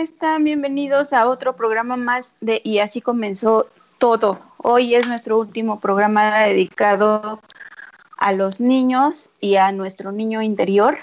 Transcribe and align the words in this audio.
están? 0.00 0.44
Bienvenidos 0.44 1.12
a 1.12 1.26
otro 1.26 1.56
programa 1.56 1.96
más 1.96 2.36
de 2.40 2.60
Y 2.62 2.78
así 2.78 3.00
comenzó 3.00 3.66
todo. 3.98 4.38
Hoy 4.58 4.94
es 4.94 5.08
nuestro 5.08 5.38
último 5.38 5.80
programa 5.80 6.38
dedicado 6.44 7.40
a 8.16 8.32
los 8.32 8.60
niños 8.60 9.28
y 9.40 9.56
a 9.56 9.72
nuestro 9.72 10.12
niño 10.12 10.40
interior. 10.40 10.98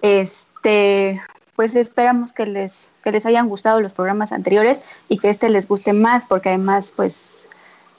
Este, 0.00 1.20
pues 1.54 1.76
esperamos 1.76 2.32
que 2.32 2.46
les, 2.46 2.88
que 3.04 3.12
les 3.12 3.26
hayan 3.26 3.46
gustado 3.46 3.82
los 3.82 3.92
programas 3.92 4.32
anteriores 4.32 4.84
y 5.10 5.18
que 5.18 5.28
este 5.28 5.50
les 5.50 5.68
guste 5.68 5.92
más, 5.92 6.26
porque 6.26 6.48
además, 6.48 6.94
pues 6.96 7.46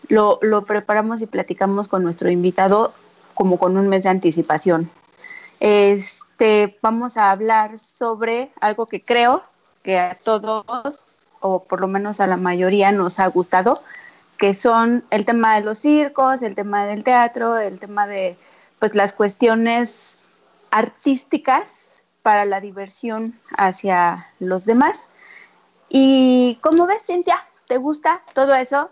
lo, 0.07 0.39
lo 0.41 0.65
preparamos 0.65 1.21
y 1.21 1.27
platicamos 1.27 1.87
con 1.87 2.01
nuestro 2.01 2.31
invitado 2.31 2.93
como 3.35 3.59
con 3.59 3.77
un 3.77 3.87
mes 3.89 4.03
de 4.03 4.09
anticipación. 4.09 4.89
Este, 5.59 6.79
vamos 6.81 7.17
a 7.17 7.29
hablar 7.29 7.77
sobre 7.77 8.49
algo 8.59 8.87
que 8.87 9.03
creo 9.03 9.43
que 9.83 9.99
a 9.99 10.15
todos, 10.15 10.65
o 11.39 11.63
por 11.63 11.81
lo 11.81 11.87
menos 11.87 12.19
a 12.19 12.27
la 12.27 12.37
mayoría, 12.37 12.91
nos 12.91 13.19
ha 13.19 13.27
gustado, 13.27 13.77
que 14.37 14.53
son 14.53 15.03
el 15.09 15.25
tema 15.25 15.55
de 15.55 15.61
los 15.61 15.79
circos, 15.79 16.41
el 16.41 16.55
tema 16.55 16.85
del 16.85 17.03
teatro, 17.03 17.57
el 17.57 17.79
tema 17.79 18.07
de 18.07 18.37
pues 18.79 18.95
las 18.95 19.13
cuestiones 19.13 20.27
artísticas 20.71 22.01
para 22.23 22.45
la 22.45 22.59
diversión 22.59 23.39
hacia 23.57 24.27
los 24.39 24.65
demás. 24.65 25.01
¿Y 25.89 26.57
cómo 26.61 26.87
ves, 26.87 27.03
Cintia? 27.05 27.37
¿Te 27.67 27.77
gusta 27.77 28.23
todo 28.33 28.55
eso? 28.55 28.89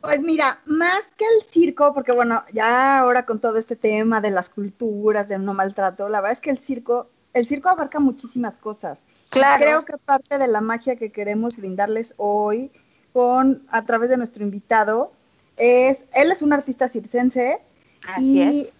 Pues 0.00 0.22
mira, 0.22 0.60
más 0.64 1.12
que 1.16 1.24
el 1.24 1.44
circo, 1.44 1.92
porque 1.92 2.12
bueno, 2.12 2.42
ya 2.52 2.98
ahora 2.98 3.26
con 3.26 3.38
todo 3.38 3.58
este 3.58 3.76
tema 3.76 4.20
de 4.20 4.30
las 4.30 4.48
culturas, 4.48 5.28
de 5.28 5.38
no 5.38 5.52
maltrato, 5.52 6.08
la 6.08 6.20
verdad 6.20 6.32
es 6.32 6.40
que 6.40 6.50
el 6.50 6.58
circo, 6.58 7.08
el 7.34 7.46
circo 7.46 7.68
abarca 7.68 8.00
muchísimas 8.00 8.58
cosas. 8.58 8.98
Claro. 9.30 9.64
Creo 9.64 9.84
que 9.84 10.04
parte 10.04 10.38
de 10.38 10.48
la 10.48 10.60
magia 10.60 10.96
que 10.96 11.10
queremos 11.10 11.56
brindarles 11.56 12.14
hoy 12.16 12.70
con 13.12 13.64
a 13.70 13.84
través 13.84 14.10
de 14.10 14.16
nuestro 14.16 14.42
invitado 14.42 15.12
es, 15.56 16.04
él 16.14 16.30
es 16.32 16.42
un 16.42 16.52
artista 16.52 16.88
circense 16.88 17.60
Así 18.06 18.42
es. 18.42 18.72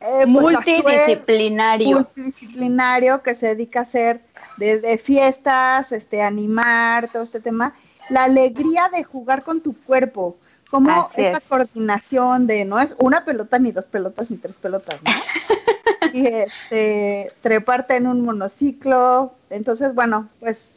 Eh, 0.00 0.24
pues, 0.24 0.28
multidisciplinario. 0.28 1.96
Multidisciplinario 1.96 3.22
que 3.22 3.34
se 3.34 3.48
dedica 3.48 3.80
a 3.80 3.82
hacer 3.82 4.20
desde 4.58 4.98
fiestas, 4.98 5.92
este, 5.92 6.22
animar, 6.22 7.08
todo 7.10 7.22
este 7.22 7.40
tema. 7.40 7.72
La 8.10 8.24
alegría 8.24 8.88
de 8.92 9.04
jugar 9.04 9.42
con 9.42 9.60
tu 9.60 9.74
cuerpo. 9.82 10.36
Como 10.70 11.08
esa 11.16 11.40
coordinación 11.40 12.48
de 12.48 12.64
no 12.64 12.80
es 12.80 12.96
una 12.98 13.24
pelota, 13.24 13.56
ni 13.58 13.70
dos 13.70 13.86
pelotas, 13.86 14.32
ni 14.32 14.36
tres 14.36 14.56
pelotas, 14.56 15.00
¿no? 15.00 15.10
y 16.12 16.26
este, 16.26 17.28
treparte 17.42 17.96
en 17.96 18.06
un 18.06 18.22
monociclo. 18.22 19.34
Entonces, 19.50 19.94
bueno, 19.94 20.28
pues 20.40 20.76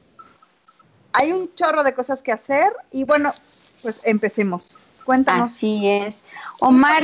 hay 1.13 1.31
un 1.31 1.53
chorro 1.55 1.83
de 1.83 1.94
cosas 1.94 2.21
que 2.21 2.31
hacer 2.31 2.71
y 2.91 3.03
bueno, 3.03 3.31
pues 3.81 4.05
empecemos. 4.05 4.67
Cuéntanos. 5.05 5.49
Así 5.49 5.88
es. 5.88 6.23
Omar, 6.61 7.03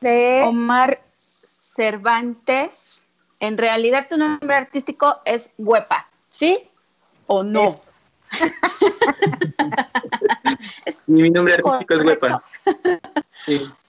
de... 0.00 0.44
Omar 0.46 1.00
Cervantes, 1.16 3.02
en 3.40 3.56
realidad 3.56 4.06
tu 4.08 4.16
nombre 4.16 4.54
artístico 4.54 5.20
es 5.24 5.48
Huepa, 5.58 6.08
¿sí 6.28 6.68
o 7.26 7.44
no? 7.44 7.70
Mi 11.06 11.30
nombre 11.30 11.54
artístico 11.54 11.94
es 11.94 12.02
Huepa. 12.02 12.42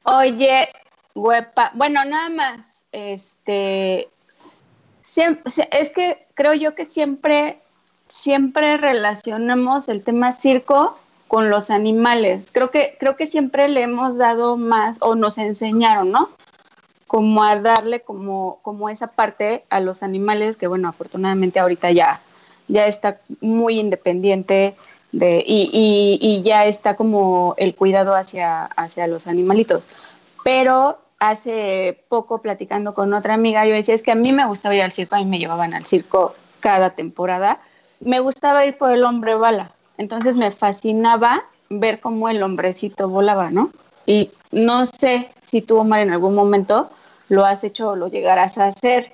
Oye, 0.04 0.70
Huepa, 1.16 1.72
bueno, 1.74 2.06
nada 2.06 2.30
más 2.30 2.69
este, 2.92 4.10
es 5.72 5.92
que 5.92 6.26
creo 6.34 6.54
yo 6.54 6.76
que 6.76 6.86
siempre, 6.86 7.60
siempre 8.08 8.78
relacionamos 8.78 9.90
el 9.90 10.04
tema 10.04 10.32
circo 10.32 10.98
con 11.28 11.50
los 11.50 11.70
animales. 11.70 12.50
Creo 12.52 12.72
que, 12.72 12.98
creo 13.00 13.16
que 13.16 13.28
siempre 13.28 13.68
le 13.68 13.84
hemos 13.84 14.18
dado 14.18 14.58
más, 14.58 14.98
o 15.02 15.16
nos 15.16 15.38
enseñaron, 15.38 16.12
¿no? 16.12 16.30
Como 17.08 17.44
a 17.44 17.56
darle 17.56 18.02
como, 18.02 18.60
como 18.62 18.90
esa 18.90 19.08
parte 19.08 19.64
a 19.70 19.80
los 19.80 20.04
animales, 20.04 20.58
que 20.58 20.68
bueno, 20.68 20.90
afortunadamente 20.90 21.60
ahorita 21.60 21.92
ya, 21.92 22.22
ya 22.68 22.88
está 22.88 23.20
muy 23.42 23.80
independiente 23.80 24.76
de, 25.12 25.44
y, 25.46 26.18
y, 26.22 26.42
ya 26.44 26.66
está 26.66 26.96
como 26.96 27.56
el 27.58 27.76
cuidado 27.76 28.16
hacia, 28.16 28.66
hacia 28.66 29.08
los 29.08 29.28
animalitos. 29.28 29.88
Pero 30.44 31.00
hace 31.20 32.04
poco 32.08 32.42
platicando 32.42 32.94
con 32.94 33.14
otra 33.14 33.34
amiga, 33.34 33.66
yo 33.66 33.74
decía, 33.74 33.96
es 33.96 34.04
que 34.04 34.12
a 34.12 34.16
mí 34.16 34.32
me 34.32 34.46
gustaba 34.46 34.76
ir 34.76 34.82
al 34.82 34.92
circo, 34.92 35.16
a 35.16 35.20
mí 35.20 35.26
me 35.26 35.40
llevaban 35.40 35.74
al 35.74 35.86
circo 35.86 36.36
cada 36.60 36.92
temporada, 36.92 37.60
me 38.00 38.20
gustaba 38.20 38.66
ir 38.66 38.78
por 38.78 38.92
el 38.92 39.04
hombre 39.04 39.36
bala, 39.36 39.72
entonces 39.98 40.36
me 40.36 40.52
fascinaba 40.52 41.44
ver 41.70 42.00
cómo 42.00 42.30
el 42.30 42.42
hombrecito 42.42 43.10
volaba, 43.10 43.52
¿no? 43.52 43.72
Y 44.06 44.32
no 44.52 44.86
sé 44.86 45.30
si 45.42 45.62
tú, 45.62 45.78
Omar, 45.78 46.00
en 46.00 46.12
algún 46.12 46.34
momento 46.34 46.90
lo 47.28 47.46
has 47.46 47.64
hecho 47.64 47.90
o 47.90 47.96
lo 47.96 48.08
llegarás 48.08 48.58
a 48.58 48.68
hacer, 48.68 49.12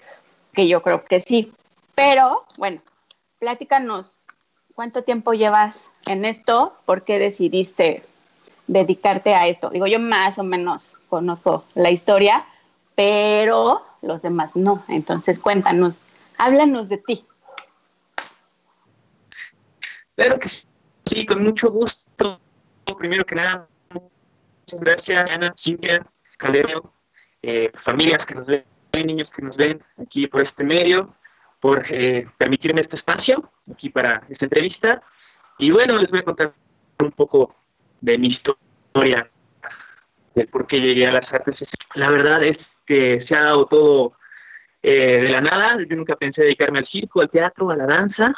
que 0.54 0.68
yo 0.68 0.82
creo 0.82 1.04
que 1.04 1.20
sí, 1.20 1.52
pero 1.96 2.46
bueno, 2.58 2.82
platícanos, 3.40 4.12
¿cuánto 4.76 5.04
tiempo 5.04 5.34
llevas 5.34 5.90
en 6.06 6.24
esto? 6.24 6.74
¿Por 6.86 7.04
qué 7.04 7.20
decidiste 7.20 8.04
dedicarte 8.68 9.34
a 9.34 9.48
esto? 9.48 9.70
Digo, 9.70 9.88
yo 9.88 10.00
más 10.00 10.38
o 10.38 10.44
menos 10.44 10.96
conozco 11.16 11.64
la 11.76 11.92
historia, 11.92 12.46
pero 12.94 13.82
los 14.02 14.22
demás 14.22 14.54
no. 14.58 14.84
Entonces, 14.90 15.40
cuéntanos, 15.40 16.02
háblanos 16.38 16.90
de 16.90 16.98
ti. 16.98 17.26
Claro 20.18 20.38
que 20.38 20.50
sí, 20.50 21.26
con 21.26 21.42
mucho 21.42 21.72
gusto. 21.72 22.42
Primero 23.00 23.24
que 23.24 23.36
nada, 23.36 23.66
muchas 23.94 24.82
gracias, 24.82 25.32
Ana, 25.32 25.54
Cintia, 25.58 26.06
Calero, 26.36 26.92
eh, 27.42 27.72
familias 27.76 28.26
que 28.26 28.36
nos 28.36 28.48
ven, 28.48 28.66
niños 28.94 29.32
que 29.32 29.42
nos 29.42 29.56
ven 29.56 29.82
aquí 29.98 30.28
por 30.28 30.42
este 30.42 30.66
medio, 30.66 31.16
por 31.62 31.86
eh, 31.90 32.28
permitirme 32.38 32.82
este 32.82 32.98
espacio 32.98 33.50
aquí 33.72 33.90
para 33.90 34.22
esta 34.28 34.44
entrevista. 34.44 35.02
Y 35.60 35.72
bueno, 35.72 35.98
les 35.98 36.12
voy 36.12 36.20
a 36.20 36.24
contar 36.24 36.54
un 37.00 37.12
poco 37.12 37.56
de 38.02 38.18
mi 38.18 38.28
historia 38.28 39.32
de 40.36 40.48
por 40.48 40.68
qué 40.68 40.80
llegué 40.82 41.08
a 41.08 41.14
las 41.14 41.32
artes. 41.34 41.66
La 41.96 42.10
verdad 42.12 42.44
es 42.44 42.58
que 42.86 43.26
se 43.28 43.36
ha 43.36 43.44
dado 43.44 43.66
todo 43.66 44.14
eh, 44.84 45.22
de 45.22 45.30
la 45.30 45.42
nada. 45.42 45.78
Yo 45.90 45.96
nunca 45.96 46.16
pensé 46.16 46.42
dedicarme 46.42 46.80
al 46.80 46.88
circo, 46.88 47.22
al 47.22 47.30
teatro, 47.30 47.72
a 47.72 47.76
la 47.76 47.86
danza. 47.86 48.34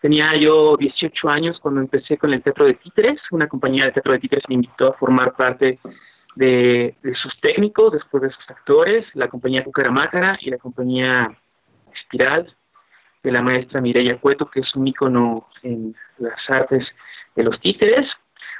Tenía 0.00 0.34
yo 0.36 0.76
18 0.76 1.28
años 1.28 1.58
cuando 1.60 1.80
empecé 1.80 2.18
con 2.18 2.32
el 2.32 2.42
Teatro 2.42 2.66
de 2.66 2.74
Títeres. 2.74 3.20
Una 3.30 3.48
compañía 3.48 3.86
de 3.86 3.92
Teatro 3.92 4.12
de 4.12 4.18
Títeres 4.18 4.44
me 4.48 4.56
invitó 4.56 4.88
a 4.88 4.98
formar 4.98 5.34
parte 5.34 5.78
de, 6.36 6.94
sus 7.14 7.40
técnicos, 7.40 7.92
después 7.92 8.22
de 8.22 8.30
sus 8.30 8.50
actores, 8.50 9.06
la 9.14 9.28
compañía 9.28 9.64
Cucaramácara 9.64 10.36
y 10.40 10.50
la 10.50 10.58
compañía 10.58 11.34
Espiral 11.94 12.54
de 13.22 13.32
la 13.32 13.40
maestra 13.40 13.80
Mireya 13.80 14.18
Cueto, 14.18 14.50
que 14.50 14.60
es 14.60 14.74
un 14.74 14.86
ícono 14.86 15.48
en 15.62 15.96
las 16.18 16.38
artes 16.50 16.86
de 17.34 17.44
los 17.44 17.58
títeres. 17.60 18.06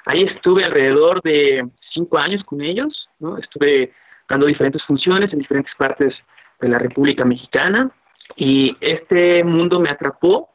Ahí 0.06 0.22
estuve 0.22 0.64
alrededor 0.64 1.20
de 1.22 1.68
cinco 1.94 2.19
años 2.19 2.44
con 2.44 2.60
ellos, 2.60 3.09
¿no? 3.21 3.38
Estuve 3.38 3.93
dando 4.28 4.47
diferentes 4.47 4.82
funciones 4.82 5.32
en 5.32 5.38
diferentes 5.38 5.75
partes 5.77 6.15
de 6.60 6.69
la 6.69 6.78
República 6.78 7.25
Mexicana 7.25 7.91
y 8.37 8.77
este 8.81 9.44
mundo 9.44 9.81
me 9.81 9.91
atrapó 9.91 10.50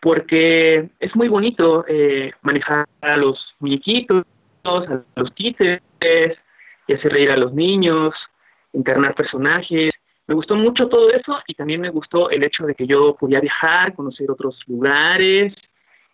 porque 0.00 0.90
es 0.98 1.14
muy 1.14 1.28
bonito 1.28 1.84
eh, 1.86 2.32
manejar 2.42 2.86
a 3.02 3.16
los 3.16 3.54
muñequitos, 3.58 4.24
a 4.64 5.02
los 5.16 5.34
títeres 5.34 5.82
y 6.86 6.94
hacer 6.94 7.12
reír 7.12 7.30
a 7.30 7.36
los 7.36 7.52
niños, 7.52 8.14
encarnar 8.72 9.14
personajes. 9.14 9.90
Me 10.26 10.34
gustó 10.34 10.56
mucho 10.56 10.88
todo 10.88 11.10
eso 11.10 11.38
y 11.46 11.54
también 11.54 11.80
me 11.80 11.90
gustó 11.90 12.30
el 12.30 12.42
hecho 12.44 12.64
de 12.64 12.74
que 12.74 12.86
yo 12.86 13.14
podía 13.16 13.40
viajar, 13.40 13.94
conocer 13.94 14.30
otros 14.30 14.58
lugares 14.66 15.54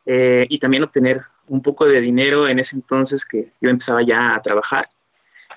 eh, 0.05 0.47
y 0.49 0.59
también 0.59 0.83
obtener 0.83 1.23
un 1.49 1.63
poco 1.63 1.87
de 1.87 2.01
dinero 2.01 2.49
en 2.49 2.59
ese 2.59 2.75
entonces 2.75 3.21
que 3.31 3.53
yo 3.61 3.71
empezaba 3.71 4.03
ya 4.03 4.35
a 4.35 4.43
trabajar. 4.43 4.89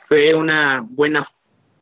Fue 0.08 0.34
una 0.34 0.86
buena 0.88 1.30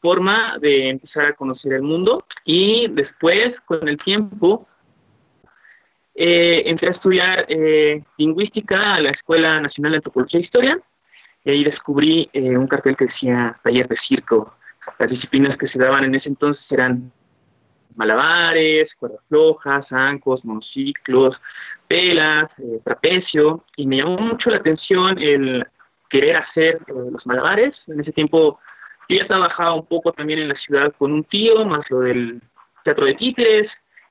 forma 0.02 0.58
de 0.60 0.90
empezar 0.90 1.26
a 1.26 1.34
conocer 1.34 1.74
el 1.74 1.82
mundo 1.82 2.26
y 2.46 2.88
después, 2.90 3.54
con 3.66 3.88
el 3.88 3.98
tiempo, 3.98 4.68
eh, 6.14 6.64
entré 6.66 6.90
a 6.90 6.94
estudiar 6.94 7.46
eh, 7.48 8.04
lingüística 8.18 8.96
a 8.96 9.02
la 9.02 9.10
Escuela 9.10 9.60
Nacional 9.60 9.92
de 9.92 9.98
Antropología 9.98 10.40
e 10.40 10.44
Historia 10.44 10.80
y 11.44 11.52
ahí 11.52 11.64
descubrí 11.64 12.30
eh, 12.34 12.58
un 12.58 12.68
cartel 12.68 12.98
que 12.98 13.06
decía 13.06 13.60
taller 13.64 13.88
de 13.88 13.98
circo. 13.98 14.56
Las 14.98 15.12
disciplinas 15.12 15.58
que 15.58 15.68
se 15.68 15.78
daban 15.78 16.06
en 16.06 16.16
ese 16.16 16.30
entonces 16.30 16.66
eran 16.70 17.12
malabares, 17.96 18.94
cuerdas 18.96 19.20
flojas, 19.28 19.88
zancos, 19.90 20.44
monociclos, 20.46 21.36
pelas, 21.88 22.46
eh, 22.58 22.80
trapecio, 22.84 23.64
y 23.76 23.88
me 23.88 23.98
llamó 23.98 24.18
mucho 24.18 24.50
la 24.50 24.58
atención 24.58 25.18
el 25.20 25.66
querer 26.10 26.38
hacer 26.38 26.80
eh, 26.88 26.94
los 27.12 27.26
malabares. 27.26 27.76
En 27.88 28.00
ese 28.00 28.12
tiempo 28.12 28.60
yo 29.10 29.18
ya 29.18 29.28
trabajaba 29.28 29.74
un 29.74 29.86
poco 29.86 30.12
también 30.12 30.40
en 30.40 30.50
la 30.50 30.56
ciudad 30.56 30.94
con 30.98 31.12
un 31.12 31.24
tío, 31.24 31.66
más 31.66 31.90
lo 31.90 32.02
del 32.02 32.42
teatro 32.84 33.06
de 33.06 33.14
títeres, 33.14 33.68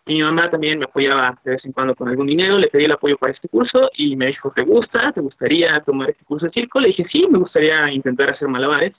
Y 0.06 0.14
mi 0.14 0.22
mamá 0.22 0.50
también 0.50 0.78
me 0.78 0.84
apoyaba 0.84 1.38
de 1.44 1.52
vez 1.52 1.64
en 1.64 1.72
cuando 1.72 1.94
con 1.94 2.08
algún 2.08 2.26
dinero, 2.26 2.58
le 2.58 2.68
pedí 2.68 2.84
el 2.84 2.92
apoyo 2.92 3.16
para 3.18 3.32
este 3.32 3.48
curso 3.48 3.90
y 3.96 4.16
me 4.16 4.26
dijo, 4.26 4.52
¿te 4.54 4.62
gusta? 4.62 5.12
¿Te 5.12 5.20
gustaría 5.20 5.80
tomar 5.80 6.10
este 6.10 6.24
curso 6.24 6.46
de 6.46 6.52
circo? 6.52 6.80
Le 6.80 6.88
dije, 6.88 7.06
sí, 7.10 7.26
me 7.28 7.38
gustaría 7.38 7.90
intentar 7.90 8.32
hacer 8.32 8.48
malabares. 8.48 8.92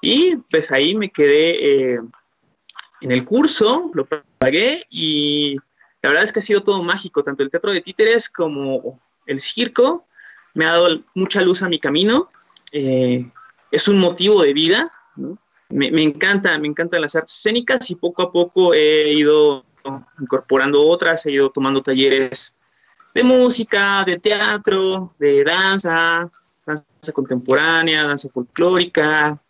Y 0.00 0.36
pues 0.36 0.70
ahí 0.70 0.94
me 0.94 1.10
quedé 1.10 1.94
eh, 1.94 2.00
en 3.00 3.12
el 3.12 3.24
curso, 3.24 3.90
lo 3.92 4.06
pagué 4.38 4.86
y 4.88 5.56
la 6.02 6.10
verdad 6.10 6.24
es 6.24 6.32
que 6.32 6.40
ha 6.40 6.42
sido 6.42 6.62
todo 6.62 6.82
mágico, 6.82 7.22
tanto 7.22 7.42
el 7.42 7.50
teatro 7.50 7.72
de 7.72 7.82
títeres 7.82 8.28
como 8.28 8.98
el 9.26 9.40
circo. 9.40 10.06
Me 10.54 10.64
ha 10.64 10.72
dado 10.72 11.00
mucha 11.14 11.42
luz 11.42 11.62
a 11.62 11.68
mi 11.68 11.78
camino. 11.78 12.28
Eh, 12.72 13.30
es 13.70 13.88
un 13.88 13.98
motivo 13.98 14.42
de 14.42 14.52
vida. 14.52 14.90
Me, 15.68 15.90
me, 15.90 16.02
encanta, 16.02 16.58
me 16.58 16.68
encantan 16.68 17.02
las 17.02 17.14
artes 17.14 17.36
escénicas 17.36 17.90
y 17.90 17.96
poco 17.96 18.22
a 18.22 18.32
poco 18.32 18.74
he 18.74 19.12
ido 19.12 19.64
incorporando 20.20 20.86
otras, 20.86 21.24
he 21.26 21.32
ido 21.32 21.50
tomando 21.50 21.82
talleres 21.82 22.56
de 23.14 23.22
música, 23.22 24.04
de 24.04 24.18
teatro, 24.18 25.14
de 25.18 25.44
danza, 25.44 26.30
danza 26.66 27.12
contemporánea, 27.12 28.06
danza 28.06 28.28
folclórica, 28.28 29.40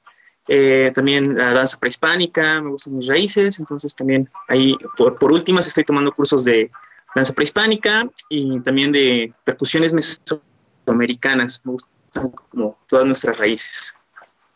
eh, 0.49 0.91
también 0.95 1.37
la 1.37 1.53
danza 1.53 1.79
prehispánica, 1.79 2.61
me 2.61 2.71
gustan 2.71 2.97
mis 2.97 3.07
raíces, 3.07 3.59
entonces 3.59 3.95
también 3.95 4.29
ahí, 4.49 4.77
por, 4.97 5.19
por 5.19 5.33
últimas, 5.33 5.67
estoy 5.67 5.85
tomando 5.85 6.13
cursos 6.13 6.45
de 6.45 6.71
danza 7.15 7.33
prehispánica 7.33 8.09
y 8.29 8.61
también 8.61 8.93
de 8.93 9.33
percusiones 9.45 9.93
mesoamericanas, 9.93 11.61
me 11.65 11.73
gustan 11.73 12.31
como 12.51 12.79
todas 12.89 13.07
nuestras 13.07 13.39
raíces. 13.39 13.95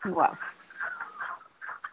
Wow. 0.03 0.37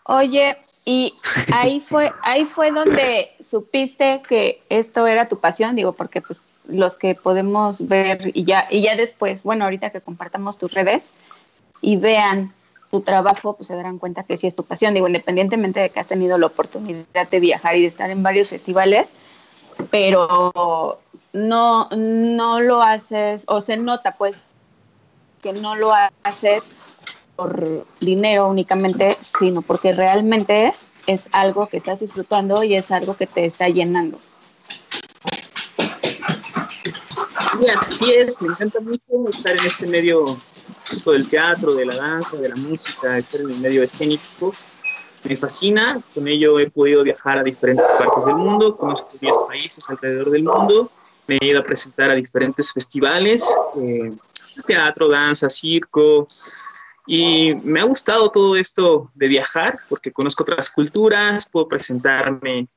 Oye, 0.04 0.58
y 0.84 1.14
ahí 1.52 1.80
fue, 1.86 2.12
ahí 2.22 2.46
fue 2.46 2.70
donde 2.70 3.30
supiste 3.48 4.22
que 4.28 4.62
esto 4.68 5.06
era 5.06 5.28
tu 5.28 5.38
pasión, 5.38 5.76
digo, 5.76 5.92
porque 5.92 6.20
pues 6.20 6.40
los 6.66 6.94
que 6.94 7.14
podemos 7.14 7.86
ver 7.86 8.30
y 8.34 8.44
ya, 8.44 8.66
y 8.70 8.82
ya 8.82 8.96
después, 8.96 9.42
bueno, 9.42 9.64
ahorita 9.64 9.90
que 9.90 10.00
compartamos 10.00 10.58
tus 10.58 10.72
redes 10.72 11.10
y 11.80 11.96
vean 11.96 12.52
tu 12.92 13.00
trabajo, 13.00 13.56
pues 13.56 13.68
se 13.68 13.74
darán 13.74 13.98
cuenta 13.98 14.22
que 14.22 14.36
sí 14.36 14.46
es 14.46 14.54
tu 14.54 14.64
pasión, 14.64 14.92
digo, 14.92 15.06
independientemente 15.08 15.80
de 15.80 15.88
que 15.88 15.98
has 15.98 16.06
tenido 16.06 16.36
la 16.36 16.46
oportunidad 16.46 17.26
de 17.30 17.40
viajar 17.40 17.74
y 17.74 17.80
de 17.80 17.86
estar 17.86 18.10
en 18.10 18.22
varios 18.22 18.50
festivales, 18.50 19.08
pero 19.90 21.00
no, 21.32 21.88
no 21.96 22.60
lo 22.60 22.82
haces, 22.82 23.44
o 23.48 23.62
se 23.62 23.78
nota 23.78 24.12
pues 24.12 24.42
que 25.42 25.54
no 25.54 25.74
lo 25.74 25.94
haces 26.22 26.64
por 27.34 27.86
dinero 27.98 28.46
únicamente, 28.46 29.16
sino 29.22 29.62
porque 29.62 29.94
realmente 29.94 30.74
es 31.06 31.30
algo 31.32 31.68
que 31.68 31.78
estás 31.78 31.98
disfrutando 31.98 32.62
y 32.62 32.74
es 32.74 32.90
algo 32.90 33.16
que 33.16 33.26
te 33.26 33.46
está 33.46 33.70
llenando. 33.70 34.18
Sí, 37.58 37.68
así 37.70 38.12
es, 38.12 38.42
me 38.42 38.48
encanta 38.48 38.80
mucho 38.80 39.30
estar 39.30 39.52
en 39.58 39.64
este 39.64 39.86
medio 39.86 40.38
del 41.10 41.28
teatro, 41.28 41.74
de 41.74 41.86
la 41.86 41.96
danza, 41.96 42.36
de 42.36 42.48
la 42.48 42.56
música, 42.56 43.18
estar 43.18 43.40
en 43.40 43.50
el 43.50 43.58
medio 43.58 43.82
escénico. 43.82 44.54
Me 45.24 45.36
fascina, 45.36 46.00
con 46.14 46.26
ello 46.26 46.58
he 46.58 46.70
podido 46.70 47.02
viajar 47.02 47.38
a 47.38 47.42
diferentes 47.42 47.86
partes 47.98 48.24
del 48.24 48.34
mundo, 48.34 48.76
conozco 48.76 49.08
10 49.20 49.36
países 49.46 49.88
alrededor 49.88 50.30
del 50.30 50.42
mundo, 50.42 50.90
me 51.28 51.38
he 51.40 51.46
ido 51.46 51.60
a 51.60 51.64
presentar 51.64 52.10
a 52.10 52.14
diferentes 52.14 52.72
festivales, 52.72 53.46
eh, 53.76 54.12
teatro, 54.66 55.08
danza, 55.08 55.48
circo, 55.48 56.26
y 57.06 57.54
me 57.62 57.80
ha 57.80 57.84
gustado 57.84 58.30
todo 58.30 58.56
esto 58.56 59.10
de 59.14 59.28
viajar 59.28 59.78
porque 59.88 60.12
conozco 60.12 60.42
otras 60.42 60.70
culturas, 60.70 61.48
puedo 61.50 61.68
presentarme 61.68 62.68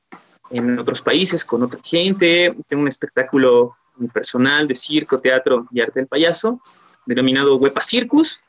en 0.50 0.78
otros 0.78 1.00
países 1.02 1.44
con 1.44 1.62
otra 1.62 1.80
gente, 1.82 2.54
tengo 2.68 2.82
un 2.82 2.88
espectáculo 2.88 3.76
personal 4.12 4.66
de 4.66 4.74
circo, 4.74 5.20
teatro 5.20 5.66
y 5.70 5.80
arte 5.80 6.00
del 6.00 6.08
payaso, 6.08 6.60
denominado 7.06 7.56
Huepa 7.56 7.82
Circus, 7.82 8.44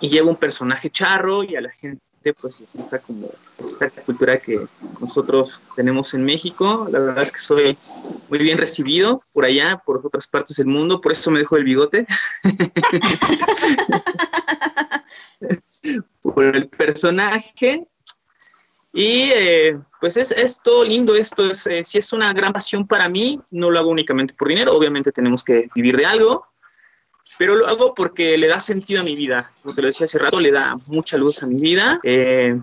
y 0.00 0.08
llevo 0.08 0.30
un 0.30 0.36
personaje 0.36 0.90
charro 0.90 1.42
y 1.42 1.56
a 1.56 1.60
la 1.60 1.70
gente 1.70 2.00
pues 2.40 2.60
les 2.60 2.74
gusta 2.74 2.98
como 2.98 3.30
esta 3.58 3.90
cultura 3.90 4.38
que 4.38 4.66
nosotros 5.00 5.60
tenemos 5.76 6.12
en 6.14 6.24
México. 6.24 6.88
La 6.90 6.98
verdad 6.98 7.22
es 7.22 7.30
que 7.30 7.38
soy 7.38 7.78
muy 8.28 8.40
bien 8.40 8.58
recibido 8.58 9.20
por 9.32 9.44
allá, 9.44 9.80
por 9.84 10.04
otras 10.04 10.26
partes 10.26 10.56
del 10.56 10.66
mundo, 10.66 11.00
por 11.00 11.12
eso 11.12 11.30
me 11.30 11.38
dejo 11.38 11.56
el 11.56 11.62
bigote. 11.64 12.06
por 16.22 16.44
el 16.44 16.68
personaje. 16.68 17.86
Y 18.92 19.30
eh, 19.34 19.78
pues 20.00 20.16
es, 20.16 20.32
es, 20.32 20.60
todo 20.62 20.82
lindo 20.82 21.14
esto, 21.14 21.50
es, 21.50 21.66
eh, 21.66 21.84
si 21.84 21.98
es 21.98 22.12
una 22.14 22.32
gran 22.32 22.52
pasión 22.52 22.86
para 22.86 23.10
mí, 23.10 23.38
no 23.50 23.70
lo 23.70 23.78
hago 23.78 23.90
únicamente 23.90 24.32
por 24.32 24.48
dinero, 24.48 24.74
obviamente 24.74 25.12
tenemos 25.12 25.44
que 25.44 25.68
vivir 25.74 25.98
de 25.98 26.06
algo, 26.06 26.46
pero 27.38 27.54
lo 27.54 27.66
hago 27.66 27.94
porque 27.94 28.36
le 28.38 28.46
da 28.46 28.60
sentido 28.60 29.00
a 29.00 29.04
mi 29.04 29.14
vida, 29.14 29.52
como 29.62 29.74
te 29.74 29.82
lo 29.82 29.86
decía 29.86 30.06
hace 30.06 30.18
rato, 30.18 30.40
le 30.40 30.50
da 30.50 30.76
mucha 30.86 31.16
luz 31.16 31.42
a 31.42 31.46
mi 31.46 31.56
vida. 31.56 32.00
Eh, 32.02 32.58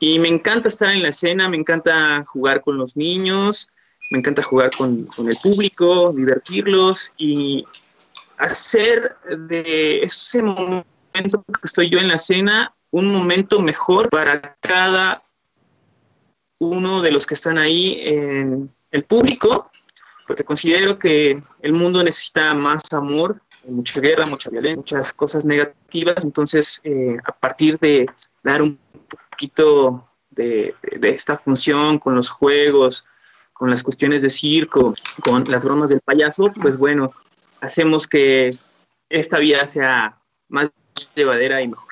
y 0.00 0.18
me 0.18 0.28
encanta 0.28 0.68
estar 0.68 0.90
en 0.90 1.02
la 1.02 1.08
escena, 1.08 1.48
me 1.48 1.56
encanta 1.56 2.24
jugar 2.24 2.62
con 2.62 2.78
los 2.78 2.96
niños, 2.96 3.72
me 4.10 4.18
encanta 4.18 4.42
jugar 4.42 4.70
con, 4.76 5.04
con 5.04 5.28
el 5.28 5.36
público, 5.42 6.12
divertirlos 6.16 7.12
y 7.16 7.66
hacer 8.38 9.16
de 9.26 10.02
ese 10.02 10.42
momento 10.42 11.44
que 11.46 11.60
estoy 11.64 11.90
yo 11.90 11.98
en 11.98 12.08
la 12.08 12.14
escena 12.14 12.74
un 12.90 13.12
momento 13.12 13.60
mejor 13.60 14.08
para 14.08 14.56
cada 14.60 15.22
uno 16.58 17.02
de 17.02 17.10
los 17.10 17.26
que 17.26 17.34
están 17.34 17.58
ahí 17.58 18.00
en 18.02 18.70
el 18.90 19.04
público, 19.04 19.70
porque 20.26 20.44
considero 20.44 20.98
que 20.98 21.42
el 21.60 21.72
mundo 21.72 22.02
necesita 22.02 22.54
más 22.54 22.82
amor, 22.92 23.40
mucha 23.70 24.00
guerra, 24.00 24.26
mucha 24.26 24.50
violencia, 24.50 24.76
muchas 24.76 25.12
cosas 25.12 25.44
negativas, 25.44 26.24
entonces 26.24 26.80
eh, 26.84 27.16
a 27.24 27.32
partir 27.32 27.78
de 27.78 28.06
dar 28.42 28.62
un 28.62 28.78
poquito 29.30 30.08
de, 30.30 30.74
de, 30.82 31.10
esta 31.10 31.36
función 31.38 31.98
con 31.98 32.14
los 32.14 32.28
juegos, 32.28 33.04
con 33.52 33.70
las 33.70 33.82
cuestiones 33.82 34.22
de 34.22 34.30
circo, 34.30 34.94
con 35.22 35.44
las 35.50 35.64
bromas 35.64 35.90
del 35.90 36.00
payaso, 36.00 36.52
pues 36.60 36.76
bueno, 36.76 37.12
hacemos 37.60 38.06
que 38.06 38.56
esta 39.08 39.38
vida 39.38 39.66
sea 39.66 40.18
más 40.48 40.70
llevadera 41.14 41.60
y 41.60 41.68
mejor. 41.68 41.88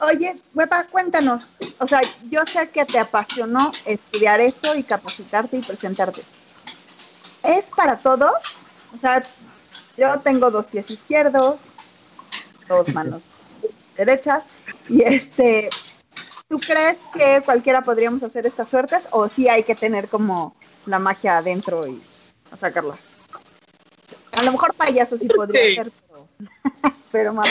Oye, 0.00 0.36
Huepa, 0.52 0.84
cuéntanos, 0.88 1.52
o 1.78 1.86
sea, 1.86 2.00
yo 2.28 2.44
sé 2.44 2.70
que 2.70 2.84
te 2.84 2.98
apasionó 2.98 3.70
estudiar 3.86 4.40
esto 4.40 4.74
y 4.74 4.82
capacitarte 4.82 5.58
y 5.58 5.62
presentarte. 5.62 6.22
¿Es 7.44 7.70
para 7.70 7.96
todos? 7.96 8.32
O 8.92 8.98
sea, 8.98 9.22
yo 10.02 10.18
tengo 10.18 10.50
dos 10.50 10.66
pies 10.66 10.90
izquierdos, 10.90 11.60
dos 12.68 12.88
manos 12.94 13.22
derechas, 13.96 14.46
y 14.88 15.02
este, 15.02 15.70
¿tú 16.48 16.58
crees 16.58 16.98
que 17.12 17.42
cualquiera 17.44 17.82
podríamos 17.82 18.22
hacer 18.22 18.46
estas 18.46 18.68
suertes 18.68 19.06
o 19.12 19.28
sí 19.28 19.48
hay 19.48 19.62
que 19.62 19.74
tener 19.74 20.08
como 20.08 20.56
la 20.86 20.98
magia 20.98 21.38
adentro 21.38 21.86
y 21.86 22.02
sacarla? 22.56 22.96
A 24.32 24.42
lo 24.42 24.52
mejor 24.52 24.74
payaso 24.74 25.16
sí 25.18 25.28
podría 25.28 25.84
ser, 25.84 25.92
pero, 26.08 26.28
pero 27.12 27.34
más 27.34 27.48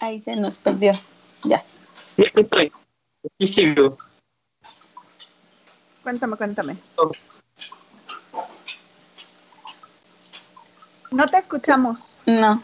Ahí 0.00 0.20
se 0.20 0.34
nos 0.34 0.58
perdió. 0.58 0.92
Ya. 1.44 1.62
Sí, 2.16 2.24
aquí 2.26 2.40
estoy. 2.40 2.72
Aquí 3.24 3.48
sigo. 3.48 3.98
Cuéntame, 6.02 6.36
cuéntame. 6.36 6.76
No 11.10 11.26
te 11.26 11.38
escuchamos. 11.38 11.98
No. 12.26 12.62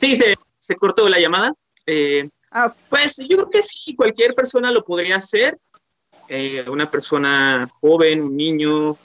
Sí, 0.00 0.16
se, 0.16 0.34
se 0.58 0.76
cortó 0.76 1.08
la 1.08 1.18
llamada. 1.18 1.52
Eh, 1.86 2.28
ah. 2.50 2.74
Pues 2.88 3.16
yo 3.16 3.36
creo 3.36 3.50
que 3.50 3.62
sí, 3.62 3.94
cualquier 3.94 4.34
persona 4.34 4.70
lo 4.70 4.84
podría 4.84 5.16
hacer. 5.16 5.58
Eh, 6.28 6.64
una 6.68 6.90
persona 6.90 7.68
joven, 7.80 8.22
un 8.22 8.36
niño, 8.36 8.96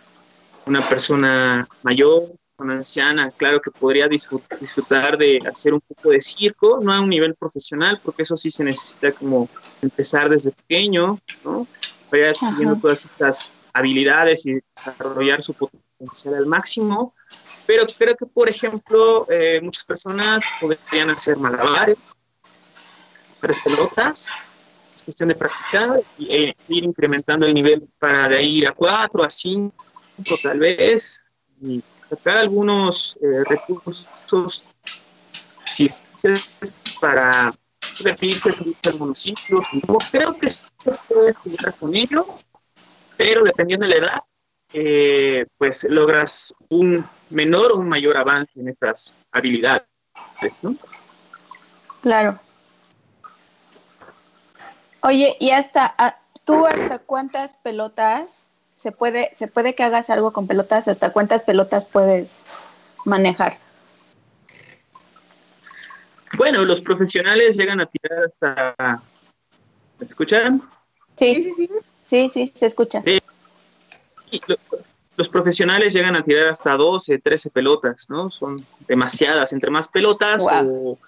una 0.66 0.88
persona 0.88 1.68
mayor, 1.82 2.34
una 2.58 2.74
anciana, 2.76 3.32
claro 3.32 3.62
que 3.62 3.72
podría 3.72 4.08
disfrutar 4.08 5.18
de 5.18 5.40
hacer 5.50 5.74
un 5.74 5.82
poco 5.82 6.10
de 6.10 6.22
circo, 6.22 6.80
no 6.82 6.92
a 6.92 7.00
un 7.00 7.10
nivel 7.10 7.36
profesional, 7.36 8.00
porque 8.04 8.24
eso 8.24 8.36
sí 8.36 8.52
se 8.52 8.64
necesita 8.64 9.12
como 9.14 9.50
empezar 9.82 10.30
desde 10.30 10.52
pequeño, 10.52 11.20
¿no? 11.44 11.68
Vaya 12.14 12.30
adquiriendo 12.30 12.76
todas 12.76 13.06
estas 13.06 13.50
habilidades 13.74 14.46
y 14.46 14.60
desarrollar 14.76 15.42
su 15.42 15.56
potencial 15.56 16.36
al 16.36 16.46
máximo. 16.46 17.16
Pero 17.66 17.88
creo 17.98 18.16
que, 18.16 18.28
por 18.28 18.48
ejemplo, 18.48 19.26
eh, 19.32 19.60
muchas 19.64 19.84
personas 19.84 20.44
podrían 20.62 21.10
hacer 21.10 21.38
malabares, 21.38 21.98
tres 23.42 23.60
pelotas, 23.62 24.30
es 24.94 25.02
cuestión 25.02 25.30
de 25.30 25.36
practicar 25.36 26.02
y 26.20 26.32
e 26.32 26.56
ir 26.68 26.84
incrementando 26.84 27.48
el 27.48 27.54
nivel 27.56 27.88
para 27.98 28.40
ir 28.40 28.68
a 28.68 28.74
cuatro, 28.74 29.24
a 29.24 29.30
cinco, 29.32 29.74
tal 30.44 30.60
vez, 30.60 31.24
y 31.64 31.82
sacar 32.10 32.38
algunos 32.38 33.18
eh, 33.24 33.44
recursos 33.44 34.08
si 35.66 35.90
para 37.02 37.56
repetirse, 38.00 38.52
subirse 38.52 38.90
algunos 38.90 39.20
ciclos. 39.20 39.66
Creo 40.12 40.38
que 40.38 40.48
se 40.84 40.92
puede 41.08 41.34
jugar 41.34 41.74
con 41.80 41.96
ello, 41.96 42.26
pero 43.18 43.44
dependiendo 43.44 43.86
de 43.86 43.92
la 43.92 43.98
edad, 43.98 44.24
eh, 44.74 45.46
pues 45.58 45.84
logras 45.84 46.54
un 46.70 47.06
menor 47.30 47.72
o 47.72 47.78
un 47.78 47.88
mayor 47.88 48.18
avance 48.18 48.60
en 48.60 48.70
estas 48.70 48.96
habilidades. 49.32 49.84
¿no? 50.62 50.76
Claro. 52.02 52.40
Oye, 55.02 55.38
¿y 55.40 55.52
hasta 55.52 55.96
tú 56.44 56.66
hasta 56.66 57.00
cuántas 57.00 57.58
pelotas 57.58 58.44
se 58.76 58.92
puede 58.92 59.32
se 59.36 59.48
puede 59.48 59.76
que 59.76 59.84
hagas 59.84 60.10
algo 60.10 60.34
con 60.34 60.48
pelotas? 60.48 60.88
¿Hasta 60.88 61.14
cuántas 61.14 61.44
pelotas 61.44 61.86
puedes 61.86 62.46
manejar? 63.06 63.58
Bueno, 66.36 66.66
los 66.66 66.82
profesionales 66.82 67.56
llegan 67.56 67.80
a 67.80 67.86
tirar 67.86 68.24
hasta 68.26 69.04
¿Me 70.04 70.10
escuchan? 70.10 70.62
Sí, 71.18 71.36
sí, 71.36 71.54
sí. 71.56 71.70
Sí, 72.04 72.30
sí, 72.32 72.54
se 72.54 72.66
escucha. 72.66 73.02
los 75.16 75.30
profesionales 75.30 75.94
llegan 75.94 76.16
a 76.18 76.24
tirar 76.24 76.50
hasta 76.50 76.76
12, 76.76 77.20
13 77.20 77.50
pelotas, 77.50 78.10
¿no? 78.10 78.30
Son 78.30 78.66
demasiadas. 78.86 79.54
Entre 79.54 79.72
más 79.72 79.88
pelotas 79.88 80.46
o 80.50 81.00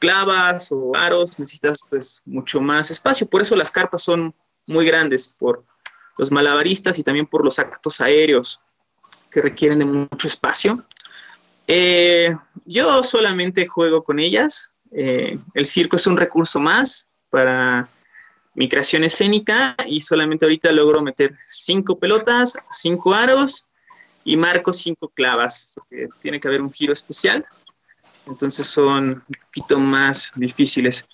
clavas 0.00 0.72
o 0.72 0.96
aros, 0.96 1.38
necesitas 1.38 1.78
pues 1.88 2.22
mucho 2.24 2.60
más 2.60 2.90
espacio. 2.90 3.28
Por 3.28 3.42
eso 3.42 3.54
las 3.54 3.70
carpas 3.70 4.02
son 4.02 4.34
muy 4.66 4.84
grandes, 4.84 5.32
por 5.38 5.64
los 6.18 6.32
malabaristas 6.32 6.98
y 6.98 7.04
también 7.04 7.26
por 7.26 7.44
los 7.44 7.60
actos 7.60 8.00
aéreos 8.00 8.60
que 9.30 9.40
requieren 9.40 9.78
de 9.78 9.84
mucho 9.84 10.26
espacio. 10.26 10.84
Eh, 11.68 12.36
yo 12.64 13.04
solamente 13.04 13.68
juego 13.68 14.02
con 14.02 14.18
ellas. 14.18 14.74
Eh, 14.90 15.38
el 15.54 15.66
circo 15.66 15.94
es 15.94 16.06
un 16.08 16.16
recurso 16.16 16.58
más 16.58 17.08
para 17.30 17.88
mi 18.54 18.68
creación 18.68 19.04
escénica 19.04 19.76
y 19.86 20.00
solamente 20.00 20.44
ahorita 20.44 20.72
logro 20.72 21.02
meter 21.02 21.36
cinco 21.48 21.98
pelotas, 21.98 22.56
cinco 22.70 23.14
aros 23.14 23.66
y 24.24 24.36
marco 24.36 24.72
cinco 24.72 25.08
clavas. 25.08 25.74
tiene 26.20 26.40
que 26.40 26.48
haber 26.48 26.62
un 26.62 26.72
giro 26.72 26.92
especial 26.92 27.46
entonces 28.26 28.66
son 28.66 29.24
un 29.28 29.34
poquito 29.44 29.78
más 29.78 30.32
difíciles. 30.36 31.06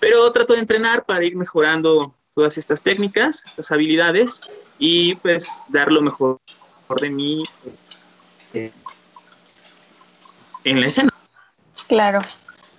Pero 0.00 0.30
trato 0.32 0.54
de 0.54 0.60
entrenar 0.60 1.04
para 1.04 1.24
ir 1.24 1.36
mejorando 1.36 2.14
todas 2.34 2.58
estas 2.58 2.82
técnicas, 2.82 3.44
estas 3.46 3.72
habilidades 3.72 4.40
y 4.78 5.14
pues 5.16 5.62
dar 5.68 5.90
lo 5.90 6.02
mejor 6.02 6.38
de 7.00 7.10
mí 7.10 7.42
eh, 8.54 8.72
en 10.64 10.80
la 10.80 10.86
escena. 10.86 11.10
Claro. 11.88 12.20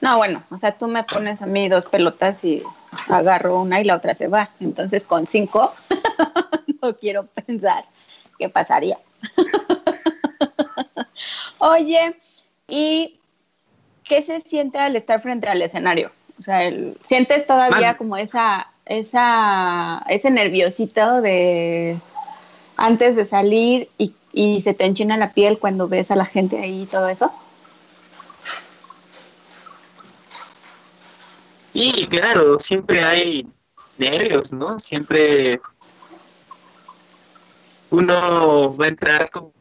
No, 0.01 0.17
bueno, 0.17 0.43
o 0.49 0.57
sea, 0.57 0.77
tú 0.77 0.87
me 0.87 1.03
pones 1.03 1.41
a 1.41 1.45
mí 1.45 1.67
dos 1.67 1.85
pelotas 1.85 2.43
y 2.45 2.63
agarro 3.09 3.61
una 3.61 3.81
y 3.81 3.83
la 3.83 3.95
otra 3.95 4.15
se 4.15 4.27
va. 4.27 4.49
Entonces, 4.59 5.03
con 5.03 5.27
cinco, 5.27 5.73
no 6.81 6.95
quiero 6.95 7.25
pensar 7.25 7.85
qué 8.37 8.49
pasaría. 8.49 8.97
Oye, 11.59 12.15
y 12.67 13.19
¿qué 14.03 14.21
se 14.21 14.41
siente 14.41 14.79
al 14.79 14.95
estar 14.95 15.21
frente 15.21 15.47
al 15.47 15.61
escenario? 15.61 16.11
O 16.39 16.41
sea, 16.41 16.71
¿sientes 17.03 17.45
todavía 17.45 17.97
como 17.97 18.15
esa, 18.15 18.67
esa, 18.85 20.05
ese 20.07 20.31
nerviosito 20.31 21.21
de 21.21 21.97
antes 22.77 23.17
de 23.17 23.25
salir 23.25 23.89
y, 23.97 24.13
y 24.31 24.61
se 24.61 24.73
te 24.73 24.85
enchina 24.85 25.17
la 25.17 25.33
piel 25.33 25.59
cuando 25.59 25.89
ves 25.89 26.11
a 26.11 26.15
la 26.15 26.23
gente 26.23 26.57
ahí 26.57 26.83
y 26.83 26.85
todo 26.85 27.09
eso? 27.09 27.29
Sí, 31.71 32.07
claro, 32.09 32.57
siempre 32.59 33.03
hay 33.03 33.47
nervios, 33.97 34.51
¿no? 34.53 34.79
Siempre 34.79 35.61
uno 37.91 38.75
va 38.75 38.85
a 38.85 38.89
entrar 38.89 39.29
como 39.29 39.53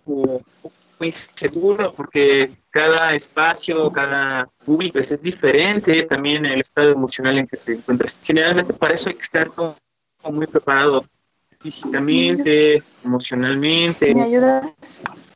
muy 0.99 1.13
seguro 1.13 1.93
porque 1.95 2.51
cada 2.71 3.15
espacio, 3.15 3.91
cada 3.93 4.49
público 4.65 4.99
es 4.99 5.21
diferente, 5.23 6.03
también 6.03 6.45
el 6.47 6.61
estado 6.61 6.91
emocional 6.91 7.39
en 7.39 7.47
que 7.47 7.57
te 7.57 7.75
encuentras. 7.75 8.19
Generalmente 8.23 8.73
para 8.73 8.95
eso 8.95 9.09
hay 9.09 9.15
que 9.15 9.23
estar 9.23 9.51
como, 9.51 9.77
muy 10.31 10.47
preparado 10.47 11.05
físicamente, 11.61 12.83
emocionalmente, 13.05 14.15
¿Me 14.15 14.25
ayudas? 14.25 14.73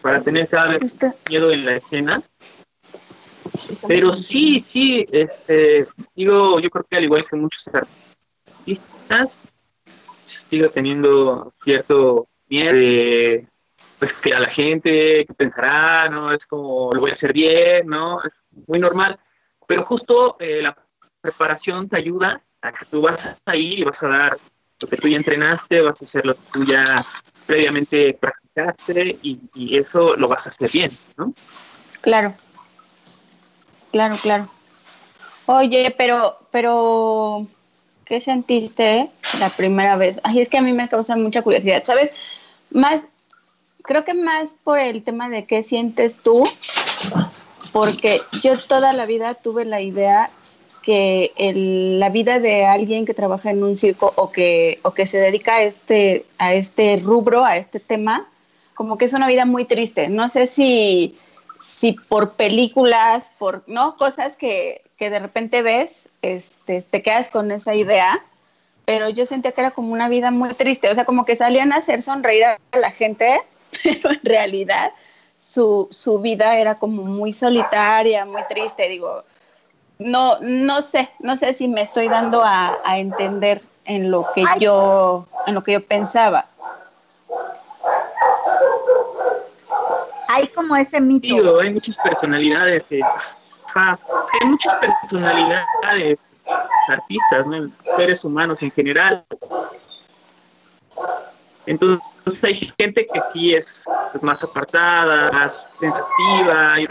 para 0.00 0.20
tener 0.20 0.48
cada 0.48 0.78
vez 0.78 0.96
miedo 1.28 1.50
en 1.50 1.64
la 1.64 1.76
escena. 1.76 2.22
Pero 3.86 4.16
sí, 4.16 4.64
sí, 4.72 5.06
este, 5.10 5.86
digo, 6.14 6.60
yo 6.60 6.70
creo 6.70 6.86
que 6.88 6.96
al 6.96 7.04
igual 7.04 7.26
que 7.28 7.36
muchos 7.36 7.62
artistas, 7.66 9.30
sigo 10.48 10.68
teniendo 10.68 11.52
cierto 11.64 12.28
miedo 12.48 12.74
de 12.74 13.46
pues 13.98 14.12
que 14.14 14.34
a 14.34 14.40
la 14.40 14.50
gente 14.50 15.24
que 15.24 15.34
pensará, 15.34 16.08
¿no? 16.08 16.32
Es 16.32 16.44
como 16.46 16.92
lo 16.92 17.00
voy 17.00 17.10
a 17.10 17.14
hacer 17.14 17.32
bien, 17.32 17.86
¿no? 17.86 18.20
Es 18.22 18.32
muy 18.66 18.78
normal. 18.78 19.18
Pero 19.66 19.84
justo 19.84 20.36
eh, 20.40 20.60
la 20.60 20.76
preparación 21.20 21.88
te 21.88 22.00
ayuda 22.00 22.42
a 22.60 22.72
que 22.72 22.84
tú 22.86 23.00
vas 23.00 23.38
a 23.44 23.56
ir 23.56 23.78
y 23.78 23.84
vas 23.84 24.02
a 24.02 24.08
dar 24.08 24.38
lo 24.80 24.88
que 24.88 24.96
tú 24.96 25.08
ya 25.08 25.16
entrenaste, 25.16 25.80
vas 25.80 25.94
a 26.00 26.04
hacer 26.04 26.26
lo 26.26 26.34
que 26.34 26.40
tú 26.52 26.64
ya 26.64 26.84
previamente 27.46 28.18
practicaste 28.20 29.18
y, 29.22 29.38
y 29.54 29.78
eso 29.78 30.16
lo 30.16 30.28
vas 30.28 30.46
a 30.46 30.50
hacer 30.50 30.70
bien, 30.70 30.90
¿no? 31.16 31.32
Claro. 32.00 32.34
Claro, 33.92 34.16
claro. 34.20 34.48
Oye, 35.46 35.94
pero, 35.96 36.38
pero, 36.50 37.46
¿qué 38.06 38.20
sentiste 38.20 39.10
la 39.38 39.50
primera 39.50 39.96
vez? 39.96 40.18
Ay, 40.24 40.40
es 40.40 40.48
que 40.48 40.58
a 40.58 40.62
mí 40.62 40.72
me 40.72 40.88
causa 40.88 41.14
mucha 41.14 41.42
curiosidad, 41.42 41.84
¿sabes? 41.84 42.12
Más, 42.70 43.06
creo 43.82 44.04
que 44.04 44.14
más 44.14 44.56
por 44.64 44.78
el 44.78 45.04
tema 45.04 45.28
de 45.28 45.44
qué 45.44 45.62
sientes 45.62 46.16
tú, 46.16 46.42
porque 47.72 48.22
yo 48.42 48.58
toda 48.58 48.92
la 48.92 49.06
vida 49.06 49.34
tuve 49.34 49.64
la 49.64 49.80
idea 49.80 50.30
que 50.82 51.32
la 51.98 52.08
vida 52.08 52.40
de 52.40 52.64
alguien 52.64 53.06
que 53.06 53.14
trabaja 53.14 53.50
en 53.50 53.62
un 53.62 53.76
circo 53.76 54.12
o 54.16 54.32
que, 54.32 54.80
o 54.82 54.92
que 54.92 55.06
se 55.06 55.18
dedica 55.18 55.56
a 55.56 55.62
este, 55.62 56.26
a 56.38 56.54
este 56.54 57.00
rubro, 57.02 57.44
a 57.44 57.56
este 57.56 57.78
tema, 57.78 58.26
como 58.74 58.98
que 58.98 59.04
es 59.04 59.12
una 59.12 59.28
vida 59.28 59.44
muy 59.44 59.64
triste. 59.64 60.08
No 60.08 60.28
sé 60.28 60.46
si, 60.46 61.16
si 61.62 61.92
por 61.92 62.32
películas, 62.32 63.30
por 63.38 63.62
no 63.66 63.96
cosas 63.96 64.36
que, 64.36 64.82
que 64.98 65.10
de 65.10 65.18
repente 65.18 65.62
ves, 65.62 66.08
este, 66.20 66.82
te 66.82 67.02
quedas 67.02 67.28
con 67.28 67.50
esa 67.52 67.74
idea, 67.74 68.24
pero 68.84 69.08
yo 69.08 69.26
sentía 69.26 69.52
que 69.52 69.60
era 69.60 69.70
como 69.70 69.92
una 69.92 70.08
vida 70.08 70.30
muy 70.30 70.54
triste, 70.54 70.90
o 70.90 70.94
sea, 70.94 71.04
como 71.04 71.24
que 71.24 71.36
salían 71.36 71.72
a 71.72 71.76
hacer 71.76 72.02
sonreír 72.02 72.44
a 72.44 72.58
la 72.72 72.90
gente 72.90 73.40
pero 73.82 74.10
en 74.10 74.20
realidad 74.22 74.92
su, 75.38 75.88
su 75.90 76.20
vida 76.20 76.56
era 76.56 76.78
como 76.78 77.02
muy 77.02 77.32
solitaria, 77.32 78.24
muy 78.24 78.42
triste, 78.48 78.88
digo, 78.88 79.24
no, 79.98 80.38
no 80.40 80.82
sé, 80.82 81.10
no 81.18 81.36
sé 81.36 81.52
si 81.54 81.68
me 81.68 81.82
estoy 81.82 82.08
dando 82.08 82.42
a, 82.44 82.78
entender 82.96 83.62
en 83.84 84.10
lo 84.10 84.26
que 84.34 84.44
yo, 84.60 85.26
en 85.46 85.54
lo 85.54 85.64
que 85.64 85.72
yo 85.72 85.84
pensaba. 85.84 86.46
Hay 90.32 90.46
como 90.48 90.74
ese 90.74 90.98
mito. 90.98 91.60
hay 91.60 91.74
muchas 91.74 91.94
personalidades, 92.02 92.82
eh, 92.88 93.00
hay 93.74 94.48
muchas 94.48 94.74
personalidades 94.76 96.18
artistas, 96.88 97.46
seres 97.96 98.24
humanos 98.24 98.56
en 98.62 98.70
general. 98.70 99.26
Entonces, 101.66 102.02
entonces 102.18 102.44
hay 102.44 102.72
gente 102.78 103.06
que 103.12 103.22
sí 103.34 103.54
es 103.54 103.66
pues, 104.12 104.24
más 104.24 104.42
apartada, 104.42 105.30
más 105.32 105.52
sensitiva, 105.78 106.72
hay 106.72 106.88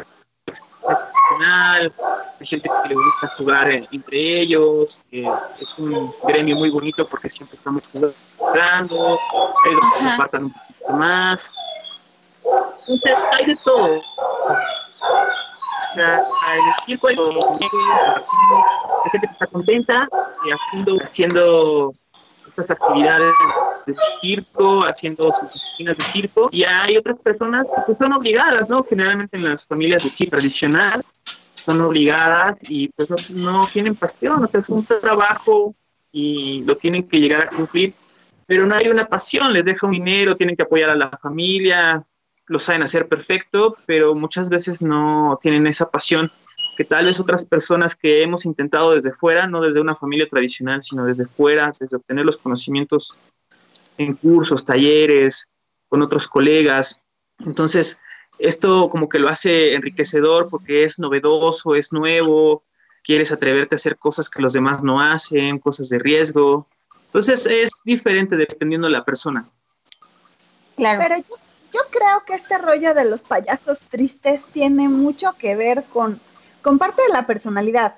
gente 2.41 2.69
que 2.83 2.89
le 2.89 2.95
gusta 2.95 3.27
jugar 3.37 3.71
entre 3.71 4.41
ellos, 4.41 4.95
es 5.11 5.79
un 5.79 6.13
gremio 6.27 6.57
muy 6.57 6.69
bonito 6.69 7.07
porque 7.07 7.29
siempre 7.29 7.57
estamos 7.57 7.81
jugando, 8.37 9.17
hay 9.65 9.73
los 9.73 9.93
que 9.93 9.99
se 9.99 10.09
apartan 10.09 10.43
un 10.43 10.53
poquito 10.53 10.93
más. 10.93 11.39
Entonces 12.87 13.17
hay 13.33 13.45
de 13.45 13.55
todo. 13.57 14.01
O 15.91 15.93
sea, 15.93 16.17
el 16.17 16.85
circo 16.85 17.09
hay 17.09 17.15
gente 17.15 17.67
que 19.19 19.25
está 19.25 19.47
contenta 19.47 20.07
y 20.45 20.51
haciendo, 20.51 20.97
haciendo 21.03 21.93
estas 22.47 22.71
actividades 22.71 23.33
de 23.85 23.95
circo, 24.21 24.85
haciendo 24.85 25.33
sus 25.39 25.49
oficinas 25.49 25.97
de 25.97 26.03
circo, 26.05 26.49
y 26.51 26.63
hay 26.63 26.97
otras 26.97 27.19
personas 27.19 27.65
que 27.85 27.95
son 27.95 28.13
obligadas, 28.13 28.69
¿no? 28.69 28.83
Generalmente 28.83 29.37
en 29.37 29.43
las 29.43 29.63
familias 29.65 30.03
de 30.03 30.09
circo 30.09 30.37
tradicional 30.37 31.03
son 31.55 31.81
obligadas 31.81 32.57
y 32.61 32.87
pues 32.89 33.29
no, 33.31 33.67
tienen 33.71 33.95
pasión, 33.95 34.43
o 34.43 34.47
sea, 34.47 34.61
es 34.61 34.69
un 34.69 34.85
trabajo 34.85 35.75
y 36.11 36.63
lo 36.63 36.75
tienen 36.75 37.07
que 37.07 37.19
llegar 37.19 37.43
a 37.43 37.49
cumplir, 37.49 37.93
pero 38.45 38.65
no 38.65 38.75
hay 38.75 38.87
una 38.87 39.07
pasión, 39.07 39.53
les 39.53 39.63
deja 39.63 39.85
un 39.85 39.93
dinero, 39.93 40.35
tienen 40.35 40.55
que 40.55 40.63
apoyar 40.63 40.89
a 40.89 40.95
la 40.95 41.09
familia, 41.21 42.03
lo 42.47 42.59
saben 42.59 42.83
hacer 42.83 43.07
perfecto, 43.07 43.77
pero 43.85 44.13
muchas 44.15 44.49
veces 44.49 44.81
no 44.81 45.39
tienen 45.41 45.67
esa 45.67 45.89
pasión 45.89 46.29
que 46.77 46.85
tal 46.85 47.05
vez 47.05 47.19
otras 47.19 47.45
personas 47.45 47.95
que 47.95 48.23
hemos 48.23 48.45
intentado 48.45 48.93
desde 48.93 49.13
fuera, 49.13 49.47
no 49.47 49.61
desde 49.61 49.81
una 49.81 49.95
familia 49.95 50.27
tradicional, 50.29 50.81
sino 50.83 51.05
desde 51.05 51.25
fuera, 51.25 51.73
desde 51.79 51.97
obtener 51.97 52.25
los 52.25 52.37
conocimientos 52.37 53.17
en 53.97 54.15
cursos, 54.15 54.65
talleres, 54.65 55.49
con 55.87 56.01
otros 56.01 56.27
colegas. 56.27 57.03
Entonces, 57.39 57.99
esto 58.39 58.89
como 58.89 59.09
que 59.09 59.19
lo 59.19 59.29
hace 59.29 59.75
enriquecedor 59.75 60.47
porque 60.49 60.83
es 60.83 60.99
novedoso, 60.99 61.75
es 61.75 61.91
nuevo, 61.93 62.63
quieres 63.03 63.31
atreverte 63.31 63.75
a 63.75 63.77
hacer 63.77 63.97
cosas 63.97 64.29
que 64.29 64.41
los 64.41 64.53
demás 64.53 64.83
no 64.83 64.99
hacen, 64.99 65.59
cosas 65.59 65.89
de 65.89 65.99
riesgo. 65.99 66.67
Entonces 67.05 67.45
es 67.45 67.71
diferente 67.83 68.37
dependiendo 68.37 68.87
de 68.87 68.93
la 68.93 69.05
persona. 69.05 69.47
Claro. 70.75 70.99
Pero 71.01 71.17
yo, 71.17 71.35
yo 71.71 71.79
creo 71.89 72.23
que 72.25 72.33
este 72.33 72.57
rollo 72.57 72.93
de 72.93 73.05
los 73.05 73.21
payasos 73.21 73.81
tristes 73.89 74.43
tiene 74.51 74.89
mucho 74.89 75.33
que 75.37 75.55
ver 75.55 75.83
con, 75.85 76.19
con 76.61 76.77
parte 76.77 77.01
de 77.03 77.13
la 77.13 77.25
personalidad. 77.25 77.95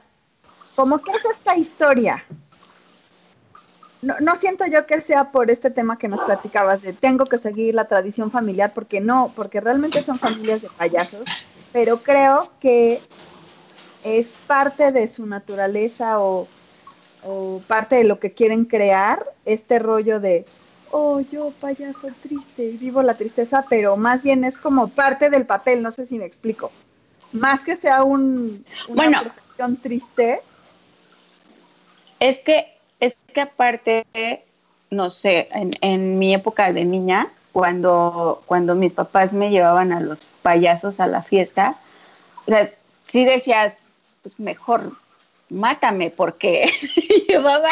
Como 0.76 1.00
que 1.00 1.12
es 1.12 1.26
esta 1.26 1.56
historia. 1.56 2.24
No, 4.02 4.16
no, 4.20 4.36
siento 4.36 4.66
yo 4.66 4.86
que 4.86 5.00
sea 5.00 5.32
por 5.32 5.50
este 5.50 5.70
tema 5.72 5.98
que 5.98 6.10
nos 6.10 6.20
platicabas 6.22 6.82
de 6.82 6.92
tengo 6.92 7.26
que 7.26 7.38
seguir 7.38 7.74
la 7.74 7.88
tradición 7.88 8.32
familiar, 8.32 8.74
porque 8.74 9.00
no, 9.00 9.32
porque 9.36 9.62
realmente 9.62 10.02
son 10.04 10.20
familias 10.20 10.62
de 10.62 10.70
payasos, 10.70 11.26
pero 11.72 11.98
creo 12.04 12.52
que 12.60 13.02
es 14.04 14.38
parte 14.48 14.92
de 14.92 15.08
su 15.08 15.26
naturaleza 15.26 16.20
o, 16.20 16.48
parte 17.68 17.96
de 17.96 18.04
lo 18.04 18.20
que 18.20 18.34
quieren 18.34 18.66
crear, 18.66 19.26
este 19.46 19.80
rollo 19.80 20.20
de, 20.20 20.46
oh, 20.94 21.20
yo 21.20 21.52
payaso 21.60 22.08
triste, 22.22 22.70
vivo 22.80 23.02
la 23.02 23.16
tristeza, 23.16 23.66
pero 23.68 23.98
más 23.98 24.22
bien 24.22 24.44
es 24.44 24.58
como 24.58 24.88
parte 24.88 25.30
del 25.30 25.46
papel, 25.46 25.82
no 25.82 25.92
sé 25.92 26.06
si 26.06 26.20
me 26.20 26.26
explico. 26.26 26.72
Más 27.32 27.64
que 27.64 27.76
sea 27.76 28.04
un, 28.04 28.64
una 28.88 29.24
bueno, 29.58 29.78
triste. 29.82 30.42
Es 32.20 32.40
que, 32.40 32.78
es 33.00 33.16
que 33.34 33.42
aparte, 33.42 34.06
no 34.92 35.10
sé, 35.10 35.50
en, 35.52 35.72
en 35.82 36.20
mi 36.20 36.34
época 36.34 36.72
de 36.72 36.86
niña, 36.86 37.32
cuando, 37.52 38.44
cuando 38.46 38.76
mis 38.76 38.94
papás 38.94 39.34
me 39.34 39.50
llevaban 39.50 39.92
a 39.92 40.00
los 40.00 40.20
payasos 40.44 41.00
a 41.00 41.08
la 41.08 41.24
fiesta, 41.24 41.76
o 42.46 42.52
sí 43.06 43.26
decías, 43.26 43.78
pues 44.22 44.40
mejor 44.40 44.94
mátame 45.50 46.12
porque 46.12 46.70
llevaba 47.28 47.70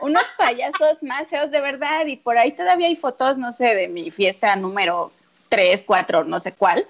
unos 0.00 0.24
payasos 0.36 1.02
más 1.02 1.28
feos 1.28 1.50
de 1.50 1.60
verdad 1.60 2.06
y 2.06 2.16
por 2.16 2.38
ahí 2.38 2.52
todavía 2.52 2.86
hay 2.86 2.96
fotos, 2.96 3.38
no 3.38 3.52
sé, 3.52 3.74
de 3.74 3.88
mi 3.88 4.10
fiesta 4.10 4.54
número 4.56 5.12
3, 5.48 5.84
4, 5.86 6.24
no 6.24 6.40
sé 6.40 6.52
cuál, 6.52 6.86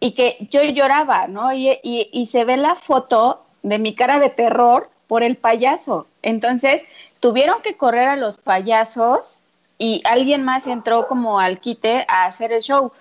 y 0.00 0.12
que 0.12 0.36
yo 0.50 0.62
lloraba, 0.62 1.26
¿no? 1.26 1.52
Y, 1.52 1.78
y, 1.82 2.26
se 2.26 2.44
ve 2.44 2.56
la 2.56 2.74
foto 2.74 3.44
de 3.62 3.78
mi 3.78 3.94
cara 3.94 4.20
de 4.20 4.30
terror 4.30 4.90
por 5.08 5.22
el 5.22 5.36
payaso. 5.36 6.06
Entonces, 6.22 6.84
tuvieron 7.20 7.62
que 7.62 7.76
correr 7.76 8.08
a 8.08 8.16
los 8.16 8.38
payasos 8.38 9.40
y 9.78 10.02
alguien 10.04 10.44
más 10.44 10.66
entró 10.66 11.06
como 11.08 11.40
al 11.40 11.60
quite 11.60 12.04
a 12.08 12.26
hacer 12.26 12.52
el 12.52 12.62
show 12.62 12.92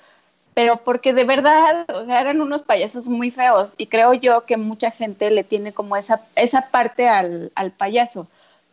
pero 0.57 0.77
porque 0.77 1.13
de 1.13 1.23
verdad, 1.23 1.85
o 1.93 2.07
sea, 2.07 2.19
eran 2.19 2.41
unos 2.41 2.63
payasos 2.63 3.07
muy 3.07 3.29
feos 3.29 3.71
y 3.77 3.85
creo 3.85 4.15
yo 4.15 4.43
que 4.47 4.57
mucha 4.57 4.89
gente 4.89 5.29
le 5.29 5.43
tiene 5.43 5.71
como 5.71 5.95
esa, 5.95 6.21
esa 6.35 6.69
parte 6.71 7.07
al, 7.07 7.51
al 7.53 7.69
payaso. 7.69 8.25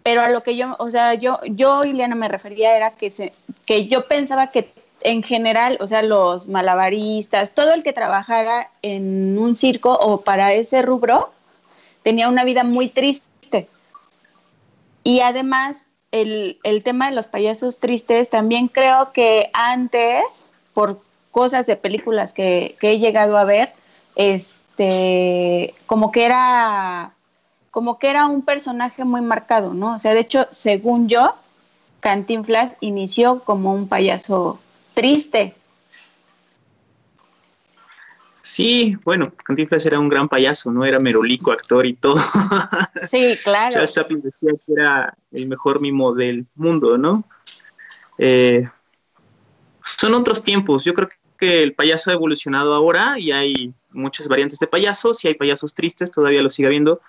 Pero 0.03 0.23
a 0.23 0.31
lo 0.31 0.43
que 0.43 0.57
yo, 0.57 0.77
o 0.79 0.91
sea, 0.91 1.13
yo, 1.13 1.41
yo, 1.45 1.83
Ileana, 1.85 2.15
me 2.15 2.29
refería 2.29 2.75
era 2.75 2.93
que, 2.93 3.11
se, 3.11 3.35
que 3.67 3.87
yo 3.87 4.09
pensaba 4.09 4.47
que 4.47 4.73
en 5.03 5.23
general, 5.23 5.77
o 5.79 5.87
sea, 5.87 6.01
los 6.03 6.49
malabaristas, 6.49 7.51
todo 7.51 7.75
el 7.75 7.83
que 7.83 7.93
trabajara 7.93 8.71
en 8.81 9.37
un 9.39 9.55
circo 9.55 9.93
o 9.93 10.23
para 10.23 10.55
ese 10.55 10.81
rubro, 10.81 11.35
tenía 12.03 12.31
una 12.31 12.45
vida 12.45 12.65
muy 12.65 12.89
triste. 12.89 13.69
Y 15.03 15.21
además, 15.21 15.87
el, 16.13 16.59
el 16.63 16.83
tema 16.83 17.11
de 17.11 17.15
los 17.15 17.27
payasos 17.27 17.79
tristes, 17.79 18.31
también 18.31 18.69
creo 18.69 19.13
que 19.13 19.51
antes, 19.53 20.49
por 20.73 21.04
cosas 21.35 21.67
de 21.67 21.75
películas 21.75 22.33
que, 22.33 22.77
he 22.81 22.99
llegado 23.01 23.37
a 23.37 23.45
ver, 23.45 23.73
este, 24.15 25.75
como 25.87 26.13
que 26.13 26.25
era, 26.25 27.13
como 27.73 27.99
que 27.99 28.09
era 28.09 28.27
un 28.27 28.43
personaje 28.43 29.05
muy 29.05 29.21
marcado, 29.21 29.75
¿no? 29.75 29.97
O 29.97 29.99
sea, 29.99 30.15
de 30.15 30.21
hecho, 30.21 30.47
según 30.53 31.09
yo, 31.09 31.35
Cantinflas 31.99 32.77
inició 32.79 33.41
como 33.41 33.75
un 33.75 33.89
payaso 33.89 34.61
triste. 34.95 35.57
Sí, 38.43 38.97
bueno, 39.05 39.33
Cantinflas 39.45 39.87
era 39.87 39.99
un 39.99 40.09
gran 40.09 40.29
payaso, 40.29 40.71
¿no? 40.71 40.85
Era 40.85 41.01
merolico, 41.01 41.51
actor 41.51 41.85
y 41.85 41.95
todo. 41.95 42.15
Sí, 43.11 43.37
claro. 43.43 43.73
Charles 43.73 43.93
Chaplin 43.93 44.23
decía 44.23 44.53
que 44.65 44.73
era 44.73 45.17
el 45.33 45.49
mejor 45.49 45.81
mimo 45.81 46.15
del 46.15 46.47
mundo, 46.55 46.97
¿no? 46.97 47.25
Eh, 48.19 48.69
son 49.83 50.15
otros 50.15 50.45
tiempos. 50.45 50.85
Yo 50.85 50.95
creo 50.95 51.09
el 51.45 51.75
payaso 51.75 52.11
ha 52.11 52.15
evolucionado 52.15 52.75
ahora 52.75 53.19
y 53.19 53.33
hay 53.33 53.73
muchas 53.91 54.29
variantes 54.29 54.59
de 54.59 54.67
payasos 54.67 55.25
y 55.25 55.29
hay 55.29 55.35
payasos 55.35 55.75
tristes, 55.75 56.11
todavía 56.11 56.43
lo 56.43 56.51
sigue 56.51 56.67
habiendo, 56.67 57.01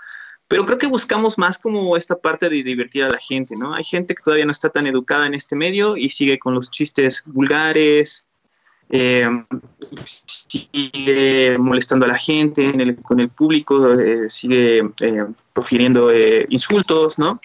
pero 0.47 0.65
creo 0.65 0.77
que 0.77 0.87
buscamos 0.87 1.37
más 1.37 1.57
como 1.57 1.97
esta 1.97 2.15
parte 2.15 2.49
de 2.49 2.63
divertir 2.63 3.03
a 3.03 3.09
la 3.09 3.17
gente, 3.17 3.55
¿no? 3.57 3.73
Hay 3.73 3.83
gente 3.83 4.13
que 4.13 4.21
todavía 4.21 4.45
no 4.45 4.51
está 4.51 4.69
tan 4.69 4.85
educada 4.85 5.25
en 5.25 5.33
este 5.33 5.55
medio 5.55 5.97
y 5.97 6.09
sigue 6.09 6.37
con 6.37 6.53
los 6.53 6.69
chistes 6.69 7.23
vulgares, 7.25 8.27
eh, 8.89 9.27
sigue 10.05 11.57
molestando 11.57 12.05
a 12.05 12.09
la 12.09 12.17
gente 12.17 12.95
con 13.01 13.19
el 13.19 13.29
público, 13.29 13.91
eh, 13.93 14.29
sigue 14.29 14.81
eh, 15.01 15.25
profiriendo 15.53 16.11
insultos, 16.49 17.17
¿no? 17.17 17.41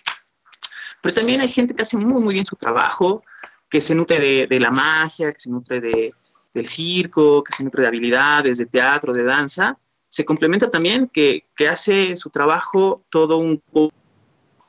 Pero 1.01 1.15
también 1.15 1.41
hay 1.41 1.49
gente 1.49 1.75
que 1.75 1.83
hace 1.83 1.97
muy, 1.97 2.23
muy 2.23 2.35
bien 2.35 2.45
su 2.45 2.57
trabajo, 2.57 3.25
que 3.71 3.81
se 3.81 3.95
nutre 3.95 4.47
de 4.47 4.61
la 4.61 4.71
magia, 4.71 5.33
que 5.33 5.41
se 5.41 5.49
nutre 5.49 5.81
de, 5.81 6.13
del 6.53 6.67
circo, 6.67 7.45
que 7.45 7.53
se 7.53 7.65
nutre 7.65 7.83
de 7.83 7.89
habilidades, 7.89 8.59
de 8.59 8.67
teatro, 8.67 9.13
de 9.13 9.25
danza, 9.25 9.79
se 10.09 10.25
complementa 10.25 10.71
también 10.71 11.09
que, 11.09 11.45
hace 11.71 12.17
su 12.17 12.31
trabajo 12.31 13.05
todo 13.11 13.37
un 13.37 13.63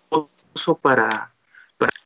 pozo 0.10 0.76
para... 0.80 1.34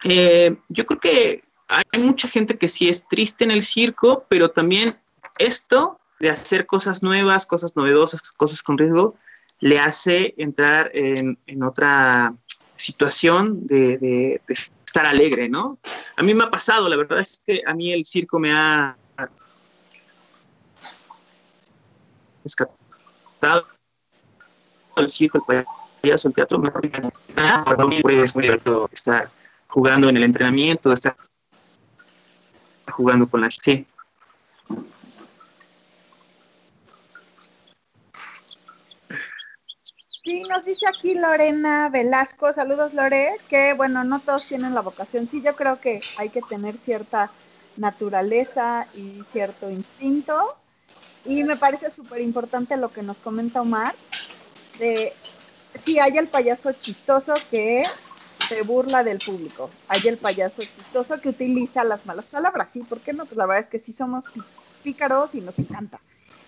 Eh, 0.05 0.55
yo 0.69 0.85
creo 0.85 0.99
que 0.99 1.43
hay 1.67 1.99
mucha 1.99 2.27
gente 2.27 2.57
que 2.57 2.69
sí 2.69 2.87
es 2.87 3.07
triste 3.07 3.43
en 3.43 3.51
el 3.51 3.63
circo, 3.63 4.25
pero 4.29 4.51
también 4.51 4.95
esto 5.37 5.99
de 6.19 6.29
hacer 6.29 6.65
cosas 6.65 7.03
nuevas, 7.03 7.45
cosas 7.45 7.75
novedosas, 7.75 8.31
cosas 8.31 8.63
con 8.63 8.77
riesgo, 8.77 9.15
le 9.59 9.79
hace 9.79 10.33
entrar 10.37 10.91
en, 10.93 11.37
otra 11.63 12.33
situación 12.77 13.67
de, 13.67 13.97
de, 13.97 14.41
estar 14.85 15.05
alegre, 15.05 15.49
¿no? 15.49 15.77
A 16.15 16.23
mí 16.23 16.33
me 16.33 16.45
ha 16.45 16.51
pasado, 16.51 16.87
la 16.87 16.95
verdad 16.95 17.19
es 17.19 17.41
que 17.45 17.61
a 17.65 17.73
mí 17.73 17.91
el 17.91 18.05
circo 18.05 18.39
me 18.39 18.53
ha 18.53 18.95
rescatado 22.45 23.65
el 24.97 25.09
circo, 25.09 25.43
el 25.49 25.65
payaso, 26.01 26.27
el 26.29 26.33
teatro, 26.33 26.61
es 28.09 28.35
muy 28.35 28.43
divertido 28.43 28.87
estar 28.93 29.29
jugando 29.67 30.07
en 30.07 30.17
el 30.17 30.23
entrenamiento, 30.23 30.93
estar 30.93 31.17
jugando 32.89 33.27
con 33.27 33.41
la 33.41 33.49
gente. 33.49 33.87
Sí, 40.23 40.43
nos 40.49 40.65
dice 40.65 40.87
aquí 40.87 41.15
Lorena 41.15 41.89
Velasco, 41.89 42.53
saludos 42.53 42.93
Lore, 42.93 43.37
que 43.49 43.73
bueno, 43.73 44.03
no 44.03 44.19
todos 44.19 44.47
tienen 44.47 44.73
la 44.73 44.81
vocación. 44.81 45.27
Sí, 45.27 45.41
yo 45.41 45.55
creo 45.55 45.79
que 45.81 46.01
hay 46.17 46.29
que 46.29 46.41
tener 46.41 46.77
cierta 46.77 47.29
naturaleza 47.77 48.87
y 48.95 49.23
cierto 49.31 49.69
instinto 49.69 50.55
y 51.25 51.43
me 51.43 51.57
parece 51.57 51.89
súper 51.89 52.21
importante 52.21 52.77
lo 52.77 52.91
que 52.91 53.03
nos 53.03 53.19
comenta 53.19 53.61
Omar, 53.61 53.95
de 54.77 55.13
sí, 55.73 55.99
hay 55.99 56.17
el 56.17 56.29
payaso 56.29 56.71
chistoso 56.73 57.33
que 57.49 57.83
se 58.47 58.61
burla 58.61 59.03
del 59.03 59.19
público, 59.19 59.71
hay 59.87 60.01
el 60.07 60.17
payaso 60.19 60.63
chistoso 60.65 61.19
que 61.19 61.29
utiliza 61.29 61.83
las 61.83 62.05
malas 62.05 62.27
palabras, 62.27 62.71
sí, 62.71 62.81
¿por 62.81 63.01
qué 63.01 63.13
no? 63.13 63.25
Pues 63.25 63.37
la 63.37 63.45
verdad 63.45 63.63
es 63.63 63.67
que 63.67 63.79
sí 63.79 63.91
somos 63.91 64.25
pícaros 64.83 65.33
y 65.35 65.41
nos 65.41 65.57
encanta. 65.57 65.99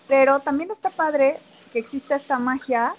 Pero 0.07 0.39
también 0.41 0.71
está 0.71 0.91
padre 0.91 1.39
que 1.71 1.79
exista 1.79 2.15
esta 2.15 2.39
magia 2.39 2.95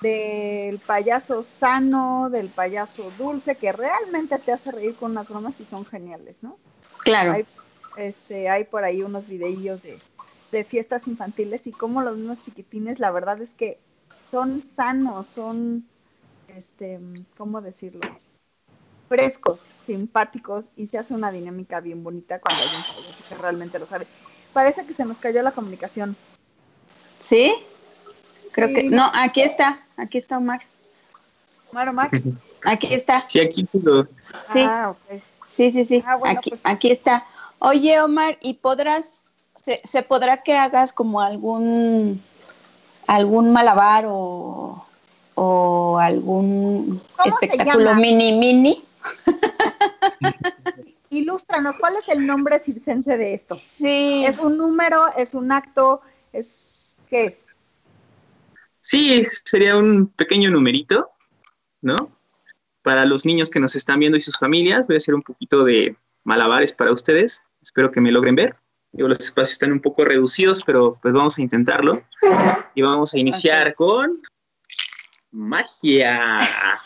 del 0.00 0.78
payaso 0.80 1.42
sano, 1.42 2.30
del 2.30 2.50
payaso 2.50 3.10
dulce, 3.10 3.56
que 3.56 3.72
realmente 3.72 4.38
te 4.38 4.52
hace 4.52 4.72
reír 4.72 4.96
con 4.96 5.12
unas 5.12 5.28
bromas 5.28 5.60
y 5.60 5.66
son 5.66 5.84
geniales, 5.84 6.42
¿no? 6.42 6.58
Claro. 7.04 7.32
Hay, 7.32 7.46
este, 7.96 8.48
hay 8.48 8.64
por 8.64 8.84
ahí 8.84 9.02
unos 9.02 9.26
videillos 9.26 9.82
de 9.82 10.00
de 10.50 10.64
fiestas 10.64 11.06
infantiles 11.08 11.66
y 11.66 11.72
como 11.72 12.02
los 12.02 12.16
niños 12.16 12.40
chiquitines, 12.40 12.98
la 12.98 13.10
verdad 13.10 13.40
es 13.40 13.50
que 13.50 13.78
son 14.30 14.62
sanos, 14.74 15.26
son, 15.26 15.86
este, 16.48 17.00
¿cómo 17.36 17.60
decirlo? 17.60 18.00
Frescos, 19.08 19.60
simpáticos 19.86 20.66
y 20.76 20.86
se 20.88 20.98
hace 20.98 21.14
una 21.14 21.30
dinámica 21.30 21.80
bien 21.80 22.04
bonita 22.04 22.40
cuando 22.40 22.62
hay 22.62 22.76
un 22.76 23.28
que 23.28 23.34
realmente 23.34 23.78
lo 23.78 23.86
sabe. 23.86 24.06
Parece 24.52 24.84
que 24.86 24.94
se 24.94 25.04
nos 25.04 25.18
cayó 25.18 25.42
la 25.42 25.52
comunicación. 25.52 26.16
¿Sí? 27.18 27.54
Creo 28.52 28.68
que, 28.68 28.84
no, 28.84 29.10
aquí 29.14 29.42
está, 29.42 29.86
aquí 29.96 30.18
está 30.18 30.38
Omar. 30.38 30.60
Omar, 31.70 31.88
Omar. 31.88 32.10
Aquí 32.64 32.92
está. 32.92 33.24
Sí, 33.28 33.38
aquí 33.38 33.64
todo. 33.64 34.08
Sí. 34.52 34.62
Ah, 34.66 34.92
sí, 35.52 35.70
sí, 35.70 35.84
sí. 35.84 36.02
Ah, 36.04 36.18
aquí, 36.26 36.50
pues 36.50 36.62
aquí 36.64 36.90
está. 36.90 37.24
Oye, 37.60 38.00
Omar, 38.00 38.36
¿y 38.40 38.54
podrás, 38.54 39.22
se, 39.68 39.86
se 39.86 40.02
podrá 40.02 40.42
que 40.42 40.56
hagas 40.56 40.94
como 40.94 41.20
algún, 41.20 42.22
algún 43.06 43.52
malabar 43.52 44.06
o, 44.08 44.86
o 45.34 45.98
algún 45.98 47.02
espectáculo 47.24 47.94
mini 47.94 48.32
mini? 48.32 48.84
Ilústranos, 51.10 51.76
¿cuál 51.78 51.96
es 51.96 52.08
el 52.08 52.26
nombre 52.26 52.58
circense 52.60 53.18
de 53.18 53.34
esto? 53.34 53.56
Sí. 53.56 54.24
¿Es 54.26 54.38
un 54.38 54.56
número? 54.56 55.04
¿Es 55.16 55.34
un 55.34 55.52
acto? 55.52 56.00
¿Es 56.32 56.96
qué 57.10 57.26
es? 57.26 57.36
Sí, 58.80 59.22
sería 59.44 59.76
un 59.76 60.06
pequeño 60.06 60.50
numerito, 60.50 61.10
¿no? 61.82 62.10
Para 62.82 63.04
los 63.04 63.26
niños 63.26 63.50
que 63.50 63.60
nos 63.60 63.76
están 63.76 64.00
viendo 64.00 64.16
y 64.16 64.22
sus 64.22 64.38
familias, 64.38 64.86
voy 64.86 64.96
a 64.96 64.98
hacer 64.98 65.14
un 65.14 65.22
poquito 65.22 65.64
de 65.64 65.94
malabares 66.24 66.72
para 66.72 66.92
ustedes. 66.92 67.42
Espero 67.60 67.90
que 67.90 68.00
me 68.00 68.12
logren 68.12 68.34
ver. 68.34 68.56
Los 69.06 69.20
espacios 69.20 69.52
están 69.52 69.70
un 69.70 69.80
poco 69.80 70.04
reducidos, 70.04 70.62
pero 70.64 70.98
pues 71.00 71.14
vamos 71.14 71.38
a 71.38 71.42
intentarlo. 71.42 72.02
Y 72.74 72.82
vamos 72.82 73.14
a 73.14 73.18
iniciar 73.18 73.74
con 73.74 74.20
magia. 75.30 76.40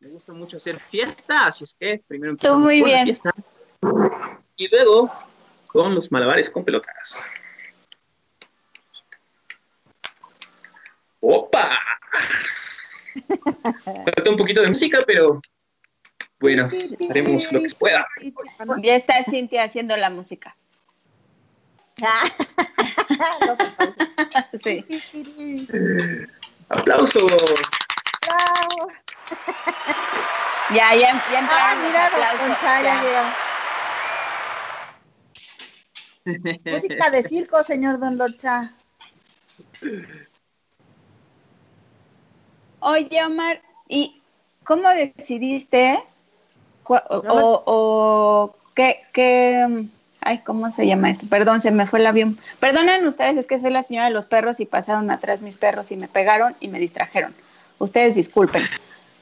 Me 0.00 0.08
gusta 0.08 0.32
mucho 0.32 0.58
hacer 0.58 0.80
fiesta, 0.80 1.46
así 1.46 1.64
es 1.64 1.74
que 1.74 2.02
primero 2.06 2.32
empezamos 2.32 2.60
muy 2.60 2.80
con 2.80 2.88
bien. 2.90 2.98
la 2.98 3.04
fiesta. 3.04 3.30
Y 4.56 4.68
luego 4.68 5.10
con 5.68 5.94
los 5.94 6.10
malabares 6.12 6.50
con 6.50 6.64
pelotas. 6.64 7.24
¡Opa! 11.20 11.78
Falta 13.84 14.30
un 14.30 14.36
poquito 14.36 14.62
de 14.62 14.68
música, 14.68 15.00
pero 15.06 15.40
bueno, 16.40 16.68
haremos 17.10 17.52
lo 17.52 17.60
que 17.60 17.68
se 17.68 17.76
pueda. 17.76 18.06
Ya 18.82 18.96
está 18.96 19.22
Cintia 19.24 19.64
haciendo 19.64 19.96
la 19.96 20.10
música. 20.10 20.56
sí. 24.62 24.84
Aplausos. 26.68 27.32
Bravo. 28.26 28.88
Ya, 30.74 30.94
ya, 30.94 31.24
ya 31.30 31.38
entraron 31.38 31.48
Ah, 31.50 31.76
mira, 31.80 32.06
aplausos, 32.06 32.48
ya. 32.82 32.94
Música 36.72 37.10
de 37.10 37.22
circo, 37.22 37.62
señor 37.62 38.00
Don 38.00 38.18
Lorcha. 38.18 38.72
Oye, 42.80 43.24
Omar, 43.24 43.62
¿y 43.88 44.20
cómo 44.64 44.88
decidiste 44.88 46.02
o, 46.88 47.16
o- 47.28 47.62
o 47.66 48.56
qué, 48.74 49.02
qué, 49.12 49.84
ay, 50.20 50.38
¿cómo 50.38 50.70
se 50.70 50.86
llama 50.86 51.10
esto? 51.10 51.26
Perdón, 51.28 51.60
se 51.60 51.70
me 51.70 51.86
fue 51.86 51.98
el 52.00 52.06
avión. 52.06 52.38
Perdonen 52.60 53.06
ustedes, 53.06 53.36
es 53.36 53.46
que 53.46 53.58
soy 53.60 53.70
la 53.70 53.82
señora 53.82 54.06
de 54.06 54.12
los 54.12 54.26
perros 54.26 54.60
y 54.60 54.66
pasaron 54.66 55.10
atrás 55.10 55.40
mis 55.40 55.56
perros 55.56 55.90
y 55.90 55.96
me 55.96 56.08
pegaron 56.08 56.54
y 56.60 56.68
me 56.68 56.78
distrajeron. 56.78 57.34
Ustedes 57.78 58.14
disculpen. 58.14 58.62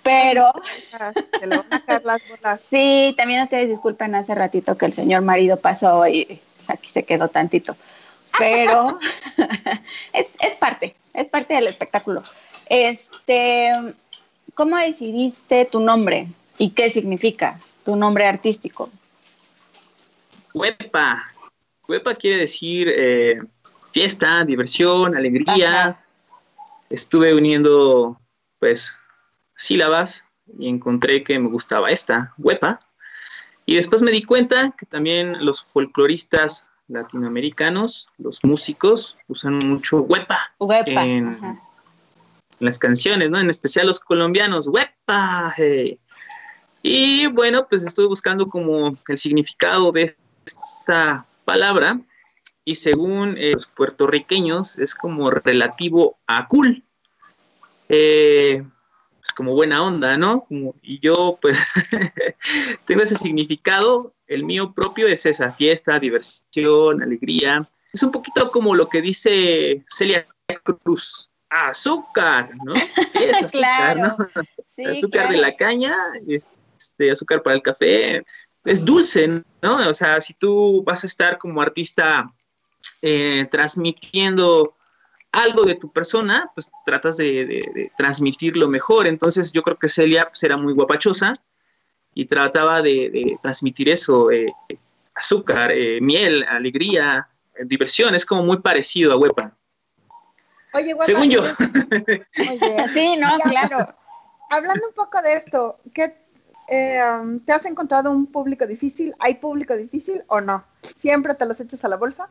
Pero 0.02 0.52
Se 1.40 1.46
le 1.46 1.56
van 1.56 1.66
a 1.72 1.80
caer 1.80 2.04
las 2.04 2.20
bolas. 2.28 2.60
sí, 2.70 3.14
también 3.16 3.42
ustedes 3.42 3.68
disculpen 3.70 4.14
hace 4.14 4.34
ratito 4.34 4.76
que 4.76 4.84
el 4.86 4.92
señor 4.92 5.22
marido 5.22 5.56
pasó 5.58 6.06
y 6.06 6.40
pues, 6.56 6.68
aquí 6.70 6.88
se 6.88 7.04
quedó 7.04 7.28
tantito. 7.28 7.74
Pero 8.38 8.98
es, 10.12 10.28
es 10.40 10.54
parte, 10.56 10.94
es 11.14 11.26
parte 11.28 11.54
del 11.54 11.68
espectáculo. 11.68 12.22
Este, 12.66 13.70
¿cómo 14.54 14.76
decidiste 14.76 15.64
tu 15.64 15.80
nombre 15.80 16.26
y 16.58 16.70
qué 16.70 16.90
significa 16.90 17.60
tu 17.84 17.96
nombre 17.96 18.26
artístico? 18.26 18.90
Huepa. 20.52 21.22
Huepa 21.88 22.14
quiere 22.14 22.38
decir 22.38 22.88
eh, 22.88 23.40
fiesta, 23.92 24.44
diversión, 24.44 25.16
alegría. 25.16 25.80
Ajá. 25.82 26.04
Estuve 26.90 27.34
uniendo, 27.34 28.20
pues, 28.58 28.94
sílabas 29.56 30.26
y 30.58 30.68
encontré 30.68 31.22
que 31.24 31.38
me 31.38 31.48
gustaba 31.48 31.90
esta, 31.90 32.34
huepa. 32.38 32.78
Y 33.66 33.76
después 33.76 34.02
me 34.02 34.10
di 34.10 34.22
cuenta 34.22 34.74
que 34.76 34.86
también 34.86 35.44
los 35.44 35.62
folcloristas 35.62 36.66
latinoamericanos, 36.88 38.08
los 38.18 38.44
músicos, 38.44 39.16
usan 39.26 39.58
mucho 39.58 40.02
huepa 40.02 40.38
Huepa. 40.58 41.04
en 41.04 41.58
las 42.58 42.78
canciones, 42.78 43.30
¿no? 43.30 43.38
En 43.38 43.48
especial 43.48 43.86
los 43.86 44.00
colombianos, 44.00 44.66
huepa. 44.66 45.54
hey. 45.56 45.98
Y 46.86 47.28
bueno, 47.28 47.66
pues 47.66 47.82
estuve 47.82 48.08
buscando 48.08 48.46
como 48.46 48.94
el 49.08 49.16
significado 49.16 49.90
de 49.90 50.14
esta 50.80 51.26
palabra 51.46 51.98
y 52.62 52.74
según 52.74 53.38
eh, 53.38 53.52
los 53.54 53.64
puertorriqueños 53.68 54.78
es 54.78 54.94
como 54.94 55.30
relativo 55.30 56.18
a 56.26 56.46
cool. 56.46 56.84
Eh, 57.88 58.62
pues 59.18 59.32
como 59.32 59.54
buena 59.54 59.82
onda, 59.82 60.18
¿no? 60.18 60.44
Como- 60.44 60.74
y 60.82 60.98
yo 61.00 61.38
pues 61.40 61.58
tengo 62.84 63.02
ese 63.02 63.16
significado, 63.16 64.12
el 64.26 64.44
mío 64.44 64.74
propio 64.74 65.06
es 65.08 65.24
esa 65.24 65.52
fiesta, 65.52 65.98
diversión, 65.98 67.02
alegría. 67.02 67.66
Es 67.94 68.02
un 68.02 68.10
poquito 68.10 68.50
como 68.50 68.74
lo 68.74 68.90
que 68.90 69.00
dice 69.00 69.82
Celia 69.88 70.26
Cruz, 70.62 71.30
azúcar, 71.48 72.50
¿no? 72.62 72.74
¿Qué 72.74 73.24
es 73.30 73.36
azúcar, 73.36 73.50
Claro. 73.52 74.16
no? 74.18 74.42
Sí, 74.68 74.84
azúcar 74.84 75.30
de 75.30 75.38
la 75.38 75.56
caña, 75.56 75.96
este, 76.84 77.10
azúcar 77.10 77.42
para 77.42 77.56
el 77.56 77.62
café, 77.62 78.24
es 78.64 78.84
dulce, 78.84 79.42
¿no? 79.62 79.88
O 79.88 79.94
sea, 79.94 80.20
si 80.20 80.34
tú 80.34 80.82
vas 80.84 81.04
a 81.04 81.06
estar 81.06 81.38
como 81.38 81.60
artista 81.60 82.32
eh, 83.02 83.46
transmitiendo 83.50 84.76
algo 85.32 85.64
de 85.64 85.74
tu 85.74 85.90
persona, 85.92 86.50
pues 86.54 86.70
tratas 86.84 87.16
de, 87.16 87.44
de- 87.46 87.70
de 87.74 87.92
transmitirlo 87.96 88.68
mejor. 88.68 89.06
Entonces 89.06 89.52
yo 89.52 89.62
creo 89.62 89.76
que 89.78 89.88
Celia 89.88 90.28
pues, 90.28 90.42
era 90.44 90.56
muy 90.56 90.72
guapachosa 90.72 91.34
y 92.14 92.24
trataba 92.26 92.80
de, 92.82 93.10
de 93.10 93.38
transmitir 93.42 93.88
eso, 93.88 94.30
eh, 94.30 94.46
azúcar, 95.14 95.72
eh, 95.72 96.00
miel, 96.00 96.44
alegría, 96.48 97.28
eh, 97.56 97.64
diversión, 97.66 98.14
es 98.14 98.24
como 98.24 98.44
muy 98.44 98.58
parecido 98.58 99.12
a 99.12 99.16
Huepa. 99.16 99.56
Oye, 100.74 100.92
guapa, 100.92 101.06
Según 101.06 101.30
yo. 101.30 101.40
Oye, 102.50 102.88
Sí, 102.92 103.16
no, 103.18 103.28
claro. 103.50 103.94
hablando 104.50 104.88
un 104.88 104.94
poco 104.94 105.20
de 105.22 105.34
esto, 105.34 105.78
¿qué, 105.92 106.23
eh, 106.68 107.00
¿te 107.44 107.52
has 107.52 107.66
encontrado 107.66 108.10
un 108.10 108.26
público 108.26 108.66
difícil? 108.66 109.14
¿Hay 109.18 109.34
público 109.34 109.76
difícil 109.76 110.22
o 110.28 110.40
no? 110.40 110.64
¿Siempre 110.96 111.34
te 111.34 111.46
los 111.46 111.60
echas 111.60 111.84
a 111.84 111.88
la 111.88 111.96
bolsa? 111.96 112.30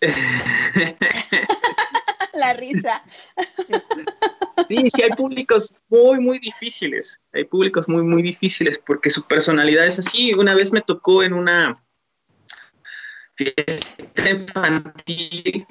La 2.32 2.52
risa. 2.52 3.02
Sí, 4.68 4.88
sí, 4.88 5.02
hay 5.02 5.10
públicos 5.10 5.74
muy, 5.88 6.20
muy 6.20 6.38
difíciles. 6.38 7.20
Hay 7.32 7.44
públicos 7.44 7.88
muy, 7.88 8.04
muy 8.04 8.22
difíciles 8.22 8.78
porque 8.78 9.10
su 9.10 9.26
personalidad 9.26 9.86
es 9.86 9.98
así. 9.98 10.32
Una 10.34 10.54
vez 10.54 10.72
me 10.72 10.80
tocó 10.80 11.22
en 11.22 11.34
una 11.34 11.82
fiesta 13.34 14.30
infantil 14.30 15.66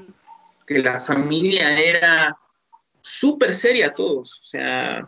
que 0.67 0.79
la 0.79 0.99
familia 0.99 1.79
era 1.79 2.37
súper 3.01 3.53
seria 3.53 3.93
todos. 3.93 4.39
O 4.39 4.43
sea, 4.43 5.07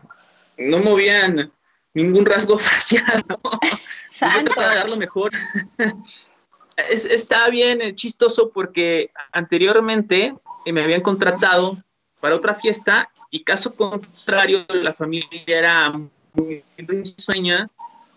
no 0.58 0.80
movían 0.80 1.52
ningún 1.94 2.26
rasgo 2.26 2.58
facial. 2.60 3.24
¿no? 3.28 3.40
Yo 3.42 4.44
trataba 4.46 4.70
de 4.70 4.76
dar 4.76 4.90
lo 4.90 4.98
mejor. 4.98 5.32
Es- 6.90 7.06
está 7.06 7.48
bien 7.50 7.82
eh, 7.82 7.94
chistoso 7.94 8.50
porque 8.50 9.12
anteriormente 9.34 10.34
eh, 10.66 10.72
me 10.74 10.82
habían 10.82 11.02
contratado 11.02 11.78
para 12.22 12.36
otra 12.36 12.56
fiesta 12.56 13.08
y 13.30 13.44
caso 13.44 13.76
contrario 13.76 14.66
la 14.70 14.94
familia 14.94 15.30
era 15.46 15.92
muy 16.34 16.64
risueña 16.78 17.70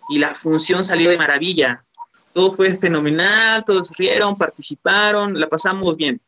y 0.08 0.18
la 0.18 0.28
función 0.28 0.84
salió 0.84 1.10
de 1.10 1.18
maravilla. 1.18 1.84
Todo 2.32 2.52
fue 2.52 2.74
fenomenal, 2.74 3.64
todos 3.64 3.90
rieron, 3.98 4.36
participaron, 4.38 5.38
la 5.38 5.48
pasamos 5.48 5.96
bien. 5.96 6.20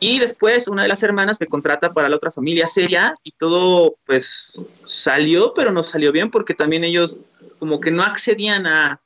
Y 0.00 0.18
después 0.18 0.68
una 0.68 0.82
de 0.82 0.88
las 0.88 1.02
hermanas 1.02 1.38
me 1.40 1.46
contrata 1.46 1.92
para 1.92 2.08
la 2.08 2.16
otra 2.16 2.30
familia 2.30 2.66
seria 2.66 3.14
y 3.22 3.32
todo 3.32 3.96
pues 4.04 4.62
salió, 4.84 5.54
pero 5.54 5.72
no 5.72 5.82
salió 5.82 6.12
bien 6.12 6.30
porque 6.30 6.54
también 6.54 6.84
ellos 6.84 7.18
como 7.58 7.80
que 7.80 7.90
no 7.90 8.02
accedían 8.02 8.66
a, 8.66 9.00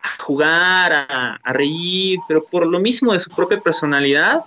a 0.00 0.22
jugar, 0.22 0.92
a, 0.92 1.40
a 1.42 1.52
reír, 1.52 2.20
pero 2.28 2.44
por 2.44 2.66
lo 2.66 2.78
mismo 2.78 3.12
de 3.12 3.20
su 3.20 3.30
propia 3.30 3.60
personalidad. 3.60 4.44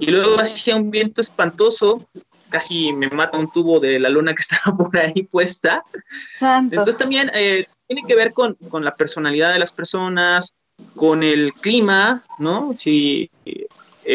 Y 0.00 0.06
luego 0.06 0.38
hacía 0.40 0.76
un 0.76 0.90
viento 0.90 1.20
espantoso, 1.20 2.06
casi 2.50 2.92
me 2.92 3.08
mata 3.08 3.38
un 3.38 3.50
tubo 3.50 3.80
de 3.80 3.98
la 3.98 4.08
luna 4.08 4.34
que 4.34 4.42
estaba 4.48 4.76
por 4.76 4.96
ahí 4.98 5.22
puesta. 5.22 5.82
Santo. 6.34 6.74
Entonces 6.74 6.98
también 6.98 7.30
eh, 7.34 7.66
tiene 7.86 8.02
que 8.06 8.14
ver 8.14 8.32
con, 8.32 8.54
con 8.68 8.84
la 8.84 8.94
personalidad 8.94 9.52
de 9.52 9.58
las 9.58 9.72
personas, 9.72 10.54
con 10.94 11.22
el 11.22 11.52
clima, 11.54 12.24
¿no? 12.38 12.72
Si 12.76 13.30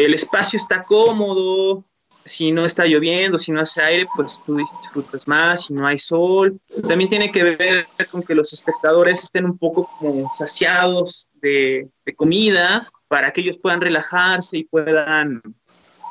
el 0.04 0.12
espacio 0.12 0.58
está 0.58 0.84
cómodo, 0.84 1.84
si 2.26 2.52
no 2.52 2.66
está 2.66 2.84
lloviendo, 2.84 3.38
si 3.38 3.52
no 3.52 3.60
hace 3.60 3.82
aire, 3.82 4.08
pues 4.14 4.42
tú 4.44 4.56
disfrutas 4.56 5.26
más, 5.26 5.64
si 5.64 5.72
no 5.72 5.86
hay 5.86 5.98
sol. 5.98 6.60
También 6.86 7.08
tiene 7.08 7.32
que 7.32 7.44
ver 7.44 7.86
con 8.10 8.22
que 8.22 8.34
los 8.34 8.52
espectadores 8.52 9.22
estén 9.22 9.46
un 9.46 9.56
poco 9.56 9.88
saciados 10.36 11.30
de, 11.34 11.88
comida 12.16 12.90
para 13.08 13.32
que 13.32 13.40
ellos 13.40 13.58
puedan 13.58 13.80
relajarse 13.80 14.58
y 14.58 14.64
puedan 14.64 15.40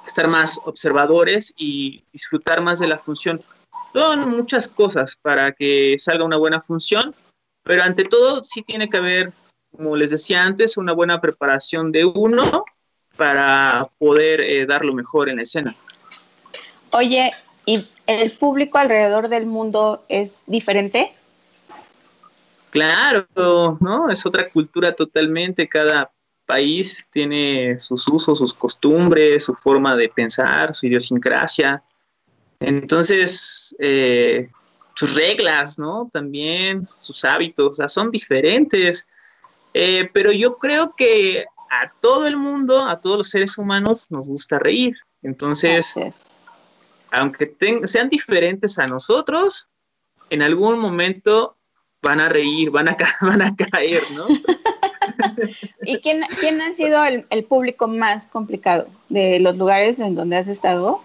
estar 0.08 0.28
más 0.28 0.60
observadores 0.64 1.54
y 1.58 2.06
disfrutar 2.12 2.62
más 2.62 2.80
de 2.80 2.88
la 2.88 2.98
función. 2.98 3.42
Son 3.94 4.30
muchas 4.30 4.70
cosas 4.70 5.18
para 5.22 5.52
que 5.52 5.98
salga 6.00 6.26
una 6.26 6.38
buena 6.38 6.60
función, 6.60 7.14
pero 7.64 7.84
ante 7.84 8.06
todo 8.06 8.42
sí 8.42 8.64
tiene 8.64 8.90
que 8.90 8.98
haber, 8.98 9.34
como 9.72 9.96
les 9.96 10.12
decía 10.12 10.44
antes, 10.44 10.78
una 10.78 10.94
buena 10.94 11.22
preparación 11.22 11.92
de 11.92 12.06
uno 12.06 12.66
para 13.18 13.88
poder 13.98 14.42
eh, 14.42 14.66
dar 14.66 14.84
lo 14.86 14.94
mejor 14.94 15.30
en 15.30 15.38
la 15.38 15.44
escena. 15.44 15.76
Oye, 16.92 17.32
¿y 17.66 17.88
el 18.08 18.32
público 18.32 18.78
alrededor 18.78 19.30
del 19.30 19.46
mundo 19.46 20.04
es 20.10 20.44
diferente? 20.46 21.12
Claro, 22.70 23.28
¿no? 23.80 24.10
Es 24.10 24.26
otra 24.26 24.50
cultura 24.50 24.94
totalmente. 24.94 25.68
Cada 25.68 26.12
país 26.46 27.08
tiene 27.10 27.80
sus 27.80 28.08
usos, 28.08 28.40
sus 28.40 28.54
costumbres, 28.54 29.46
su 29.46 29.56
forma 29.56 29.96
de 29.96 30.10
pensar, 30.10 30.76
su 30.76 30.86
idiosincrasia. 30.86 31.82
Entonces, 32.60 33.76
eh, 33.80 34.50
sus 34.94 35.16
reglas, 35.16 35.78
¿no? 35.80 36.10
También 36.12 36.86
sus 36.86 37.26
hábitos, 37.26 37.68
o 37.68 37.74
sea, 37.74 37.88
son 37.88 38.12
diferentes. 38.12 39.08
Eh, 39.74 40.10
pero 40.14 40.32
yo 40.32 40.58
creo 40.58 40.96
que 40.96 41.46
a 41.70 41.92
todo 42.02 42.28
el 42.28 42.38
mundo, 42.38 42.86
a 42.86 43.02
todos 43.02 43.18
los 43.18 43.30
seres 43.30 43.58
humanos, 43.58 44.08
nos 44.10 44.28
gusta 44.28 44.60
reír. 44.60 44.96
Entonces, 45.22 45.94
aunque 47.12 47.56
sean 47.86 48.10
diferentes 48.10 48.78
a 48.80 48.88
nosotros, 48.88 49.70
en 50.30 50.42
algún 50.42 50.80
momento 50.80 51.58
van 52.02 52.20
a 52.20 52.30
reír, 52.30 52.70
van 52.70 52.90
a, 52.90 52.98
van 53.22 53.42
a 53.42 53.56
caer, 53.56 54.04
¿no? 54.12 54.28
¿Y 55.84 56.00
quién, 56.00 56.24
quién 56.40 56.62
ha 56.62 56.74
sido 56.74 57.04
el, 57.04 57.44
público 57.46 57.88
más 57.88 58.28
complicado 58.28 58.88
de 59.10 59.40
los 59.40 59.58
lugares 59.58 60.00
en 60.00 60.16
donde 60.16 60.38
has 60.38 60.48
estado? 60.48 61.02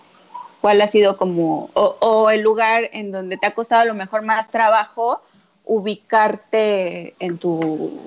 ¿Cuál 0.61 0.81
ha 0.83 0.89
sido 0.89 1.17
como, 1.17 1.71
o, 1.75 2.31
el 2.31 2.43
lugar 2.43 2.91
en 2.93 3.13
donde 3.13 3.39
te 3.39 3.47
ha 3.47 3.55
costado 3.55 3.83
a 3.83 3.87
lo 3.87 3.95
mejor 3.95 4.23
más 4.23 4.51
trabajo 4.51 5.23
ubicarte 5.65 7.15
en 7.19 7.39
tu, 7.39 7.99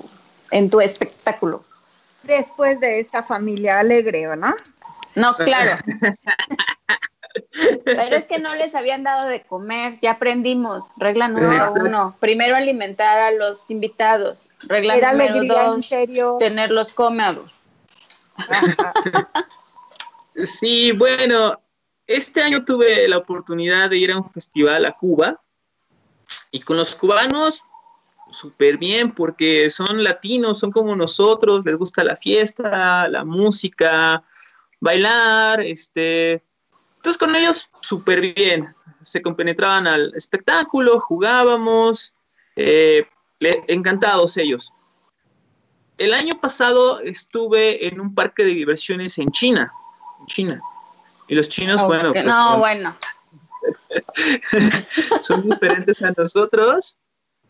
en 0.50 0.70
tu 0.70 0.80
espectáculo? 0.80 1.62
Después 2.26 2.80
de 2.80 3.00
esta 3.00 3.22
familia 3.22 3.78
alegre, 3.78 4.26
¿no? 4.36 4.54
No, 5.14 5.34
claro. 5.36 5.72
Pero 7.84 8.16
es 8.16 8.26
que 8.26 8.38
no 8.38 8.54
les 8.54 8.74
habían 8.74 9.02
dado 9.02 9.28
de 9.28 9.42
comer, 9.42 9.98
ya 10.00 10.12
aprendimos. 10.12 10.84
Regla 10.96 11.28
número 11.28 11.72
uno, 11.72 12.16
primero 12.20 12.54
alimentar 12.54 13.18
a 13.18 13.30
los 13.32 13.70
invitados. 13.70 14.48
Regla 14.60 15.12
número 15.12 15.44
dos, 15.44 15.88
tenerlos 16.38 16.92
cómodos. 16.92 17.50
Sí, 20.36 20.90
bueno, 20.90 21.60
este 22.08 22.42
año 22.42 22.64
tuve 22.64 23.06
la 23.06 23.18
oportunidad 23.18 23.88
de 23.88 23.98
ir 23.98 24.10
a 24.10 24.16
un 24.16 24.28
festival 24.28 24.84
a 24.84 24.92
Cuba 24.92 25.40
y 26.50 26.60
con 26.60 26.76
los 26.76 26.96
cubanos 26.96 27.64
súper 28.36 28.78
bien 28.78 29.12
porque 29.12 29.70
son 29.70 30.04
latinos, 30.04 30.58
son 30.58 30.70
como 30.70 30.94
nosotros, 30.94 31.64
les 31.64 31.76
gusta 31.76 32.04
la 32.04 32.16
fiesta, 32.16 33.08
la 33.08 33.24
música, 33.24 34.22
bailar, 34.80 35.60
este, 35.60 36.42
entonces 36.96 37.18
con 37.18 37.34
ellos 37.36 37.70
súper 37.80 38.34
bien, 38.34 38.74
se 39.02 39.22
compenetraban 39.22 39.86
al 39.86 40.12
espectáculo, 40.14 41.00
jugábamos, 41.00 42.16
eh, 42.56 43.06
encantados 43.68 44.36
ellos. 44.36 44.72
El 45.98 46.12
año 46.12 46.40
pasado 46.40 47.00
estuve 47.00 47.86
en 47.86 48.00
un 48.00 48.14
parque 48.14 48.44
de 48.44 48.50
diversiones 48.50 49.18
en 49.18 49.30
China, 49.30 49.72
China. 50.26 50.60
Y 51.28 51.34
los 51.34 51.48
chinos, 51.48 51.86
bueno. 51.86 52.12
Pues, 52.12 52.24
no, 52.24 52.58
bueno. 52.58 52.96
son 55.22 55.48
diferentes 55.48 56.02
a 56.02 56.12
nosotros. 56.16 56.98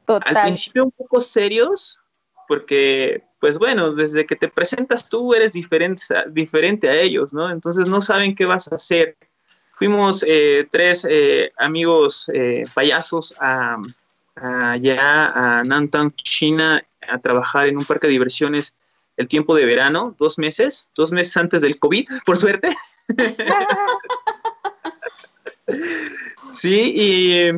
Al 0.06 0.42
principio 0.42 0.84
un 0.84 0.90
poco 0.90 1.20
serios, 1.20 2.00
porque, 2.48 3.22
pues 3.40 3.58
bueno, 3.58 3.92
desde 3.92 4.26
que 4.26 4.36
te 4.36 4.48
presentas 4.48 5.08
tú 5.08 5.34
eres 5.34 5.52
diferente, 5.52 6.02
diferente 6.30 6.88
a 6.88 6.94
ellos, 6.94 7.32
¿no? 7.32 7.50
Entonces 7.50 7.88
no 7.88 8.00
saben 8.00 8.34
qué 8.34 8.44
vas 8.44 8.70
a 8.70 8.76
hacer 8.76 9.16
Fuimos 9.76 10.24
eh, 10.26 10.68
tres 10.70 11.04
eh, 11.08 11.52
amigos 11.56 12.30
eh, 12.32 12.64
payasos 12.74 13.34
a, 13.40 13.76
allá 14.36 15.32
a 15.32 15.64
Nantong, 15.64 16.14
China, 16.14 16.80
a 17.08 17.18
trabajar 17.18 17.66
en 17.66 17.78
un 17.78 17.84
parque 17.84 18.06
de 18.06 18.12
diversiones 18.12 18.74
el 19.16 19.26
tiempo 19.26 19.56
de 19.56 19.66
verano, 19.66 20.14
dos 20.16 20.38
meses, 20.38 20.90
dos 20.94 21.10
meses 21.10 21.36
antes 21.36 21.60
del 21.60 21.80
COVID, 21.80 22.06
por 22.24 22.36
suerte. 22.36 22.76
sí, 26.52 26.92
y 26.94 27.50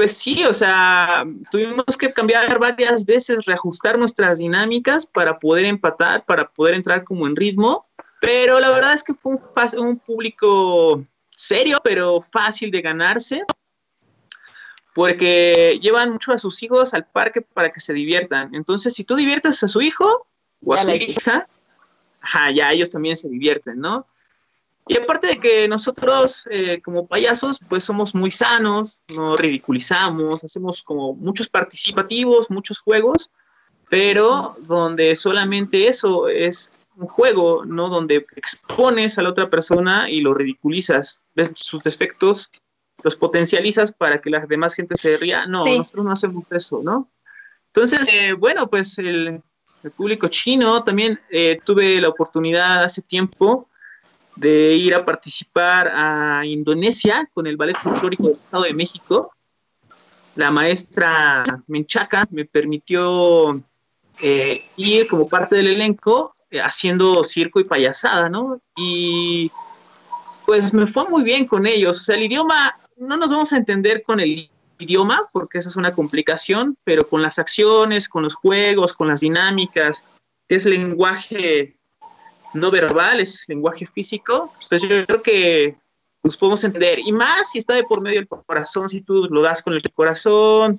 pues 0.00 0.16
sí, 0.16 0.44
o 0.44 0.54
sea, 0.54 1.26
tuvimos 1.50 1.94
que 1.98 2.10
cambiar 2.10 2.58
varias 2.58 3.04
veces, 3.04 3.44
reajustar 3.44 3.98
nuestras 3.98 4.38
dinámicas 4.38 5.04
para 5.04 5.38
poder 5.38 5.66
empatar, 5.66 6.24
para 6.24 6.48
poder 6.48 6.72
entrar 6.74 7.04
como 7.04 7.26
en 7.26 7.36
ritmo 7.36 7.86
pero 8.18 8.60
la 8.60 8.70
verdad 8.70 8.94
es 8.94 9.02
que 9.02 9.12
fue 9.12 9.36
un, 9.76 9.98
público 9.98 11.04
serio, 11.30 11.80
pero 11.84 12.22
fácil 12.22 12.70
de 12.70 12.80
ganarse, 12.80 13.44
porque 14.94 15.78
llevan 15.82 16.12
mucho 16.12 16.32
a 16.32 16.38
sus 16.38 16.62
hijos 16.62 16.94
al 16.94 17.06
parque 17.06 17.42
para 17.42 17.70
que 17.70 17.80
se 17.80 17.92
diviertan. 17.92 18.54
Entonces, 18.54 18.94
si 18.94 19.04
tú 19.04 19.16
diviertes 19.16 19.62
a 19.62 19.68
su 19.68 19.82
hijo 19.82 20.26
o 20.64 20.74
a 20.74 20.82
su 20.82 20.90
hija, 20.90 21.46
ya 22.54 22.72
ellos 22.72 22.90
también 22.90 23.18
se 23.18 23.28
divierten, 23.28 23.80
¿no? 23.80 24.06
Y 24.88 24.96
aparte 24.96 25.28
de 25.28 25.36
que 25.38 25.68
nosotros 25.68 26.44
eh, 26.50 26.80
como 26.82 27.06
payasos, 27.06 27.60
pues 27.68 27.84
somos 27.84 28.14
muy 28.14 28.30
sanos, 28.30 29.02
no 29.14 29.36
ridiculizamos, 29.36 30.42
hacemos 30.42 30.82
como 30.82 31.14
muchos 31.14 31.48
participativos, 31.48 32.50
muchos 32.50 32.78
juegos, 32.78 33.30
pero 33.88 34.56
donde 34.60 35.14
solamente 35.14 35.86
eso 35.86 36.28
es 36.28 36.72
un 36.96 37.06
juego, 37.06 37.64
¿no? 37.64 37.88
Donde 37.88 38.26
expones 38.36 39.18
a 39.18 39.22
la 39.22 39.30
otra 39.30 39.48
persona 39.48 40.10
y 40.10 40.20
lo 40.20 40.34
ridiculizas, 40.34 41.22
ves 41.34 41.52
sus 41.56 41.82
defectos, 41.82 42.50
los 43.02 43.16
potencializas 43.16 43.92
para 43.92 44.20
que 44.20 44.30
la 44.30 44.44
demás 44.46 44.74
gente 44.74 44.94
se 44.96 45.16
ría. 45.16 45.46
No, 45.46 45.64
nosotros 45.64 46.04
no 46.04 46.12
hacemos 46.12 46.44
eso, 46.50 46.80
¿no? 46.82 47.08
Entonces, 47.66 48.08
eh, 48.12 48.32
bueno, 48.32 48.68
pues 48.68 48.98
el, 48.98 49.42
público 49.96 50.28
chino 50.28 50.84
también 50.84 51.18
eh, 51.30 51.58
tuve 51.64 52.02
la 52.02 52.08
oportunidad 52.08 52.84
hace 52.84 53.00
tiempo 53.00 53.66
de 54.40 54.74
ir 54.74 54.94
a 54.94 55.04
participar 55.04 55.92
a 55.94 56.46
Indonesia 56.46 57.28
con 57.34 57.46
el 57.46 57.58
Ballet 57.58 57.76
Folclórico 57.76 58.22
del 58.22 58.36
Estado 58.36 58.62
de 58.64 58.72
México. 58.72 59.32
La 60.34 60.50
maestra 60.50 61.44
Menchaca 61.66 62.26
me 62.30 62.46
permitió 62.46 63.62
eh, 64.22 64.64
ir 64.76 65.08
como 65.08 65.28
parte 65.28 65.56
del 65.56 65.66
elenco 65.66 66.34
eh, 66.50 66.58
haciendo 66.58 67.22
circo 67.22 67.60
y 67.60 67.64
payasada, 67.64 68.30
¿no? 68.30 68.62
Y 68.76 69.52
pues 70.46 70.72
me 70.72 70.86
fue 70.86 71.04
muy 71.10 71.22
bien 71.22 71.46
con 71.46 71.66
ellos. 71.66 72.00
O 72.00 72.02
sea, 72.02 72.16
el 72.16 72.22
idioma, 72.22 72.74
no 72.96 73.18
nos 73.18 73.30
vamos 73.30 73.52
a 73.52 73.58
entender 73.58 74.02
con 74.02 74.20
el 74.20 74.48
idioma, 74.78 75.26
porque 75.34 75.58
esa 75.58 75.68
es 75.68 75.76
una 75.76 75.92
complicación, 75.92 76.78
pero 76.84 77.06
con 77.06 77.20
las 77.20 77.38
acciones, 77.38 78.08
con 78.08 78.22
los 78.22 78.34
juegos, 78.34 78.94
con 78.94 79.08
las 79.08 79.20
dinámicas, 79.20 80.02
que 80.48 80.54
es 80.54 80.64
lenguaje 80.64 81.76
no 82.54 82.70
verbal, 82.70 83.20
es 83.20 83.44
lenguaje 83.48 83.86
físico, 83.86 84.52
pues 84.68 84.82
yo 84.82 85.06
creo 85.06 85.22
que 85.22 85.76
nos 86.22 86.36
podemos 86.36 86.62
entender. 86.64 86.98
Y 86.98 87.12
más 87.12 87.50
si 87.50 87.58
está 87.58 87.74
de 87.74 87.84
por 87.84 88.00
medio 88.00 88.18
del 88.18 88.28
corazón, 88.28 88.88
si 88.88 89.00
tú 89.00 89.26
lo 89.30 89.42
das 89.42 89.62
con 89.62 89.74
el 89.74 89.82
corazón, 89.94 90.78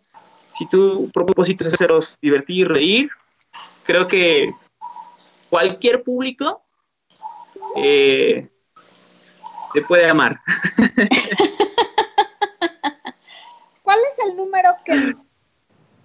si 0.57 0.67
tu 0.67 1.09
propósito 1.11 1.67
es 1.67 1.73
haceros 1.73 2.17
divertir, 2.21 2.67
reír, 2.67 3.09
creo 3.83 4.07
que 4.07 4.53
cualquier 5.49 6.03
público 6.03 6.61
eh, 7.75 8.47
te 9.73 9.81
puede 9.81 10.09
amar. 10.09 10.39
¿Cuál 13.81 13.99
es 13.99 14.19
el 14.29 14.37
número 14.37 14.69
que, 14.85 15.15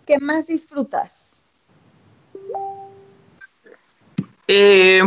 que 0.07 0.19
más 0.19 0.47
disfrutas? 0.47 1.33
Eh, 4.49 5.03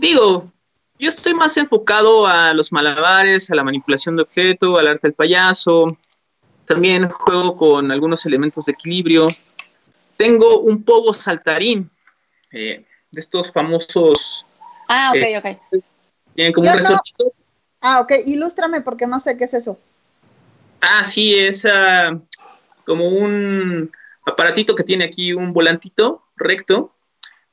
digo, 0.00 0.50
yo 0.98 1.08
estoy 1.08 1.34
más 1.34 1.56
enfocado 1.56 2.26
a 2.26 2.52
los 2.54 2.72
malabares, 2.72 3.50
a 3.50 3.54
la 3.54 3.64
manipulación 3.64 4.16
de 4.16 4.22
objeto, 4.22 4.78
al 4.78 4.88
arte 4.88 5.08
del 5.08 5.14
payaso. 5.14 5.96
También 6.64 7.08
juego 7.08 7.56
con 7.56 7.90
algunos 7.90 8.26
elementos 8.26 8.66
de 8.66 8.72
equilibrio 8.72 9.28
tengo 10.20 10.60
un 10.60 10.82
pogo 10.82 11.14
saltarín, 11.14 11.90
eh, 12.52 12.84
de 13.10 13.20
estos 13.20 13.50
famosos. 13.50 14.44
Ah, 14.86 15.12
ok, 15.12 15.16
eh, 15.16 15.38
ok. 15.38 15.82
Tienen 16.34 16.52
como 16.52 16.70
un 16.70 16.76
resortito. 16.76 17.32
Ah, 17.80 18.00
ok, 18.00 18.12
ilústrame 18.26 18.82
porque 18.82 19.06
no 19.06 19.18
sé 19.18 19.38
qué 19.38 19.44
es 19.44 19.54
eso. 19.54 19.78
Ah, 20.82 21.04
sí, 21.04 21.38
es 21.38 21.64
ah, 21.64 22.20
como 22.84 23.08
un 23.08 23.90
aparatito 24.26 24.74
que 24.74 24.84
tiene 24.84 25.04
aquí 25.04 25.32
un 25.32 25.54
volantito 25.54 26.22
recto, 26.36 26.92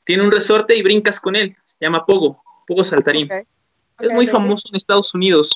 tiene 0.07 0.23
un 0.23 0.31
resorte 0.31 0.73
y 0.73 0.81
brincas 0.81 1.19
con 1.19 1.35
él, 1.35 1.53
se 1.65 1.75
llama 1.81 2.05
Pogo, 2.05 2.41
Pogo 2.65 2.81
Saltarín. 2.81 3.29
es 3.99 4.11
muy 4.11 4.25
famoso 4.25 4.69
en 4.69 4.77
Estados 4.77 5.13
Unidos. 5.13 5.51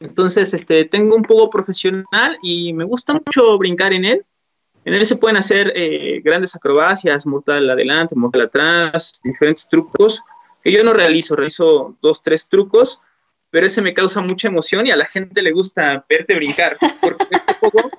Entonces, 0.00 0.54
este, 0.54 0.86
tengo 0.86 1.14
un 1.14 1.22
Pogo 1.22 1.50
profesional 1.50 2.34
y 2.42 2.72
me 2.72 2.84
gusta 2.84 3.12
mucho 3.12 3.58
brincar 3.58 3.92
en 3.92 4.06
él. 4.06 4.24
En 4.86 4.94
él 4.94 5.04
se 5.04 5.16
pueden 5.16 5.36
hacer 5.36 5.74
eh, 5.76 6.22
grandes 6.24 6.56
acrobacias, 6.56 7.26
mortal 7.26 7.68
adelante, 7.68 8.16
mortal 8.16 8.42
atrás, 8.42 9.20
diferentes 9.22 9.68
trucos 9.68 10.22
que 10.62 10.72
yo 10.72 10.82
no 10.82 10.94
realizo, 10.94 11.36
realizo 11.36 11.98
dos, 12.00 12.22
tres 12.22 12.48
trucos, 12.48 13.02
pero 13.50 13.66
ese 13.66 13.82
me 13.82 13.92
causa 13.92 14.22
mucha 14.22 14.48
emoción 14.48 14.86
y 14.86 14.90
a 14.90 14.96
la 14.96 15.04
gente 15.04 15.42
le 15.42 15.52
gusta 15.52 16.06
verte 16.08 16.34
brincar, 16.34 16.78
porque 17.02 17.26
este 17.30 17.54
pogo, 17.60 17.90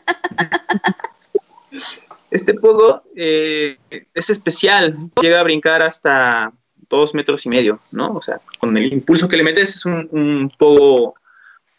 este 2.35 2.53
pogo 2.53 3.03
eh, 3.15 3.77
es 4.13 4.29
especial, 4.29 4.95
llega 5.21 5.39
a 5.39 5.43
brincar 5.43 5.81
hasta 5.81 6.51
dos 6.89 7.13
metros 7.13 7.45
y 7.45 7.49
medio, 7.49 7.79
¿no? 7.91 8.13
O 8.13 8.21
sea, 8.21 8.39
con 8.59 8.75
el 8.77 8.93
impulso 8.93 9.27
que 9.27 9.37
le 9.37 9.43
metes 9.43 9.77
es 9.77 9.85
un, 9.85 10.07
un 10.11 10.51
pogo 10.57 11.15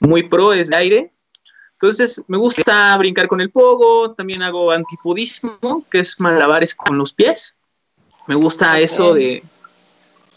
muy 0.00 0.24
pro, 0.24 0.52
es 0.52 0.68
de 0.68 0.76
aire, 0.76 1.12
entonces, 1.76 2.22
me 2.26 2.38
gusta 2.38 2.96
brincar 2.96 3.28
con 3.28 3.42
el 3.42 3.50
pogo, 3.50 4.14
también 4.14 4.42
hago 4.42 4.72
antipodismo, 4.72 5.84
que 5.90 5.98
es 5.98 6.18
malabares 6.18 6.74
con 6.74 6.96
los 6.96 7.12
pies. 7.12 7.58
Me 8.26 8.34
gusta 8.34 8.80
eso 8.80 9.12
de 9.12 9.42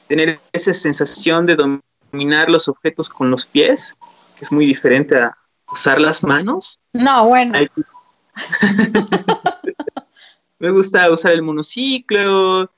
tener 0.07 0.41
esa 0.51 0.73
sensación 0.73 1.45
de 1.45 1.55
dominar 1.55 2.49
los 2.49 2.67
objetos 2.67 3.07
con 3.07 3.31
los 3.31 3.45
pies, 3.45 3.95
que 4.35 4.43
es 4.43 4.51
muy 4.51 4.65
diferente 4.65 5.17
a 5.17 5.37
usar 5.71 6.01
las 6.01 6.25
manos. 6.25 6.77
No, 6.91 7.27
bueno. 7.29 7.57
me 10.59 10.69
gusta 10.69 11.09
usar 11.09 11.33
el 11.33 11.41
monociclo. 11.41 12.71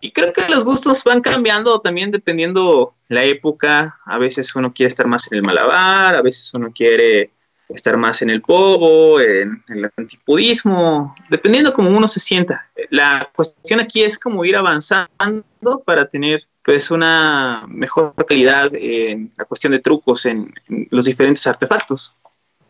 Y 0.00 0.10
creo 0.10 0.32
que 0.32 0.48
los 0.48 0.64
gustos 0.64 1.04
van 1.04 1.20
cambiando 1.20 1.80
también 1.80 2.10
dependiendo 2.10 2.94
la 3.08 3.24
época. 3.24 4.00
A 4.04 4.18
veces 4.18 4.54
uno 4.56 4.72
quiere 4.72 4.88
estar 4.88 5.06
más 5.06 5.30
en 5.30 5.38
el 5.38 5.44
malabar, 5.44 6.16
a 6.16 6.22
veces 6.22 6.52
uno 6.54 6.72
quiere 6.74 7.30
estar 7.68 7.96
más 7.96 8.20
en 8.22 8.30
el 8.30 8.42
pogo, 8.42 9.20
en, 9.20 9.62
el 9.68 9.90
antipodismo, 9.96 11.14
dependiendo 11.30 11.72
cómo 11.72 11.90
uno 11.90 12.08
se 12.08 12.20
sienta. 12.20 12.68
La 12.90 13.28
cuestión 13.34 13.80
aquí 13.80 14.02
es 14.02 14.18
como 14.18 14.44
ir 14.44 14.56
avanzando 14.56 15.44
para 15.84 16.06
tener 16.06 16.42
pues 16.64 16.90
una 16.90 17.64
mejor 17.68 18.14
calidad 18.26 18.70
en 18.74 19.32
la 19.36 19.44
cuestión 19.44 19.72
de 19.72 19.80
trucos 19.80 20.26
en, 20.26 20.52
los 20.90 21.04
diferentes 21.04 21.46
artefactos. 21.46 22.14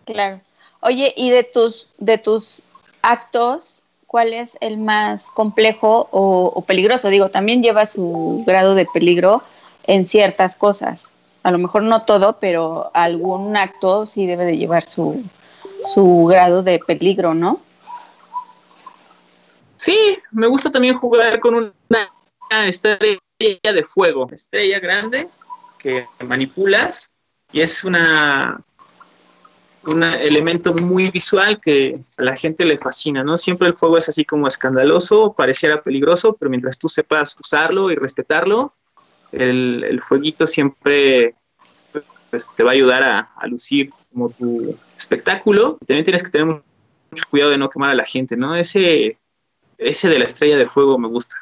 Claro. 0.04 0.40
Oye, 0.80 1.12
y 1.16 1.30
de 1.30 1.44
tus, 1.44 1.88
de 1.98 2.18
tus 2.18 2.62
actos, 3.02 3.81
¿cuál 4.12 4.32
es 4.32 4.56
el 4.60 4.78
más 4.78 5.26
complejo 5.30 6.08
o, 6.12 6.62
peligroso? 6.64 7.08
Digo, 7.08 7.30
también 7.30 7.64
lleva 7.64 7.86
su 7.86 8.44
grado 8.46 8.76
de 8.76 8.86
peligro 8.86 9.42
en 9.88 10.06
ciertas 10.06 10.54
cosas 10.54 11.10
a 11.42 11.50
lo 11.50 11.58
mejor 11.58 11.82
no 11.82 12.04
todo, 12.04 12.38
pero 12.38 12.90
algún 12.94 13.56
acto 13.56 14.06
sí 14.06 14.26
debe 14.26 14.44
de 14.44 14.56
llevar 14.56 14.84
su, 14.84 15.22
su 15.92 16.26
grado 16.30 16.62
de 16.62 16.78
peligro, 16.78 17.34
¿no? 17.34 17.60
Sí, 19.76 20.18
me 20.30 20.46
gusta 20.46 20.70
también 20.70 20.94
jugar 20.94 21.40
con 21.40 21.54
una 21.54 22.06
estrella 22.66 23.18
de 23.62 23.82
fuego, 23.82 24.28
estrella 24.30 24.78
grande 24.78 25.28
que 25.78 26.06
manipulas 26.20 27.12
y 27.50 27.60
es 27.60 27.82
una 27.82 28.60
un 29.84 30.02
elemento 30.02 30.72
muy 30.74 31.10
visual 31.10 31.60
que 31.60 31.94
a 32.18 32.22
la 32.22 32.36
gente 32.36 32.64
le 32.64 32.78
fascina, 32.78 33.24
¿no? 33.24 33.36
Siempre 33.36 33.68
el 33.68 33.74
fuego 33.74 33.98
es 33.98 34.08
así 34.08 34.24
como 34.24 34.46
escandaloso, 34.46 35.32
pareciera 35.32 35.82
peligroso, 35.82 36.36
pero 36.38 36.50
mientras 36.50 36.78
tú 36.78 36.88
sepas 36.88 37.36
usarlo 37.40 37.90
y 37.90 37.96
respetarlo, 37.96 38.74
el, 39.32 39.84
el 39.84 40.00
fueguito 40.02 40.46
siempre 40.46 41.34
pues, 42.32 42.50
te 42.56 42.62
va 42.62 42.70
a 42.70 42.72
ayudar 42.72 43.02
a, 43.02 43.46
lucir 43.46 43.90
como 44.10 44.30
tu 44.30 44.74
espectáculo. 44.96 45.76
También 45.86 46.04
tienes 46.04 46.22
que 46.22 46.30
tener 46.30 46.46
mucho 46.46 47.24
cuidado 47.28 47.50
de 47.50 47.58
no 47.58 47.68
quemar 47.68 47.90
a 47.90 47.94
la 47.94 48.06
gente, 48.06 48.36
¿no? 48.36 48.56
Ese, 48.56 49.18
ese 49.76 50.08
de 50.08 50.18
la 50.18 50.24
estrella 50.24 50.56
de 50.56 50.66
fuego 50.66 50.96
me 50.98 51.08
gusta. 51.08 51.36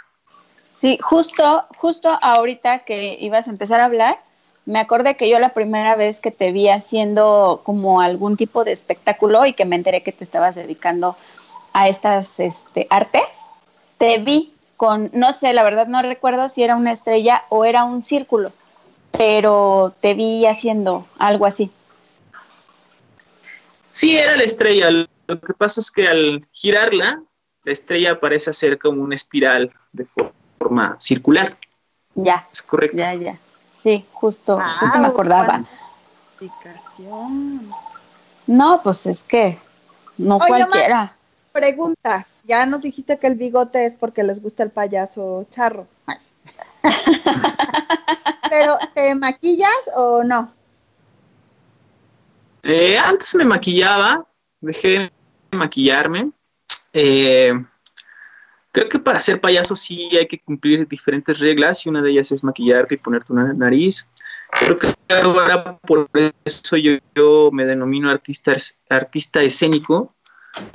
Sí, 0.76 0.98
justo, 1.00 1.66
justo 1.76 2.18
ahorita 2.20 2.80
que 2.80 3.16
ibas 3.20 3.46
a 3.46 3.50
empezar 3.50 3.80
a 3.80 3.84
hablar, 3.84 4.18
me 4.66 4.78
acordé 4.78 5.16
que 5.16 5.28
yo 5.28 5.38
la 5.38 5.54
primera 5.54 5.96
vez 5.96 6.20
que 6.20 6.30
te 6.30 6.52
vi 6.52 6.68
haciendo 6.68 7.62
como 7.64 8.00
algún 8.00 8.36
tipo 8.36 8.64
de 8.64 8.72
espectáculo 8.72 9.46
y 9.46 9.52
que 9.52 9.64
me 9.64 9.76
enteré 9.76 10.02
que 10.02 10.12
te 10.12 10.24
estabas 10.24 10.54
dedicando 10.54 11.16
a 11.72 11.88
estas 11.88 12.40
este, 12.40 12.86
artes, 12.90 13.22
te 13.98 14.18
vi 14.18 14.52
con, 14.76 15.10
no 15.12 15.32
sé, 15.32 15.52
la 15.52 15.62
verdad 15.62 15.86
no 15.86 16.02
recuerdo 16.02 16.48
si 16.48 16.62
era 16.62 16.76
una 16.76 16.92
estrella 16.92 17.44
o 17.48 17.64
era 17.64 17.84
un 17.84 18.02
círculo, 18.02 18.52
pero 19.12 19.94
te 20.00 20.14
vi 20.14 20.46
haciendo 20.46 21.06
algo 21.18 21.46
así. 21.46 21.70
Sí, 23.90 24.16
era 24.16 24.36
la 24.36 24.44
estrella. 24.44 24.90
Lo 24.90 25.40
que 25.40 25.52
pasa 25.52 25.80
es 25.80 25.90
que 25.90 26.08
al 26.08 26.40
girarla, 26.52 27.22
la 27.64 27.72
estrella 27.72 28.20
parece 28.20 28.54
ser 28.54 28.78
como 28.78 29.02
una 29.02 29.14
espiral 29.14 29.72
de 29.92 30.06
forma 30.06 30.96
circular. 31.00 31.56
Ya. 32.14 32.46
Es 32.52 32.62
correcto. 32.62 32.96
Ya, 32.96 33.14
ya. 33.14 33.38
Sí, 33.82 34.04
justo, 34.12 34.60
justo 34.80 34.98
me 34.98 35.06
acordaba. 35.06 35.64
No, 38.46 38.80
pues 38.82 39.06
es 39.06 39.22
que 39.22 39.58
no 40.18 40.38
cualquiera. 40.38 41.16
pregunta, 41.52 42.26
ya 42.44 42.66
nos 42.66 42.82
dijiste 42.82 43.18
que 43.18 43.26
el 43.26 43.36
bigote 43.36 43.86
es 43.86 43.94
porque 43.94 44.22
les 44.22 44.42
gusta 44.42 44.62
el 44.62 44.70
payaso 44.70 45.46
charro. 45.50 45.86
Pero, 48.50 48.78
¿te 48.94 49.14
maquillas 49.14 49.90
o 49.94 50.24
no? 50.24 50.52
Eh, 52.62 52.98
antes 52.98 53.34
me 53.36 53.44
maquillaba, 53.44 54.26
dejé 54.60 54.88
de 55.50 55.56
maquillarme. 55.56 56.32
Eh, 56.92 57.52
creo 58.72 58.88
que 58.88 58.98
para 58.98 59.20
ser 59.20 59.40
payaso 59.40 59.74
sí 59.74 60.08
hay 60.16 60.26
que 60.26 60.40
cumplir 60.40 60.86
diferentes 60.86 61.38
reglas 61.40 61.84
y 61.84 61.88
una 61.88 62.02
de 62.02 62.10
ellas 62.10 62.32
es 62.32 62.44
maquillarte 62.44 62.94
y 62.94 62.98
ponerte 62.98 63.32
una 63.32 63.52
nariz. 63.52 64.06
Creo 64.58 64.78
que 64.78 64.94
ahora 65.08 65.78
por 65.78 66.08
eso 66.44 66.76
yo, 66.76 67.50
me 67.52 67.66
denomino 67.66 68.10
artista, 68.10 68.54
artista 68.88 69.42
escénico, 69.42 70.14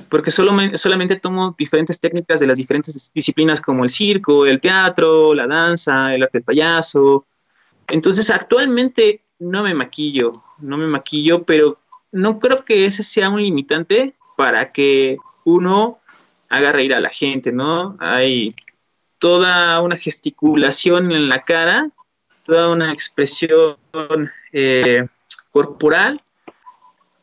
porque 0.10 0.31
solo 0.31 0.53
solamente 0.77 1.17
tomo 1.17 1.53
diferentes 1.58 1.99
técnicas 1.99 2.39
de 2.39 2.47
las 2.47 2.58
diferentes 2.58 3.12
disciplinas 3.13 3.60
como 3.60 3.84
el 3.84 3.89
circo, 3.89 4.45
el 4.45 4.62
teatro, 4.62 5.34
la 5.34 5.47
danza, 5.47 6.13
el 6.13 6.23
arte 6.23 6.39
del 6.39 6.45
payaso. 6.45 7.25
Entonces 7.88 8.29
actualmente 8.29 9.21
no 9.39 9.63
me 9.63 9.73
maquillo, 9.73 10.43
no 10.60 10.77
me 10.77 10.88
maquillo, 10.88 11.43
pero 11.43 11.79
no 12.12 12.39
creo 12.39 12.63
que 12.63 12.86
ese 12.86 13.03
sea 13.03 13.29
un 13.29 13.41
limitante 13.41 14.15
para 14.38 14.71
que 14.71 15.17
uno 15.43 15.99
haga 16.49 16.71
reír 16.71 16.93
a 16.93 16.99
la 16.99 17.10
gente, 17.10 17.51
¿no? 17.51 17.97
Hay 17.99 18.55
toda 19.19 19.81
una 19.81 19.95
gesticulación 19.95 21.12
en 21.12 21.29
la 21.29 21.43
cara, 21.43 21.84
toda 22.43 22.69
una 22.69 22.91
expresión 22.91 23.77
eh, 24.53 25.08
corporal 25.49 26.21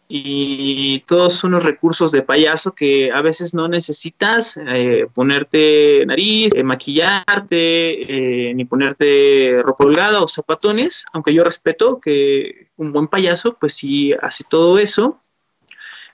y 0.09 1.01
todos 1.07 1.43
unos 1.45 1.65
recursos 1.65 2.13
de 2.13 2.23
payaso 2.23 2.75
que 2.75 3.11
a 3.13 3.23
veces 3.23 3.55
no 3.55 3.67
necesitas 3.69 4.59
eh, 4.67 5.07
ponerte 5.15 6.05
nariz, 6.07 6.53
eh, 6.55 6.63
maquillarte, 6.63 8.53
ni 8.55 8.65
ponerte 8.67 9.63
ropa 9.63 9.85
holgada 9.85 10.21
o 10.23 10.29
zapatones, 10.29 11.05
aunque 11.13 11.33
yo 11.33 11.45
respeto 11.45 11.99
que 11.99 12.69
un 12.77 12.93
buen 12.93 13.07
payaso 13.07 13.57
pues 13.59 13.75
sí 13.75 14.13
hace 14.21 14.45
todo 14.51 14.79
eso. 14.79 15.19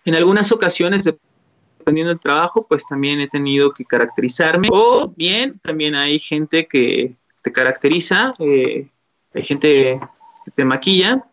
En 0.05 0.15
algunas 0.15 0.53
ocasiones, 0.53 1.13
dependiendo 1.89 2.11
del 2.11 2.21
trabajo, 2.21 2.67
pues 2.67 2.87
también 2.87 3.19
he 3.21 3.29
tenido 3.29 3.73
que 3.73 3.83
caracterizarme 3.83 4.69
o 4.71 5.09
bien 5.17 5.59
también 5.61 5.95
hay 5.95 6.19
gente 6.19 6.69
que 6.69 7.17
te 7.43 7.51
caracteriza, 7.51 8.35
hay 8.39 9.43
gente 9.43 9.99
que 10.45 10.51
te 10.51 10.67
maquilla 10.67 11.25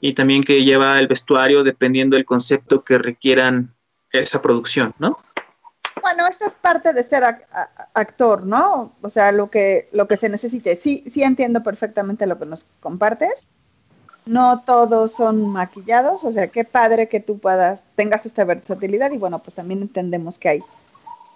y 0.00 0.14
también 0.14 0.42
que 0.42 0.64
lleva 0.64 0.98
el 0.98 1.06
vestuario 1.06 1.62
dependiendo 1.62 2.16
del 2.16 2.24
concepto 2.24 2.82
que 2.82 2.98
requieran 2.98 3.72
esa 4.10 4.42
producción, 4.42 4.92
¿no? 4.98 5.16
Bueno, 6.00 6.26
esto 6.26 6.46
es 6.46 6.54
parte 6.54 6.92
de 6.92 7.04
ser 7.04 7.22
actor, 7.94 8.44
¿no? 8.44 8.96
O 9.00 9.10
sea, 9.10 9.30
lo 9.30 9.48
que, 9.48 9.88
lo 9.92 10.08
que 10.08 10.16
se 10.16 10.28
necesite. 10.28 10.74
Sí, 10.74 11.04
sí 11.08 11.22
entiendo 11.22 11.62
perfectamente 11.62 12.26
lo 12.26 12.36
que 12.36 12.46
nos 12.46 12.66
compartes. 12.80 13.46
No 14.24 14.62
todos 14.64 15.12
son 15.12 15.48
maquillados, 15.48 16.24
o 16.24 16.32
sea, 16.32 16.46
qué 16.48 16.64
padre 16.64 17.08
que 17.08 17.20
tú 17.20 17.38
puedas, 17.38 17.84
tengas 17.96 18.24
esta 18.24 18.44
versatilidad 18.44 19.10
y 19.10 19.18
bueno, 19.18 19.40
pues 19.40 19.54
también 19.54 19.82
entendemos 19.82 20.38
que 20.38 20.48
hay 20.48 20.62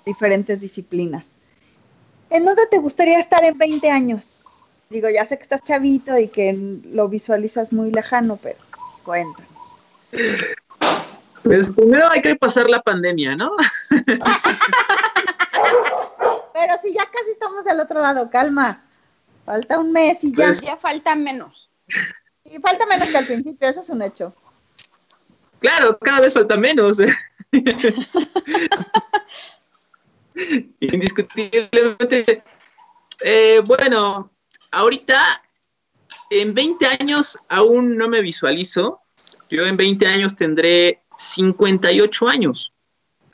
diferentes 0.04 0.60
disciplinas. 0.60 1.36
¿En 2.30 2.44
dónde 2.44 2.66
te 2.70 2.78
gustaría 2.78 3.18
estar 3.18 3.44
en 3.44 3.58
20 3.58 3.90
años? 3.90 4.44
Digo, 4.88 5.08
ya 5.10 5.26
sé 5.26 5.36
que 5.36 5.42
estás 5.42 5.62
chavito 5.64 6.16
y 6.16 6.28
que 6.28 6.52
lo 6.52 7.08
visualizas 7.08 7.72
muy 7.72 7.90
lejano, 7.90 8.36
pero 8.36 8.58
cuéntame. 9.04 9.48
Pues 11.42 11.70
primero 11.70 12.08
hay 12.10 12.22
que 12.22 12.36
pasar 12.36 12.70
la 12.70 12.80
pandemia, 12.80 13.34
¿no? 13.36 13.50
pero 16.52 16.74
si 16.82 16.92
ya 16.92 17.04
casi 17.04 17.30
estamos 17.32 17.66
al 17.66 17.80
otro 17.80 18.00
lado, 18.00 18.30
calma. 18.30 18.84
Falta 19.44 19.78
un 19.78 19.92
mes 19.92 20.24
y 20.24 20.32
ya. 20.32 20.46
Pues 20.46 20.62
ya 20.62 20.76
falta 20.76 21.14
menos. 21.14 21.70
Y 22.50 22.58
falta 22.58 22.86
menos 22.86 23.08
que 23.08 23.16
al 23.16 23.26
principio, 23.26 23.68
eso 23.68 23.80
es 23.80 23.88
un 23.90 24.02
hecho. 24.02 24.34
Claro, 25.58 25.98
cada 25.98 26.20
vez 26.20 26.34
falta 26.34 26.56
menos. 26.56 26.98
Indiscutiblemente. 30.80 32.42
Eh, 33.20 33.62
bueno, 33.64 34.30
ahorita 34.70 35.42
en 36.30 36.54
20 36.54 36.86
años 37.00 37.38
aún 37.48 37.96
no 37.96 38.08
me 38.08 38.20
visualizo. 38.20 39.00
Yo 39.48 39.66
en 39.66 39.76
20 39.76 40.06
años 40.06 40.36
tendré 40.36 41.02
58 41.16 42.28
años. 42.28 42.72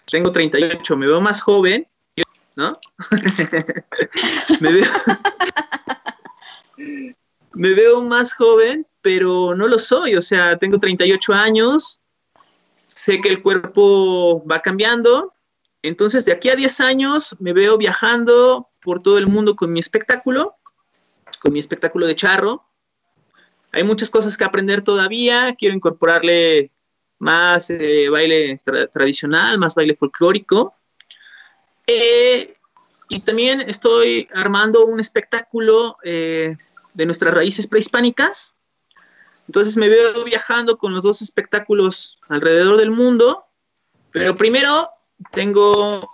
Tengo 0.06 0.32
38, 0.32 0.96
me 0.96 1.06
veo 1.06 1.20
más 1.20 1.40
joven, 1.40 1.86
¿no? 2.56 2.78
me, 4.60 4.72
veo, 4.72 4.84
me 7.54 7.74
veo 7.74 8.02
más 8.02 8.32
joven, 8.32 8.86
pero 9.00 9.54
no 9.54 9.68
lo 9.68 9.78
soy. 9.78 10.14
O 10.16 10.22
sea, 10.22 10.58
tengo 10.58 10.78
38 10.78 11.32
años, 11.32 12.00
sé 12.86 13.20
que 13.20 13.28
el 13.28 13.42
cuerpo 13.42 14.44
va 14.46 14.60
cambiando. 14.60 15.34
Entonces, 15.82 16.24
de 16.24 16.32
aquí 16.32 16.48
a 16.48 16.56
10 16.56 16.80
años 16.80 17.36
me 17.40 17.52
veo 17.52 17.76
viajando 17.76 18.68
por 18.80 19.02
todo 19.02 19.18
el 19.18 19.26
mundo 19.26 19.56
con 19.56 19.72
mi 19.72 19.80
espectáculo, 19.80 20.56
con 21.40 21.52
mi 21.52 21.58
espectáculo 21.58 22.06
de 22.06 22.14
charro. 22.14 22.64
Hay 23.72 23.84
muchas 23.84 24.10
cosas 24.10 24.36
que 24.36 24.44
aprender 24.44 24.82
todavía. 24.82 25.54
Quiero 25.56 25.74
incorporarle 25.74 26.70
más 27.18 27.70
eh, 27.70 28.08
baile 28.10 28.60
tradicional, 28.92 29.58
más 29.58 29.74
baile 29.74 29.96
folclórico. 29.96 30.74
Eh, 31.86 32.52
y 33.08 33.20
también 33.20 33.60
estoy 33.62 34.28
armando 34.34 34.86
un 34.86 35.00
espectáculo 35.00 35.96
eh, 36.02 36.56
de 36.94 37.06
nuestras 37.06 37.34
raíces 37.34 37.66
prehispánicas. 37.66 38.54
Entonces 39.46 39.76
me 39.76 39.88
veo 39.88 40.24
viajando 40.24 40.78
con 40.78 40.94
los 40.94 41.02
dos 41.02 41.22
espectáculos 41.22 42.18
alrededor 42.28 42.78
del 42.78 42.90
mundo, 42.90 43.44
pero 44.10 44.36
primero 44.36 44.90
tengo 45.30 46.08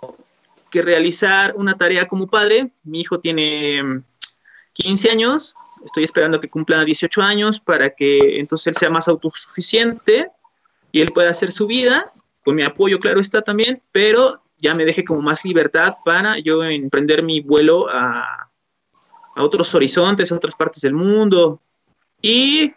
que 0.69 0.81
realizar 0.81 1.53
una 1.55 1.77
tarea 1.77 2.07
como 2.07 2.27
padre. 2.27 2.71
Mi 2.83 3.01
hijo 3.01 3.19
tiene 3.19 4.03
15 4.73 5.07
mm, 5.07 5.11
años, 5.11 5.55
estoy 5.85 6.03
esperando 6.03 6.39
que 6.39 6.49
cumpla 6.49 6.83
18 6.83 7.21
años 7.21 7.59
para 7.59 7.91
que 7.91 8.39
entonces 8.39 8.67
él 8.67 8.75
sea 8.75 8.89
más 8.89 9.07
autosuficiente 9.07 10.31
y 10.91 11.01
él 11.01 11.11
pueda 11.13 11.29
hacer 11.29 11.51
su 11.51 11.67
vida. 11.67 12.11
Con 12.43 12.55
mi 12.55 12.63
apoyo, 12.63 12.99
claro 12.99 13.19
está 13.19 13.41
también, 13.41 13.81
pero 13.91 14.41
ya 14.57 14.73
me 14.73 14.85
deje 14.85 15.03
como 15.03 15.21
más 15.21 15.45
libertad 15.45 15.97
para 16.03 16.39
yo 16.39 16.63
emprender 16.63 17.23
mi 17.23 17.41
vuelo 17.41 17.87
a, 17.89 18.48
a 19.35 19.43
otros 19.43 19.73
horizontes, 19.75 20.31
a 20.31 20.35
otras 20.35 20.55
partes 20.55 20.81
del 20.81 20.93
mundo. 20.93 21.61
Y 22.21 22.73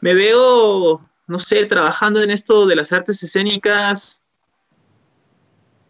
me 0.00 0.14
veo, 0.14 1.00
no 1.26 1.38
sé, 1.40 1.66
trabajando 1.66 2.22
en 2.22 2.30
esto 2.30 2.66
de 2.66 2.76
las 2.76 2.92
artes 2.92 3.22
escénicas 3.22 4.22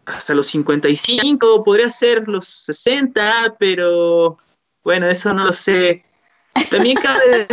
hasta 0.05 0.33
los 0.33 0.47
55, 0.47 1.63
podría 1.63 1.89
ser 1.89 2.27
los 2.29 2.45
60, 2.45 3.57
pero 3.59 4.37
bueno, 4.83 5.07
eso 5.07 5.33
no 5.33 5.43
lo 5.43 5.53
sé. 5.53 6.05
También 6.69 6.97
cabe... 6.97 7.47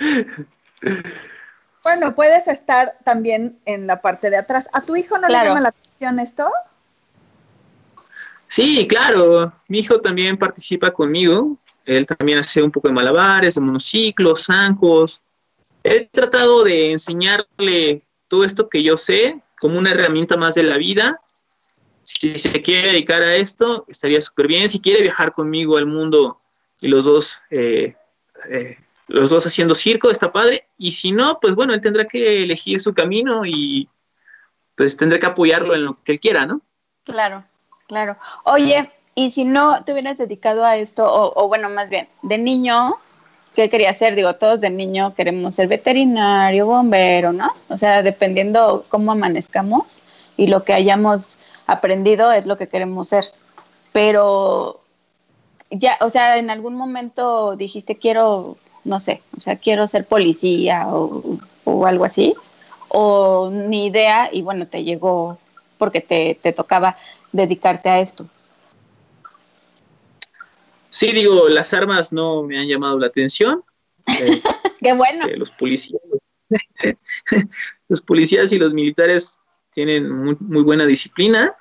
Bueno, 1.82 2.14
puedes 2.14 2.46
estar 2.46 2.98
también 3.04 3.58
en 3.64 3.86
la 3.86 4.02
parte 4.02 4.30
de 4.30 4.36
atrás. 4.36 4.68
¿A 4.72 4.82
tu 4.82 4.96
hijo 4.96 5.18
no 5.18 5.28
le 5.28 5.34
llama 5.34 5.60
la 5.60 5.68
atención 5.70 6.18
esto? 6.20 6.50
Sí, 8.50 8.84
claro. 8.88 9.52
Mi 9.68 9.78
hijo 9.78 10.00
también 10.00 10.36
participa 10.36 10.90
conmigo. 10.90 11.56
Él 11.86 12.04
también 12.04 12.38
hace 12.38 12.60
un 12.60 12.72
poco 12.72 12.88
de 12.88 12.94
malabares, 12.94 13.54
de 13.54 13.60
monociclos, 13.60 14.46
zancos. 14.46 15.22
He 15.84 16.06
tratado 16.06 16.64
de 16.64 16.90
enseñarle 16.90 18.02
todo 18.26 18.42
esto 18.42 18.68
que 18.68 18.82
yo 18.82 18.96
sé 18.96 19.40
como 19.60 19.78
una 19.78 19.92
herramienta 19.92 20.36
más 20.36 20.56
de 20.56 20.64
la 20.64 20.78
vida. 20.78 21.20
Si 22.02 22.36
se 22.38 22.60
quiere 22.60 22.88
dedicar 22.88 23.22
a 23.22 23.36
esto, 23.36 23.84
estaría 23.86 24.20
súper 24.20 24.48
bien. 24.48 24.68
Si 24.68 24.80
quiere 24.80 25.02
viajar 25.02 25.30
conmigo 25.30 25.76
al 25.76 25.86
mundo 25.86 26.40
y 26.80 26.88
los 26.88 27.04
dos, 27.04 27.38
eh, 27.50 27.94
eh, 28.50 28.78
los 29.06 29.30
dos 29.30 29.46
haciendo 29.46 29.76
circo, 29.76 30.10
está 30.10 30.32
padre. 30.32 30.66
Y 30.76 30.90
si 30.90 31.12
no, 31.12 31.38
pues 31.40 31.54
bueno, 31.54 31.72
él 31.72 31.80
tendrá 31.80 32.04
que 32.04 32.42
elegir 32.42 32.80
su 32.80 32.94
camino 32.94 33.46
y 33.46 33.88
pues 34.74 34.96
tendré 34.96 35.20
que 35.20 35.26
apoyarlo 35.26 35.72
en 35.76 35.84
lo 35.84 36.02
que 36.02 36.10
él 36.10 36.18
quiera, 36.18 36.46
¿no? 36.46 36.62
Claro. 37.04 37.44
Claro. 37.90 38.16
Oye, 38.44 38.88
y 39.16 39.30
si 39.30 39.44
no 39.44 39.82
te 39.82 39.92
hubieras 39.92 40.16
dedicado 40.16 40.64
a 40.64 40.76
esto, 40.76 41.04
o, 41.34 41.48
bueno, 41.48 41.68
más 41.68 41.88
bien, 41.90 42.06
de 42.22 42.38
niño, 42.38 42.94
¿qué 43.56 43.68
querías 43.68 43.98
ser? 43.98 44.14
Digo, 44.14 44.36
todos 44.36 44.60
de 44.60 44.70
niño 44.70 45.12
queremos 45.16 45.56
ser 45.56 45.66
veterinario, 45.66 46.66
bombero, 46.66 47.32
¿no? 47.32 47.50
O 47.68 47.76
sea, 47.76 48.04
dependiendo 48.04 48.84
cómo 48.88 49.10
amanezcamos 49.10 50.02
y 50.36 50.46
lo 50.46 50.62
que 50.62 50.72
hayamos 50.72 51.36
aprendido 51.66 52.30
es 52.30 52.46
lo 52.46 52.56
que 52.56 52.68
queremos 52.68 53.08
ser. 53.08 53.24
Pero 53.90 54.82
ya, 55.70 55.96
o 56.00 56.10
sea, 56.10 56.38
en 56.38 56.48
algún 56.48 56.76
momento 56.76 57.56
dijiste 57.56 57.96
quiero, 57.96 58.56
no 58.84 59.00
sé, 59.00 59.20
o 59.36 59.40
sea, 59.40 59.56
quiero 59.56 59.88
ser 59.88 60.06
policía 60.06 60.86
o, 60.88 61.38
o 61.64 61.86
algo 61.86 62.04
así, 62.04 62.34
o 62.88 63.50
ni 63.50 63.86
idea 63.86 64.28
y 64.32 64.42
bueno, 64.42 64.68
te 64.68 64.84
llegó 64.84 65.38
porque 65.78 66.00
te, 66.00 66.38
te 66.40 66.52
tocaba 66.52 66.96
dedicarte 67.32 67.88
a 67.88 68.00
esto? 68.00 68.28
Sí, 70.90 71.12
digo, 71.12 71.48
las 71.48 71.72
armas 71.72 72.12
no 72.12 72.42
me 72.42 72.58
han 72.58 72.66
llamado 72.66 72.98
la 72.98 73.06
atención. 73.06 73.64
Eh, 74.06 74.42
Qué 74.80 74.92
bueno. 74.92 75.26
Eh, 75.26 75.36
los 75.36 75.50
policías, 75.52 76.02
los 77.88 78.00
policías 78.00 78.52
y 78.52 78.58
los 78.58 78.74
militares 78.74 79.38
tienen 79.72 80.10
muy, 80.10 80.62
buena 80.62 80.84
disciplina, 80.84 81.54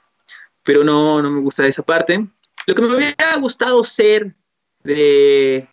pero 0.63 0.83
no, 0.83 1.21
no 1.21 1.29
me 1.29 1.41
gusta 1.41 1.65
esa 1.67 1.83
parte. 1.83 2.27
Lo 2.65 2.75
que 2.75 2.81
me 2.81 2.95
hubiera 2.95 3.35
gustado 3.37 3.83
ser 3.83 4.35
de, 4.83 5.67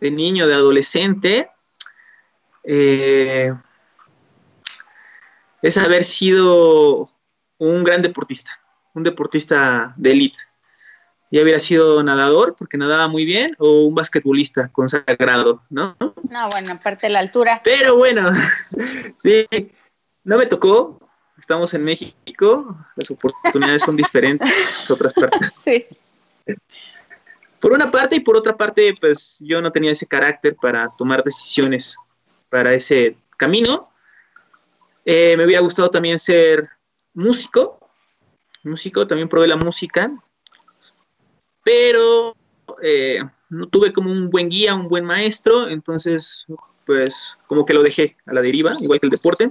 de 0.00 0.10
niño, 0.10 0.48
de 0.48 0.54
adolescente, 0.54 1.48
eh, 2.64 3.54
es 5.62 5.78
haber 5.78 6.02
sido 6.02 7.08
un 7.58 7.84
gran 7.84 8.02
deportista 8.02 8.65
un 8.96 9.02
deportista 9.02 9.94
de 9.96 10.12
élite. 10.12 10.38
Ya 11.30 11.42
hubiera 11.42 11.58
sido 11.58 12.02
nadador, 12.02 12.56
porque 12.56 12.78
nadaba 12.78 13.08
muy 13.08 13.24
bien, 13.26 13.54
o 13.58 13.82
un 13.82 13.94
basquetbolista 13.94 14.68
consagrado, 14.68 15.62
¿no? 15.68 15.96
No, 16.30 16.48
bueno, 16.50 16.72
aparte 16.72 17.06
de 17.06 17.12
la 17.12 17.18
altura. 17.18 17.60
Pero 17.62 17.96
bueno, 17.96 18.30
sí, 19.18 19.46
no 20.24 20.38
me 20.38 20.46
tocó. 20.46 20.98
Estamos 21.38 21.74
en 21.74 21.84
México, 21.84 22.74
las 22.96 23.10
oportunidades 23.10 23.82
son 23.82 23.96
diferentes 23.96 24.90
otras 24.90 25.12
partes. 25.12 25.54
Sí. 25.64 25.84
Por 27.58 27.72
una 27.72 27.90
parte 27.90 28.16
y 28.16 28.20
por 28.20 28.36
otra 28.36 28.56
parte, 28.56 28.94
pues 29.00 29.38
yo 29.40 29.60
no 29.60 29.72
tenía 29.72 29.90
ese 29.90 30.06
carácter 30.06 30.54
para 30.54 30.88
tomar 30.96 31.24
decisiones 31.24 31.96
para 32.48 32.72
ese 32.72 33.16
camino. 33.36 33.90
Eh, 35.04 35.36
me 35.36 35.44
hubiera 35.44 35.60
gustado 35.60 35.90
también 35.90 36.18
ser 36.20 36.68
músico, 37.14 37.75
músico, 38.66 39.06
también 39.06 39.28
probé 39.28 39.46
la 39.48 39.56
música, 39.56 40.08
pero 41.64 42.36
eh, 42.82 43.20
no 43.48 43.66
tuve 43.66 43.92
como 43.92 44.10
un 44.10 44.30
buen 44.30 44.48
guía, 44.48 44.74
un 44.74 44.88
buen 44.88 45.04
maestro, 45.04 45.68
entonces 45.68 46.46
pues 46.84 47.36
como 47.48 47.66
que 47.66 47.74
lo 47.74 47.82
dejé 47.82 48.16
a 48.26 48.32
la 48.32 48.42
deriva, 48.42 48.74
igual 48.80 49.00
que 49.00 49.06
el 49.06 49.10
deporte. 49.10 49.50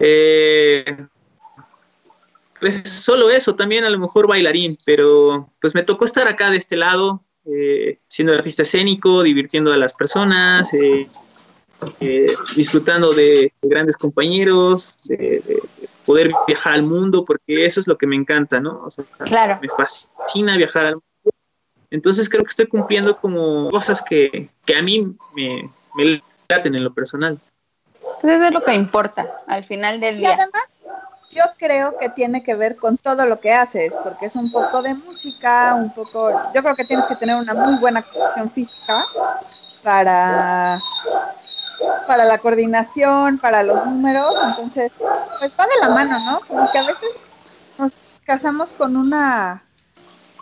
Eh, 0.00 1.06
pues 2.60 2.82
solo 2.84 3.30
eso, 3.30 3.54
también 3.54 3.84
a 3.84 3.90
lo 3.90 3.98
mejor 3.98 4.26
bailarín, 4.26 4.76
pero 4.84 5.52
pues 5.60 5.74
me 5.74 5.84
tocó 5.84 6.04
estar 6.04 6.26
acá 6.26 6.50
de 6.50 6.56
este 6.56 6.76
lado, 6.76 7.22
eh, 7.44 8.00
siendo 8.08 8.32
artista 8.32 8.62
escénico, 8.62 9.22
divirtiendo 9.22 9.72
a 9.72 9.76
las 9.76 9.94
personas, 9.94 10.70
disfrutando 12.56 13.12
de, 13.12 13.52
grandes 13.62 13.96
compañeros, 13.96 14.96
de, 15.04 15.62
poder 16.06 16.30
viajar 16.46 16.74
al 16.74 16.84
mundo, 16.84 17.24
porque 17.24 17.66
eso 17.66 17.80
es 17.80 17.86
lo 17.86 17.98
que 17.98 18.06
me 18.06 18.16
encanta, 18.16 18.60
¿no? 18.60 18.82
O 18.84 18.90
sea, 18.90 19.04
claro. 19.18 19.58
me 19.60 19.68
fascina 19.68 20.56
viajar 20.56 20.86
al 20.86 20.94
mundo. 20.94 21.02
Entonces 21.90 22.28
creo 22.28 22.42
que 22.42 22.50
estoy 22.50 22.66
cumpliendo 22.66 23.18
como 23.18 23.70
cosas 23.70 24.02
que, 24.02 24.48
a 24.76 24.82
mí 24.82 25.16
me, 25.34 25.70
me 25.96 26.22
laten 26.48 26.74
en 26.74 26.84
lo 26.84 26.94
personal. 26.94 27.38
Entonces 28.16 28.40
es 28.40 28.52
lo 28.52 28.64
que 28.64 28.72
importa 28.72 29.42
al 29.46 29.64
final 29.64 30.00
del 30.00 30.18
día. 30.18 30.30
Y 30.30 30.32
además, 30.32 30.62
yo 31.30 31.44
creo 31.58 31.96
que 31.98 32.08
tiene 32.08 32.42
que 32.42 32.54
ver 32.54 32.76
con 32.76 32.96
todo 32.96 33.26
lo 33.26 33.40
que 33.40 33.52
haces, 33.52 33.92
porque 34.02 34.26
es 34.26 34.36
un 34.36 34.50
poco 34.50 34.82
de 34.82 34.94
música, 34.94 35.74
un 35.74 35.92
poco, 35.92 36.30
yo 36.54 36.62
creo 36.62 36.74
que 36.74 36.84
tienes 36.84 37.06
que 37.06 37.16
tener 37.16 37.36
una 37.36 37.52
muy 37.52 37.76
buena 37.78 38.02
condición 38.02 38.50
física 38.50 39.04
para, 39.82 40.80
para 42.06 42.24
la 42.24 42.38
coordinación, 42.38 43.38
para 43.38 43.62
los 43.62 43.84
números, 43.86 44.34
entonces, 44.48 44.92
pues 45.38 45.52
va 45.58 45.66
de 45.66 45.80
la 45.80 45.88
mano, 45.90 46.18
¿no? 46.24 46.40
Como 46.46 46.70
que 46.70 46.78
a 46.78 46.82
veces 46.82 47.10
nos 47.78 47.92
casamos 48.24 48.72
con 48.72 48.96
una 48.96 49.62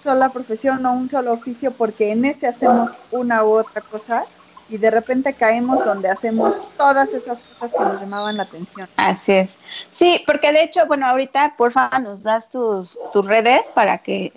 sola 0.00 0.28
profesión 0.28 0.84
o 0.84 0.92
un 0.92 1.08
solo 1.08 1.32
oficio 1.32 1.72
porque 1.72 2.12
en 2.12 2.26
ese 2.26 2.46
hacemos 2.46 2.90
una 3.10 3.42
u 3.42 3.52
otra 3.52 3.80
cosa 3.80 4.24
y 4.68 4.78
de 4.78 4.90
repente 4.90 5.34
caemos 5.34 5.84
donde 5.84 6.08
hacemos 6.08 6.54
todas 6.76 7.12
esas 7.14 7.38
cosas 7.38 7.72
que 7.72 7.84
nos 7.84 8.00
llamaban 8.00 8.36
la 8.36 8.44
atención. 8.44 8.88
Así 8.96 9.32
es. 9.32 9.50
Sí, 9.90 10.22
porque 10.26 10.52
de 10.52 10.62
hecho, 10.62 10.86
bueno, 10.86 11.06
ahorita 11.06 11.54
porfa 11.56 11.98
nos 11.98 12.22
das 12.22 12.50
tus, 12.50 12.98
tus 13.12 13.26
redes 13.26 13.68
para 13.74 13.98
que 13.98 14.32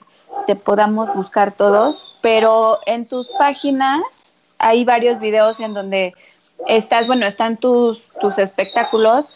te 0.46 0.56
podamos 0.56 1.14
buscar 1.14 1.52
todos, 1.52 2.18
pero 2.22 2.80
en 2.86 3.06
tus 3.06 3.28
páginas 3.40 4.02
hay 4.60 4.86
varios 4.86 5.20
videos 5.20 5.60
en 5.60 5.74
donde 5.74 6.14
estás, 6.66 7.08
bueno, 7.08 7.26
están 7.26 7.58
tus, 7.58 8.10
tus 8.20 8.38
espectáculos, 8.38 9.30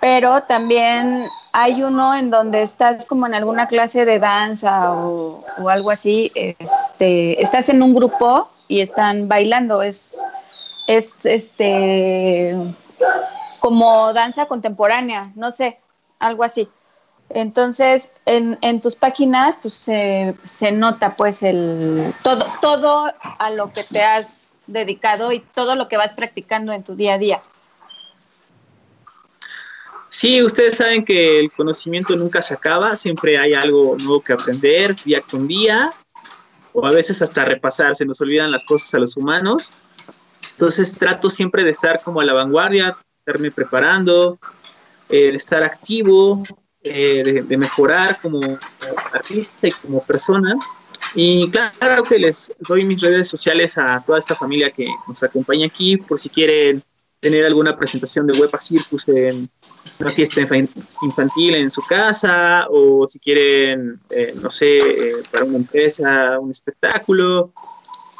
pero 0.00 0.42
también 0.42 1.26
hay 1.52 1.82
uno 1.82 2.14
en 2.14 2.30
donde 2.30 2.62
estás 2.62 3.04
como 3.06 3.26
en 3.26 3.34
alguna 3.34 3.66
clase 3.66 4.04
de 4.04 4.18
danza 4.18 4.92
o, 4.92 5.44
o 5.58 5.68
algo 5.68 5.90
así, 5.90 6.32
este, 6.34 7.42
estás 7.42 7.68
en 7.68 7.82
un 7.82 7.94
grupo 7.94 8.48
y 8.68 8.80
están 8.80 9.28
bailando. 9.28 9.82
Es, 9.82 10.18
es 10.86 11.14
este 11.24 12.56
como 13.58 14.12
danza 14.12 14.46
contemporánea, 14.46 15.22
no 15.34 15.52
sé, 15.52 15.78
algo 16.18 16.42
así. 16.42 16.68
Entonces, 17.28 18.10
en, 18.26 18.58
en 18.60 18.80
tus 18.80 18.96
páginas, 18.96 19.56
pues 19.62 19.74
se, 19.74 20.34
se 20.44 20.72
nota 20.72 21.10
pues 21.10 21.42
el 21.42 22.12
todo, 22.22 22.44
todo 22.60 23.12
a 23.38 23.50
lo 23.50 23.72
que 23.72 23.84
te 23.84 24.02
has 24.02 24.41
dedicado 24.72 25.32
y 25.32 25.40
todo 25.40 25.76
lo 25.76 25.88
que 25.88 25.96
vas 25.96 26.12
practicando 26.12 26.72
en 26.72 26.82
tu 26.82 26.94
día 26.94 27.14
a 27.14 27.18
día. 27.18 27.40
Sí, 30.08 30.42
ustedes 30.42 30.76
saben 30.76 31.04
que 31.04 31.40
el 31.40 31.50
conocimiento 31.50 32.14
nunca 32.16 32.42
se 32.42 32.52
acaba, 32.52 32.96
siempre 32.96 33.38
hay 33.38 33.54
algo 33.54 33.96
nuevo 33.98 34.20
que 34.20 34.34
aprender 34.34 34.94
día 35.02 35.22
con 35.22 35.48
día 35.48 35.90
o 36.74 36.86
a 36.86 36.90
veces 36.90 37.22
hasta 37.22 37.44
repasar, 37.44 37.94
se 37.94 38.04
nos 38.04 38.20
olvidan 38.20 38.50
las 38.50 38.64
cosas 38.64 38.94
a 38.94 38.98
los 38.98 39.16
humanos. 39.16 39.72
Entonces 40.52 40.94
trato 40.98 41.30
siempre 41.30 41.64
de 41.64 41.70
estar 41.70 42.02
como 42.02 42.20
a 42.20 42.24
la 42.24 42.34
vanguardia, 42.34 42.96
estarme 43.18 43.50
preparando, 43.50 44.38
eh, 45.08 45.30
de 45.30 45.36
estar 45.36 45.62
activo, 45.62 46.42
eh, 46.82 47.42
de, 47.46 47.56
mejorar 47.56 48.20
como 48.20 48.40
artista 49.12 49.68
y 49.68 49.72
como 49.72 50.02
persona. 50.02 50.56
Y 51.14 51.50
claro 51.50 52.02
que 52.02 52.18
les 52.18 52.52
doy 52.60 52.84
mis 52.84 53.00
redes 53.00 53.28
sociales 53.28 53.76
a 53.76 54.02
toda 54.04 54.18
esta 54.18 54.34
familia 54.34 54.70
que 54.70 54.86
nos 55.06 55.22
acompaña 55.22 55.66
aquí, 55.66 55.96
por 55.96 56.18
si 56.18 56.28
quieren 56.28 56.82
tener 57.22 57.44
alguna 57.44 57.76
presentación 57.76 58.26
de 58.26 58.36
Wepa 58.36 58.58
Circus 58.58 59.06
en 59.08 59.48
una 60.00 60.10
fiesta 60.10 60.40
infantil 60.40 61.54
en 61.54 61.70
su 61.70 61.80
casa 61.82 62.66
o 62.68 63.06
si 63.06 63.20
quieren, 63.20 64.00
eh, 64.10 64.34
no 64.42 64.50
sé, 64.50 64.78
eh, 64.78 65.22
para 65.30 65.44
una 65.44 65.58
empresa, 65.58 66.38
un 66.40 66.50
espectáculo. 66.50 67.52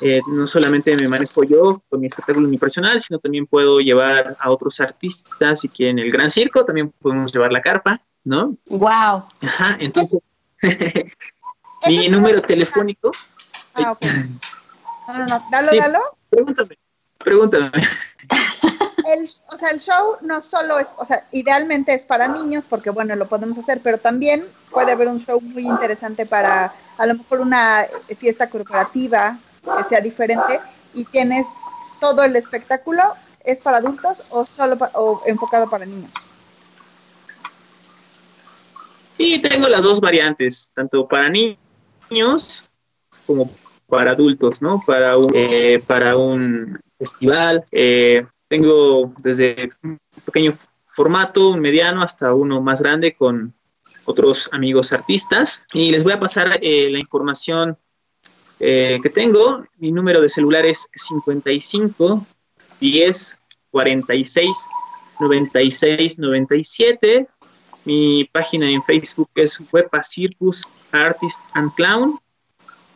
Eh, 0.00 0.20
no 0.28 0.46
solamente 0.46 0.96
me 0.96 1.08
manejo 1.08 1.42
yo 1.42 1.82
con 1.88 2.00
mi 2.00 2.06
espectáculo 2.06 2.46
unipersonal, 2.46 3.00
sino 3.00 3.18
también 3.18 3.46
puedo 3.46 3.80
llevar 3.80 4.36
a 4.38 4.50
otros 4.50 4.80
artistas 4.80 5.64
y 5.64 5.68
que 5.68 5.88
en 5.88 5.98
el 5.98 6.10
Gran 6.10 6.30
Circo 6.30 6.64
también 6.64 6.92
podemos 7.00 7.32
llevar 7.32 7.52
la 7.52 7.60
carpa, 7.60 8.00
¿no? 8.24 8.56
¡Wow! 8.66 9.24
Ajá, 9.42 9.76
entonces, 9.80 10.20
mi 11.88 12.08
número 12.08 12.42
telefónico. 12.42 13.10
Ah, 13.74 13.92
ok. 13.92 14.04
No, 15.08 15.18
no, 15.18 15.26
no, 15.26 15.46
dalo, 15.50 15.72
dalo. 15.74 16.00
Pregúntame, 16.30 16.78
pregúntame 17.18 17.70
el, 19.06 19.28
o 19.52 19.58
sea, 19.58 19.70
el 19.70 19.80
show 19.80 20.16
no 20.20 20.40
solo 20.40 20.78
es, 20.78 20.94
o 20.96 21.04
sea, 21.04 21.26
idealmente 21.32 21.94
es 21.94 22.04
para 22.04 22.28
niños, 22.28 22.64
porque 22.68 22.90
bueno, 22.90 23.16
lo 23.16 23.28
podemos 23.28 23.58
hacer, 23.58 23.80
pero 23.82 23.98
también 23.98 24.46
puede 24.70 24.92
haber 24.92 25.08
un 25.08 25.18
show 25.18 25.40
muy 25.40 25.66
interesante 25.66 26.26
para 26.26 26.72
a 26.98 27.06
lo 27.06 27.14
mejor 27.14 27.40
una 27.40 27.86
fiesta 28.18 28.48
corporativa 28.48 29.38
que 29.76 29.84
sea 29.84 30.00
diferente 30.00 30.60
y 30.94 31.04
tienes 31.04 31.46
todo 32.00 32.24
el 32.24 32.36
espectáculo, 32.36 33.14
¿es 33.44 33.60
para 33.60 33.78
adultos 33.78 34.32
o 34.32 34.46
solo 34.46 34.76
o 34.94 35.22
enfocado 35.26 35.68
para 35.68 35.86
niños? 35.86 36.10
Sí, 39.16 39.40
tengo 39.40 39.68
las 39.68 39.82
dos 39.82 40.00
variantes, 40.00 40.70
tanto 40.74 41.06
para 41.06 41.28
niños 41.28 41.58
como 43.26 43.50
para 43.86 44.12
adultos, 44.12 44.62
¿no? 44.62 44.82
Para 44.86 45.16
un, 45.16 45.32
eh, 45.34 45.82
para 45.86 46.16
un 46.16 46.80
festival, 46.98 47.64
eh, 47.70 48.26
tengo 48.48 49.12
desde 49.22 49.70
un 49.82 49.98
pequeño 50.24 50.52
formato, 50.86 51.48
un 51.48 51.60
mediano, 51.60 52.02
hasta 52.02 52.34
uno 52.34 52.60
más 52.60 52.80
grande 52.80 53.14
con 53.14 53.54
otros 54.04 54.48
amigos 54.52 54.92
artistas. 54.92 55.62
Y 55.72 55.90
les 55.90 56.02
voy 56.04 56.12
a 56.12 56.20
pasar 56.20 56.58
eh, 56.62 56.88
la 56.90 56.98
información 56.98 57.76
que 58.58 59.10
tengo. 59.12 59.64
Mi 59.78 59.90
número 59.90 60.20
de 60.20 60.28
celular 60.28 60.64
es 60.64 60.86
55 60.94 62.24
10 62.78 63.38
46 63.72 64.68
96 65.18 66.18
97. 66.20 67.26
Mi 67.84 68.24
página 68.30 68.70
en 68.70 68.80
Facebook 68.80 69.30
es 69.34 69.60
Wepa 69.72 70.00
Circus 70.04 70.62
Artist 70.92 71.44
and 71.54 71.72
Clown. 71.74 72.18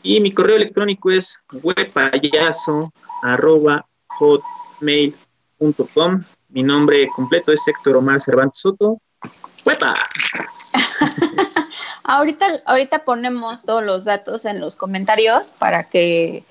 Y 0.03 0.20
mi 0.20 0.30
correo 0.30 0.57
electrónico 0.57 1.11
es 1.11 1.42
wepayaso 1.62 2.92
arroba 3.22 3.84
hotmail 4.07 5.14
Com. 5.94 6.22
Mi 6.51 6.62
nombre 6.62 7.09
completo 7.14 7.51
es 7.53 7.66
Héctor 7.66 7.97
Omar 7.97 8.20
Cervantes 8.20 8.61
Soto. 8.61 9.01
¡Huepa! 9.64 9.94
ahorita, 12.05 12.47
ahorita 12.66 13.05
ponemos 13.05 13.62
todos 13.62 13.82
los 13.82 14.05
datos 14.05 14.44
en 14.44 14.61
los 14.61 14.76
comentarios 14.76 15.49
para 15.59 15.84
que 15.84 16.44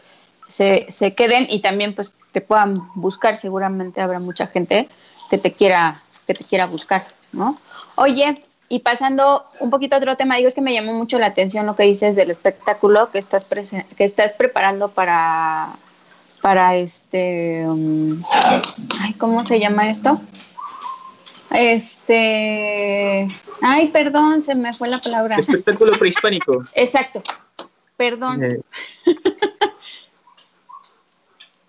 se, 0.50 0.88
se, 0.89 1.14
queden 1.14 1.48
y 1.50 1.60
también 1.62 1.96
pues 1.96 2.16
te 2.32 2.41
puedan 2.41 2.76
buscar. 2.96 3.38
Seguramente 3.38 4.02
habrá 4.02 4.20
mucha 4.20 4.48
gente 4.48 4.89
que 5.30 5.38
te 5.38 5.54
quiera, 5.54 6.02
que 6.28 6.34
te 6.34 6.43
quiera 6.43 6.66
buscar, 6.66 7.06
¿no? 7.32 7.60
Oye, 7.96 8.43
y 8.76 8.80
pasando 8.80 9.46
un 9.62 9.70
poquito 9.70 9.96
a 9.96 10.00
otro 10.00 10.18
tema, 10.18 10.36
digo, 10.36 10.50
es 10.50 10.54
que 10.54 10.60
me 10.60 10.74
llamó 10.74 10.92
mucho 10.92 11.18
la 11.18 11.28
atención 11.28 11.66
lo 11.66 11.78
que 11.78 11.84
dices 11.84 12.18
del 12.18 12.30
espectáculo 12.30 13.10
que 13.10 13.20
estás, 13.20 13.48
que 13.48 14.04
estás 14.04 14.34
preparando 14.34 14.90
para 14.90 15.78
para 16.42 16.76
este, 16.76 17.64
um, 17.66 18.22
ay, 19.00 19.14
¿cómo 19.14 19.46
se 19.46 19.62
llama 19.62 19.90
esto? 19.90 20.20
Este, 21.52 23.30
ay, 23.62 23.88
perdón, 23.94 24.44
se 24.44 24.56
me 24.56 24.74
fue 24.74 24.90
la 24.90 25.00
palabra. 25.00 25.38
Espectáculo 25.38 25.94
prehispánico. 25.94 26.66
Exacto, 26.76 27.24
perdón. 27.96 28.44
Eh. 28.44 28.60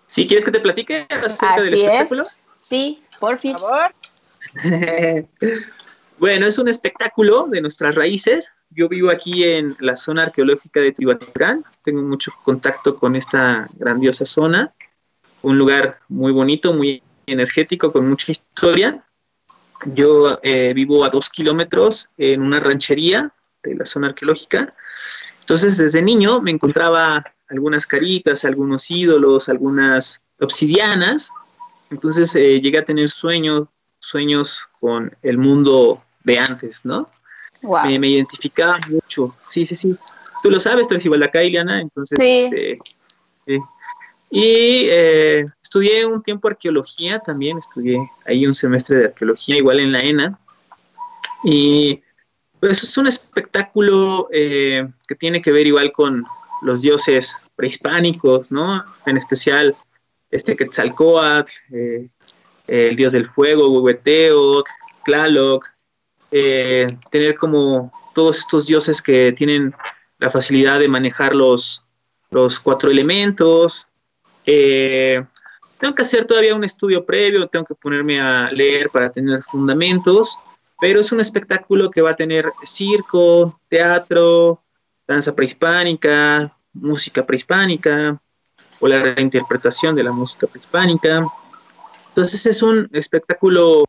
¿Sí 0.07 0.27
quieres 0.27 0.43
que 0.43 0.51
te 0.51 0.59
platique 0.59 1.07
acerca 1.09 1.61
del 1.61 1.73
espectáculo? 1.73 2.25
Sí, 2.59 3.01
por 3.17 3.39
favor. 3.39 3.95
bueno, 6.19 6.45
es 6.45 6.57
un 6.57 6.67
espectáculo 6.67 7.47
de 7.49 7.61
nuestras 7.61 7.95
raíces, 7.95 8.51
yo 8.69 8.89
vivo 8.89 9.09
aquí 9.09 9.43
en 9.43 9.75
la 9.79 9.95
zona 9.95 10.23
arqueológica 10.23 10.79
de 10.79 10.91
Tihuacán, 10.91 11.63
tengo 11.83 12.01
mucho 12.01 12.31
contacto 12.43 12.95
con 12.95 13.15
esta 13.15 13.69
grandiosa 13.75 14.25
zona, 14.25 14.73
un 15.41 15.57
lugar 15.57 15.99
muy 16.09 16.31
bonito, 16.31 16.73
muy 16.73 17.01
energético, 17.25 17.91
con 17.91 18.07
mucha 18.07 18.31
historia. 18.31 19.03
Yo 19.85 20.39
eh, 20.43 20.73
vivo 20.73 21.03
a 21.05 21.09
dos 21.09 21.29
kilómetros 21.29 22.09
en 22.17 22.41
una 22.41 22.59
ranchería 22.59 23.31
de 23.63 23.75
la 23.75 23.85
zona 23.85 24.07
arqueológica. 24.07 24.73
Entonces, 25.39 25.77
desde 25.77 26.01
niño 26.01 26.41
me 26.41 26.51
encontraba 26.51 27.23
algunas 27.49 27.85
caritas, 27.85 28.43
algunos 28.43 28.89
ídolos, 28.89 29.49
algunas 29.49 30.21
obsidianas. 30.39 31.31
Entonces 31.89 32.35
eh, 32.35 32.59
llegué 32.59 32.79
a 32.79 32.85
tener 32.85 33.09
sueños, 33.09 33.67
sueños 33.99 34.67
con 34.79 35.15
el 35.21 35.37
mundo 35.37 36.03
de 36.27 36.39
antes, 36.39 36.85
¿no? 36.85 37.09
Me, 37.63 38.07
identificaba 38.07 38.77
mucho. 38.89 39.35
Sí, 39.47 39.65
sí, 39.65 39.75
sí. 39.75 39.97
Tú 40.43 40.51
lo 40.51 40.59
sabes, 40.59 40.87
tú 40.87 40.93
eres 40.93 41.05
igual 41.05 41.23
acá, 41.23 41.43
Iliana, 41.43 41.81
entonces... 41.81 42.19
Este, 42.21 42.79
y 44.29 44.87
eh, 44.89 45.45
estudié 45.63 46.05
un 46.05 46.21
tiempo 46.21 46.49
arqueología 46.49 47.19
también, 47.19 47.57
estudié 47.57 47.97
ahí 48.25 48.45
un 48.45 48.53
semestre 48.53 48.97
de 48.97 49.05
arqueología, 49.05 49.55
igual 49.55 49.79
en 49.79 49.93
la 49.93 50.01
ENA. 50.01 50.39
Y 51.43 52.01
pues 52.59 52.83
es 52.83 52.97
un 52.97 53.07
espectáculo 53.07 54.27
eh, 54.33 54.85
que 55.07 55.15
tiene 55.15 55.41
que 55.41 55.53
ver 55.53 55.65
igual 55.65 55.93
con 55.93 56.25
los 56.61 56.81
dioses 56.81 57.37
prehispánicos, 57.55 58.51
¿no? 58.51 58.83
En 59.05 59.15
especial 59.15 59.75
este 60.29 60.57
Quetzalcoatl, 60.57 61.51
eh, 61.71 62.09
el 62.67 62.95
dios 62.97 63.13
del 63.13 63.27
fuego, 63.27 63.69
Huehueteotl, 63.69 64.69
Tlaloc, 65.05 65.65
eh, 66.31 66.97
tener 67.11 67.35
como 67.35 67.91
todos 68.13 68.39
estos 68.39 68.65
dioses 68.65 69.01
que 69.01 69.31
tienen 69.33 69.73
la 70.19 70.29
facilidad 70.29 70.79
de 70.79 70.87
manejar 70.87 71.35
los, 71.35 71.85
los 72.31 72.59
cuatro 72.59 72.89
elementos. 72.89 73.89
Eh, 74.45 75.23
tengo 75.77 75.93
que 75.93 76.01
hacer 76.01 76.25
todavía 76.25 76.55
un 76.55 76.63
estudio 76.63 77.05
previo, 77.05 77.47
tengo 77.47 77.65
que 77.65 77.75
ponerme 77.75 78.19
a 78.19 78.49
leer 78.51 78.89
para 78.89 79.11
tener 79.11 79.41
fundamentos, 79.41 80.39
pero 80.79 80.99
es 80.99 81.11
un 81.11 81.19
espectáculo 81.19 81.91
que 81.91 82.01
va 82.01 82.11
a 82.11 82.15
tener 82.15 82.51
circo, 82.63 83.59
teatro, 83.67 84.63
danza 85.07 85.35
prehispánica, 85.35 86.57
música 86.73 87.25
prehispánica 87.25 88.19
o 88.79 88.87
la 88.87 89.01
reinterpretación 89.01 89.95
de 89.95 90.03
la 90.03 90.11
música 90.11 90.47
prehispánica. 90.47 91.25
Entonces 92.09 92.45
es 92.47 92.63
un 92.63 92.89
espectáculo 92.93 93.85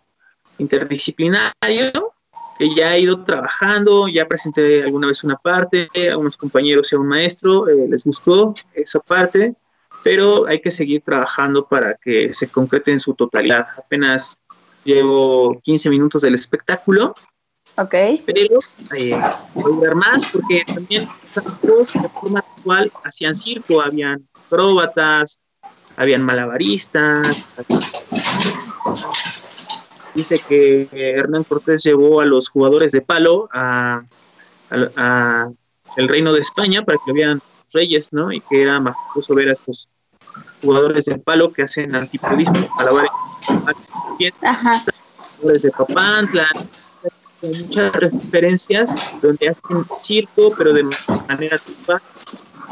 interdisciplinario 0.58 2.14
que 2.58 2.74
ya 2.74 2.96
he 2.96 3.00
ido 3.00 3.22
trabajando, 3.22 4.08
ya 4.08 4.26
presenté 4.26 4.82
alguna 4.82 5.06
vez 5.06 5.22
una 5.22 5.36
parte, 5.36 5.88
a 6.10 6.18
unos 6.18 6.36
compañeros 6.36 6.92
y 6.92 6.96
a 6.96 6.98
un 6.98 7.06
maestro, 7.06 7.68
eh, 7.68 7.86
les 7.88 8.04
gustó 8.04 8.54
esa 8.74 8.98
parte, 8.98 9.54
pero 10.02 10.46
hay 10.46 10.60
que 10.60 10.70
seguir 10.70 11.02
trabajando 11.02 11.66
para 11.66 11.94
que 11.94 12.34
se 12.34 12.48
concrete 12.48 12.90
en 12.90 13.00
su 13.00 13.14
totalidad. 13.14 13.66
Apenas 13.76 14.40
llevo 14.84 15.60
15 15.62 15.90
minutos 15.90 16.22
del 16.22 16.34
espectáculo. 16.34 17.14
Ok. 17.76 17.94
Pero 18.26 18.58
eh, 18.96 19.20
voy 19.54 19.72
a 19.76 19.80
ver 19.80 19.94
más 19.94 20.24
porque 20.26 20.64
también 20.66 21.08
los 21.62 21.92
de 21.92 22.08
forma 22.08 22.40
actual 22.40 22.92
hacían 23.04 23.36
circo, 23.36 23.80
habían 23.80 24.26
acróbatas, 24.34 25.38
habían 25.96 26.22
malabaristas, 26.22 27.46
dice 30.18 30.40
que 30.40 30.88
Hernán 30.90 31.44
Cortés 31.44 31.84
llevó 31.84 32.20
a 32.20 32.26
los 32.26 32.48
jugadores 32.48 32.90
de 32.90 33.02
palo 33.02 33.48
a, 33.52 34.00
el 34.70 36.08
reino 36.08 36.32
de 36.32 36.40
España 36.40 36.84
para 36.84 36.98
que 37.06 37.12
vean 37.12 37.40
reyes, 37.72 38.12
¿no? 38.12 38.32
Y 38.32 38.40
que 38.40 38.62
era 38.62 38.80
majestuoso 38.80 39.34
ver 39.36 39.50
a 39.50 39.52
estos 39.52 39.88
jugadores 40.60 41.04
de 41.04 41.18
palo 41.18 41.52
que 41.52 41.62
hacen 41.62 41.94
antipodismo, 41.94 42.68
malabares, 42.76 43.10
jugadores 45.36 45.62
de 45.62 45.70
Papantla, 45.70 46.48
muchas 47.40 47.92
referencias 47.92 48.96
donde 49.22 49.50
hacen 49.50 49.86
circo, 50.00 50.52
pero 50.58 50.72
de 50.72 50.82
manera 51.28 51.58
tipo 51.58 51.92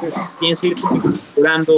pues, 0.01 0.27
tienen 0.41 0.57
circo 0.57 0.97
incorporando 0.97 1.75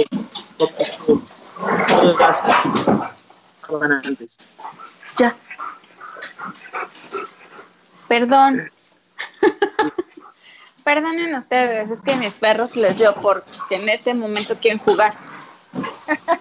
todas 2.01 2.43
las 2.43 4.03
antes. 4.03 4.37
Ya. 5.17 5.35
Perdón. 8.09 8.69
Perdonen 10.83 11.35
ustedes, 11.35 11.91
es 11.91 11.99
que 12.01 12.15
mis 12.15 12.33
perros 12.33 12.75
les 12.75 12.97
dio 12.97 13.13
porque 13.15 13.75
en 13.75 13.87
este 13.87 14.13
momento 14.13 14.55
quieren 14.57 14.79
jugar. 14.79 15.13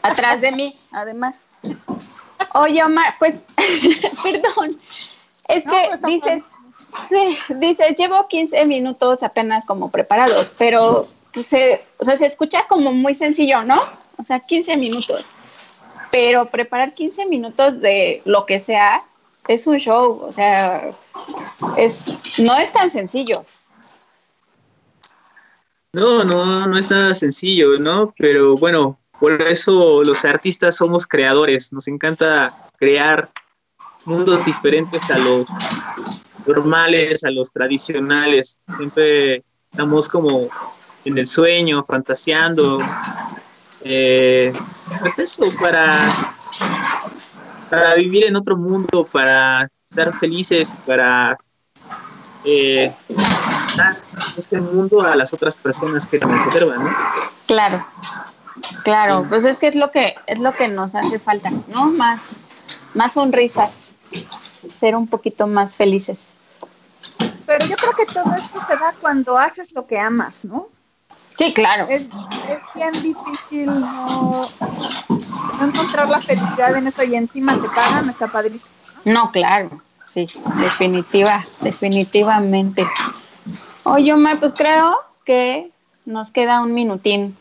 Atrás 0.03 0.41
de 0.41 0.51
mí, 0.53 0.81
además. 0.91 1.35
Oye, 2.55 2.83
Omar, 2.83 3.15
pues, 3.19 3.43
perdón. 4.23 4.81
Es 5.49 5.65
que 5.65 5.89
pues, 5.89 6.03
dices, 6.03 6.43
sí, 7.11 7.39
dices, 7.57 7.95
llevo 7.97 8.27
15 8.27 8.65
minutos 8.65 9.23
apenas 9.23 9.67
como 9.67 9.91
preparados, 9.91 10.51
pero 10.57 11.09
pues, 11.35 11.47
se, 11.47 11.85
o 11.99 12.05
sea, 12.07 12.17
se 12.17 12.25
escucha 12.25 12.67
como 12.67 12.93
muy 12.93 13.15
sencillo, 13.15 13.63
¿no? 13.65 13.83
O 14.17 14.25
sea, 14.25 14.41
15 14.41 14.79
minutos. 14.79 15.25
Pero 16.11 16.47
preparar 16.47 16.95
15 16.95 17.27
minutos 17.27 17.83
de 17.83 18.23
lo 18.25 18.47
que 18.47 18.59
sea 18.59 19.03
es 19.49 19.67
un 19.67 19.79
show, 19.79 20.23
o 20.23 20.31
sea, 20.31 20.91
es, 21.77 22.39
no 22.39 22.57
es 22.59 22.73
tan 22.73 22.91
sencillo. 22.91 23.45
No, 25.93 26.23
no, 26.23 26.67
no 26.67 26.79
es 26.79 26.91
nada 26.91 27.15
sencillo, 27.15 27.79
¿no? 27.79 28.15
Pero 28.19 28.57
bueno, 28.57 29.01
por 29.19 29.41
eso 29.43 30.05
los 30.05 30.25
artistas 30.25 30.77
somos 30.77 31.07
creadores, 31.07 31.73
nos 31.73 31.89
encanta 31.89 32.71
crear 32.77 33.31
mundos 34.05 34.45
diferentes 34.45 35.03
a 35.11 35.19
los 35.19 35.49
normales, 36.47 37.25
a 37.25 37.31
los 37.31 37.51
tradicionales. 37.51 38.59
Siempre 38.77 39.43
estamos 39.71 40.09
como 40.09 40.49
en 41.05 41.19
el 41.19 41.27
sueño, 41.27 41.83
fantaseando. 41.83 42.81
Eh, 43.83 44.53
pues 45.01 45.19
eso, 45.19 45.45
para 45.61 46.37
para 47.71 47.95
vivir 47.95 48.25
en 48.25 48.37
otro 48.37 48.57
mundo, 48.57 49.07
para 49.11 49.71
estar 49.89 50.19
felices, 50.19 50.75
para 50.87 51.39
eh, 52.45 52.93
dar 53.77 53.97
este 54.37 54.61
mundo 54.61 55.03
a 55.03 55.17
las 55.17 55.33
otras 55.33 55.57
personas 55.57 56.07
que 56.07 56.19
nos 56.19 56.47
observan, 56.47 56.85
¿no? 56.85 56.91
Claro, 57.47 57.87
claro, 58.85 59.27
pues 59.29 59.45
es 59.45 59.59
que 59.59 59.69
es 59.69 59.75
lo 59.75 59.91
que 59.91 60.15
es 60.27 60.39
lo 60.39 60.53
que 60.55 60.69
nos 60.69 60.95
hace 60.95 61.19
falta, 61.19 61.51
¿no? 61.69 61.87
Más, 61.87 62.37
más 62.95 63.15
sonrisas, 63.15 63.95
ser 64.79 64.97
un 64.97 65.07
poquito 65.07 65.47
más 65.47 65.77
felices. 65.77 66.29
Pero 67.47 67.67
yo 67.67 67.77
creo 67.77 67.93
que 67.93 68.07
todo 68.07 68.35
esto 68.35 68.61
se 68.69 68.77
da 68.77 68.95
cuando 69.01 69.39
haces 69.39 69.73
lo 69.73 69.87
que 69.87 69.99
amas, 69.99 70.45
¿no? 70.45 70.69
Sí, 71.39 71.55
claro. 71.55 71.85
Es, 71.89 72.03
es 72.03 72.61
bien 72.75 72.93
difícil 73.01 73.67
no, 73.67 74.49
encontrar 75.63 76.09
la 76.09 76.21
felicidad 76.21 76.77
en 76.77 76.89
eso 76.89 77.05
y 77.05 77.15
encima 77.15 77.61
te 77.63 77.69
pagan, 77.69 78.11
está 78.11 78.27
padrísimo. 78.27 78.75
No, 79.05 79.31
claro, 79.31 79.71
sí, 80.07 80.27
definitiva, 80.57 81.47
definitivamente. 81.61 82.85
Oye, 83.85 84.13
Omar, 84.13 84.41
pues 84.41 84.53
creo 84.53 84.99
que 85.25 85.71
nos 86.05 86.33
queda 86.33 86.61
un 86.61 86.75
minutín 86.75 87.37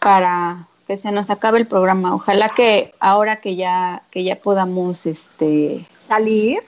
para 0.00 0.66
que 0.88 0.98
se 0.98 1.12
nos 1.12 1.30
acabe 1.30 1.58
el 1.58 1.68
programa. 1.68 2.16
Ojalá 2.16 2.48
que 2.48 2.94
ahora 2.98 3.40
que 3.40 3.54
ya 3.54 4.02
que 4.10 4.24
ya 4.24 4.36
podamos 4.36 5.06
este 5.06 5.86
salir. 6.08 6.64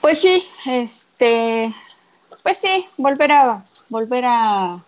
Pues 0.00 0.20
sí, 0.20 0.44
este 0.66 1.72
pues 2.42 2.58
sí, 2.58 2.86
volver 2.96 3.30
a 3.30 3.64
volver 3.88 4.24
a 4.26 4.80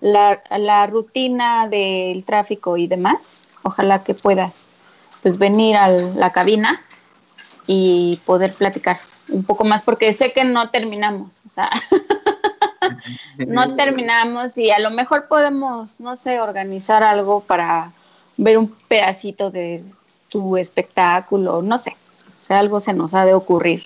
la, 0.00 0.42
la 0.56 0.86
rutina 0.86 1.68
del 1.68 2.24
tráfico 2.24 2.76
y 2.76 2.86
demás 2.86 3.46
ojalá 3.62 4.02
que 4.02 4.14
puedas 4.14 4.64
pues 5.22 5.38
venir 5.38 5.76
a 5.76 5.88
la 5.88 6.30
cabina 6.32 6.82
y 7.66 8.20
poder 8.24 8.54
platicar 8.54 8.98
un 9.28 9.44
poco 9.44 9.64
más, 9.64 9.82
porque 9.82 10.12
sé 10.12 10.32
que 10.32 10.44
no 10.44 10.70
terminamos, 10.70 11.32
o 11.46 11.54
sea, 11.54 11.70
no 13.46 13.76
terminamos 13.76 14.56
y 14.56 14.70
a 14.70 14.78
lo 14.78 14.90
mejor 14.90 15.28
podemos, 15.28 16.00
no 16.00 16.16
sé, 16.16 16.40
organizar 16.40 17.02
algo 17.02 17.40
para 17.40 17.92
ver 18.36 18.56
un 18.56 18.74
pedacito 18.88 19.50
de 19.50 19.84
tu 20.30 20.56
espectáculo, 20.56 21.60
no 21.60 21.76
sé, 21.76 21.96
sea, 22.48 22.58
algo 22.58 22.80
se 22.80 22.94
nos 22.94 23.14
ha 23.14 23.24
de 23.24 23.34
ocurrir. 23.34 23.84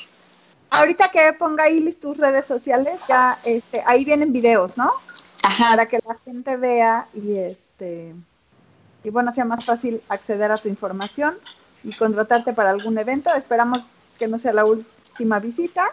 Ahorita 0.71 1.11
que 1.11 1.35
ponga 1.39 1.65
ahí 1.65 1.93
tus 2.01 2.17
redes 2.17 2.47
sociales, 2.47 3.07
ya 3.07 3.39
este, 3.45 3.83
ahí 3.85 4.07
vienen 4.07 4.33
videos, 4.33 4.77
¿no? 4.79 4.91
Ajá. 5.43 5.71
Para 5.71 5.87
que 5.87 6.01
la 6.07 6.15
gente 6.25 6.57
vea 6.57 7.07
y 7.15 7.37
este 7.37 8.15
y 9.05 9.11
bueno, 9.11 9.33
sea 9.33 9.45
más 9.45 9.65
fácil 9.65 10.01
acceder 10.09 10.51
a 10.53 10.59
tu 10.59 10.69
información 10.69 11.37
y 11.83 11.93
contratarte 11.93 12.53
para 12.53 12.71
algún 12.71 12.99
evento. 12.99 13.35
Esperamos 13.35 13.83
que 14.19 14.29
no 14.29 14.39
sea 14.39 14.53
la 14.53 14.65
última 14.65 15.41
visita. 15.41 15.91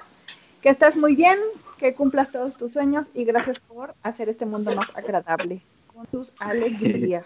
Que 0.62 0.70
estés 0.70 0.96
muy 0.98 1.16
bien, 1.16 1.40
que 1.78 1.96
cumplas 1.96 2.32
todos 2.32 2.56
tus 2.56 2.74
sueños 2.74 3.08
y 3.14 3.24
gracias 3.24 3.60
por 3.60 3.96
hacer 4.04 4.30
este 4.30 4.46
mundo 4.46 4.76
más 4.76 4.90
agradable 4.94 5.62
con 5.88 6.06
tus 6.08 6.34
alegrías. 6.40 7.26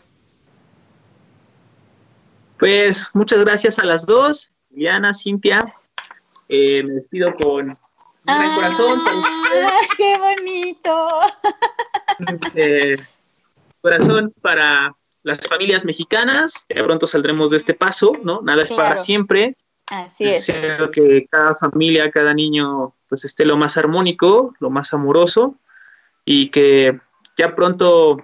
Pues 2.57 3.09
muchas 3.13 3.43
gracias 3.43 3.79
a 3.79 3.83
las 3.83 4.05
dos, 4.05 4.51
Diana, 4.69 5.13
Cintia. 5.13 5.75
Eh, 6.47 6.83
me 6.83 6.93
despido 6.93 7.33
con 7.33 7.69
un 7.69 7.77
gran 8.25 8.55
corazón. 8.55 9.01
¡Qué 9.97 10.17
bonito! 10.17 11.21
Eh, 12.55 12.95
corazón 13.81 14.33
para 14.41 14.95
las 15.23 15.47
familias 15.47 15.85
mexicanas, 15.85 16.65
que 16.67 16.83
pronto 16.83 17.07
saldremos 17.07 17.51
de 17.51 17.57
este 17.57 17.73
paso, 17.73 18.13
¿no? 18.23 18.41
Nada 18.41 18.63
es 18.63 18.71
para 18.71 18.97
siempre. 18.97 19.57
Así 19.87 20.25
es. 20.25 20.47
Deseo 20.47 20.91
que 20.91 21.27
cada 21.29 21.55
familia, 21.55 22.09
cada 22.11 22.33
niño, 22.33 22.93
pues 23.07 23.25
esté 23.25 23.45
lo 23.45 23.57
más 23.57 23.77
armónico, 23.77 24.53
lo 24.59 24.69
más 24.69 24.93
amoroso 24.93 25.55
y 26.25 26.49
que 26.49 26.99
ya 27.37 27.55
pronto 27.55 28.17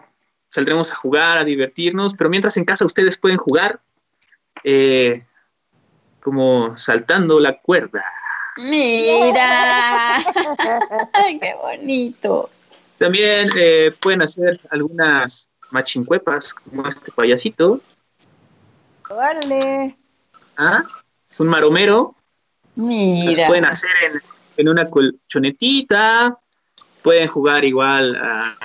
saldremos 0.49 0.91
a 0.91 0.95
jugar, 0.95 1.37
a 1.37 1.43
divertirnos, 1.43 2.15
pero 2.15 2.29
mientras 2.29 2.57
en 2.57 2.65
casa 2.65 2.85
ustedes 2.85 3.17
pueden 3.17 3.37
jugar 3.37 3.81
eh, 4.63 5.25
como 6.21 6.77
saltando 6.77 7.39
la 7.39 7.59
cuerda. 7.59 8.03
Mira, 8.57 10.23
qué 11.41 11.55
bonito. 11.61 12.49
También 12.99 13.49
eh, 13.57 13.91
pueden 13.99 14.21
hacer 14.21 14.59
algunas 14.69 15.49
machincuepas, 15.71 16.53
como 16.53 16.87
este 16.87 17.11
payasito. 17.11 17.81
Vale. 19.09 19.97
¿Ah? 20.57 20.83
Es 21.29 21.39
un 21.39 21.47
maromero. 21.47 22.15
Mira. 22.75 23.31
Las 23.31 23.47
pueden 23.47 23.65
hacer 23.65 23.91
en 24.05 24.21
en 24.59 24.67
una 24.67 24.89
colchonetita, 24.89 26.37
pueden 27.01 27.29
jugar 27.29 27.63
igual 27.63 28.13
a, 28.17 28.57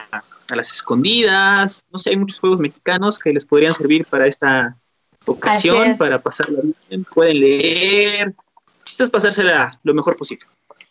las 0.49 0.72
escondidas, 0.72 1.87
no 1.91 1.99
sé, 1.99 2.11
hay 2.11 2.16
muchos 2.16 2.41
juegos 2.41 2.59
mexicanos 2.59 3.18
que 3.18 3.32
les 3.32 3.47
podrían 3.47 3.74
servir 3.74 4.05
para 4.05 4.26
esta 4.26 4.76
ocasión, 5.24 5.97
para 5.97 6.20
pasarla 6.20 6.61
bien, 6.62 7.05
pueden 7.05 7.41
leer, 7.41 8.35
quizás 8.82 9.09
pasársela 9.09 9.80
lo 9.85 9.95
mejor 9.95 10.16
posible. 10.16 10.47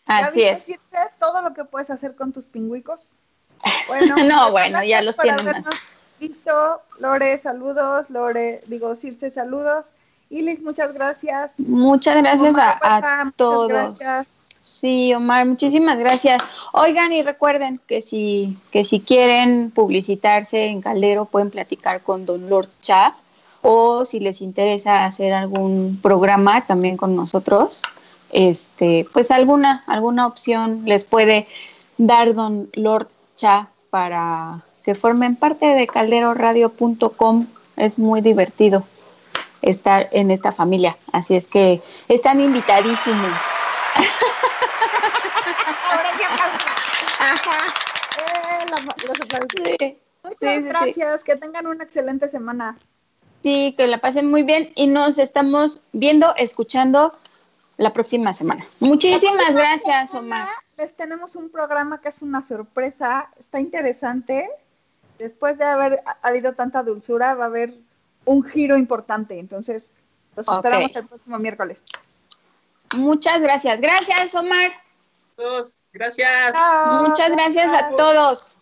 Así 0.06 0.44
es. 0.44 0.68
todo 1.20 1.42
lo 1.42 1.54
que 1.54 1.66
puedes 1.66 1.90
hacer 1.90 2.16
con 2.16 2.32
tus 2.32 2.46
pingüicos? 2.46 3.12
Bueno, 3.88 4.16
no, 4.28 4.52
bueno, 4.52 4.84
ya 4.84 5.02
los 5.02 5.16
tienen 5.18 5.46
más. 5.46 5.64
Listo, 6.20 6.82
Lore, 7.00 7.38
saludos, 7.38 8.10
Lore, 8.10 8.62
digo, 8.68 8.96
Circe, 8.96 9.32
saludos. 9.32 9.92
Ilis, 10.30 10.62
muchas 10.62 10.94
gracias. 10.94 11.52
Muchas 11.58 12.18
gracias 12.18 12.56
a, 12.58 13.32
todos. 13.36 13.68
gracias. 13.68 14.44
Sí, 14.66 15.14
Omar, 15.14 15.46
muchísimas 15.46 16.00
gracias. 16.00 16.42
Oigan 16.72 17.12
y 17.14 17.22
recuerden 17.22 17.80
que 17.86 18.02
si, 18.02 18.58
que 18.72 18.86
si 18.86 19.02
quieren 19.02 19.70
publicitarse 19.72 20.66
en 20.66 20.82
Caldero 20.82 21.26
pueden 21.26 21.52
platicar 21.52 22.02
con 22.02 22.26
Don 22.26 22.50
Lord 22.50 22.70
Cha 22.82 23.16
o 23.62 24.06
si 24.06 24.20
les 24.20 24.42
interesa 24.42 25.06
hacer 25.06 25.34
algún 25.34 26.00
programa 26.02 26.66
también 26.66 26.98
con 26.98 27.16
nosotros, 27.16 27.82
este, 28.32 29.06
pues 29.14 29.30
alguna, 29.30 29.84
alguna 29.86 30.26
opción 30.26 30.84
les 30.86 31.04
puede 31.04 31.48
dar 31.98 32.34
Don 32.34 32.70
Lord 32.74 33.10
Para 33.90 34.62
que 34.84 34.96
formen 34.96 35.36
parte 35.36 35.66
de 35.66 35.88
calderoradio.com. 35.88 37.46
Es 37.76 38.00
muy 38.00 38.22
divertido 38.22 38.84
estar 39.62 40.08
en 40.12 40.32
esta 40.32 40.52
familia. 40.52 40.98
Así 41.12 41.36
es 41.36 41.48
que 41.48 41.82
están 42.08 42.40
invitadísimos. 42.42 43.32
Eh, 49.80 49.98
Muchas 50.24 50.66
gracias, 50.66 51.24
que 51.24 51.36
tengan 51.36 51.68
una 51.68 51.84
excelente 51.84 52.30
semana. 52.30 52.78
Sí, 53.44 53.74
que 53.78 53.88
la 53.88 53.98
pasen 53.98 54.30
muy 54.30 54.44
bien 54.44 54.72
y 54.76 54.88
nos 54.88 55.18
estamos 55.18 55.82
viendo, 55.92 56.34
escuchando 56.38 57.14
la 57.78 57.92
próxima 57.92 58.34
semana. 58.34 58.66
Muchísimas 58.80 59.54
gracias, 59.54 60.14
Omar. 60.14 60.48
Les 60.84 60.94
tenemos 60.94 61.38
un 61.38 61.50
programa 61.50 62.02
que 62.02 62.10
es 62.10 62.22
una 62.22 62.42
sorpresa, 62.42 63.30
está 63.40 63.62
interesante. 63.62 64.50
Después 65.18 65.58
de 65.58 65.64
haber 65.64 66.04
habido 66.22 66.56
tanta 66.56 66.84
dulzura, 66.84 67.36
va 67.36 67.46
a 67.46 67.48
haber 67.48 67.74
un 68.26 68.44
giro 68.44 68.76
importante. 68.76 69.40
Entonces, 69.40 69.88
los 70.36 70.46
esperamos 70.46 70.94
el 70.94 71.08
próximo 71.08 71.38
miércoles. 71.38 71.82
Muchas 72.96 73.40
gracias. 73.40 73.80
Gracias, 73.80 74.36
Omar. 74.36 74.74
Todos, 75.38 75.78
gracias. 75.94 76.54
Muchas 77.00 77.32
gracias 77.32 77.74
a 77.74 77.90
todos. 77.96 78.58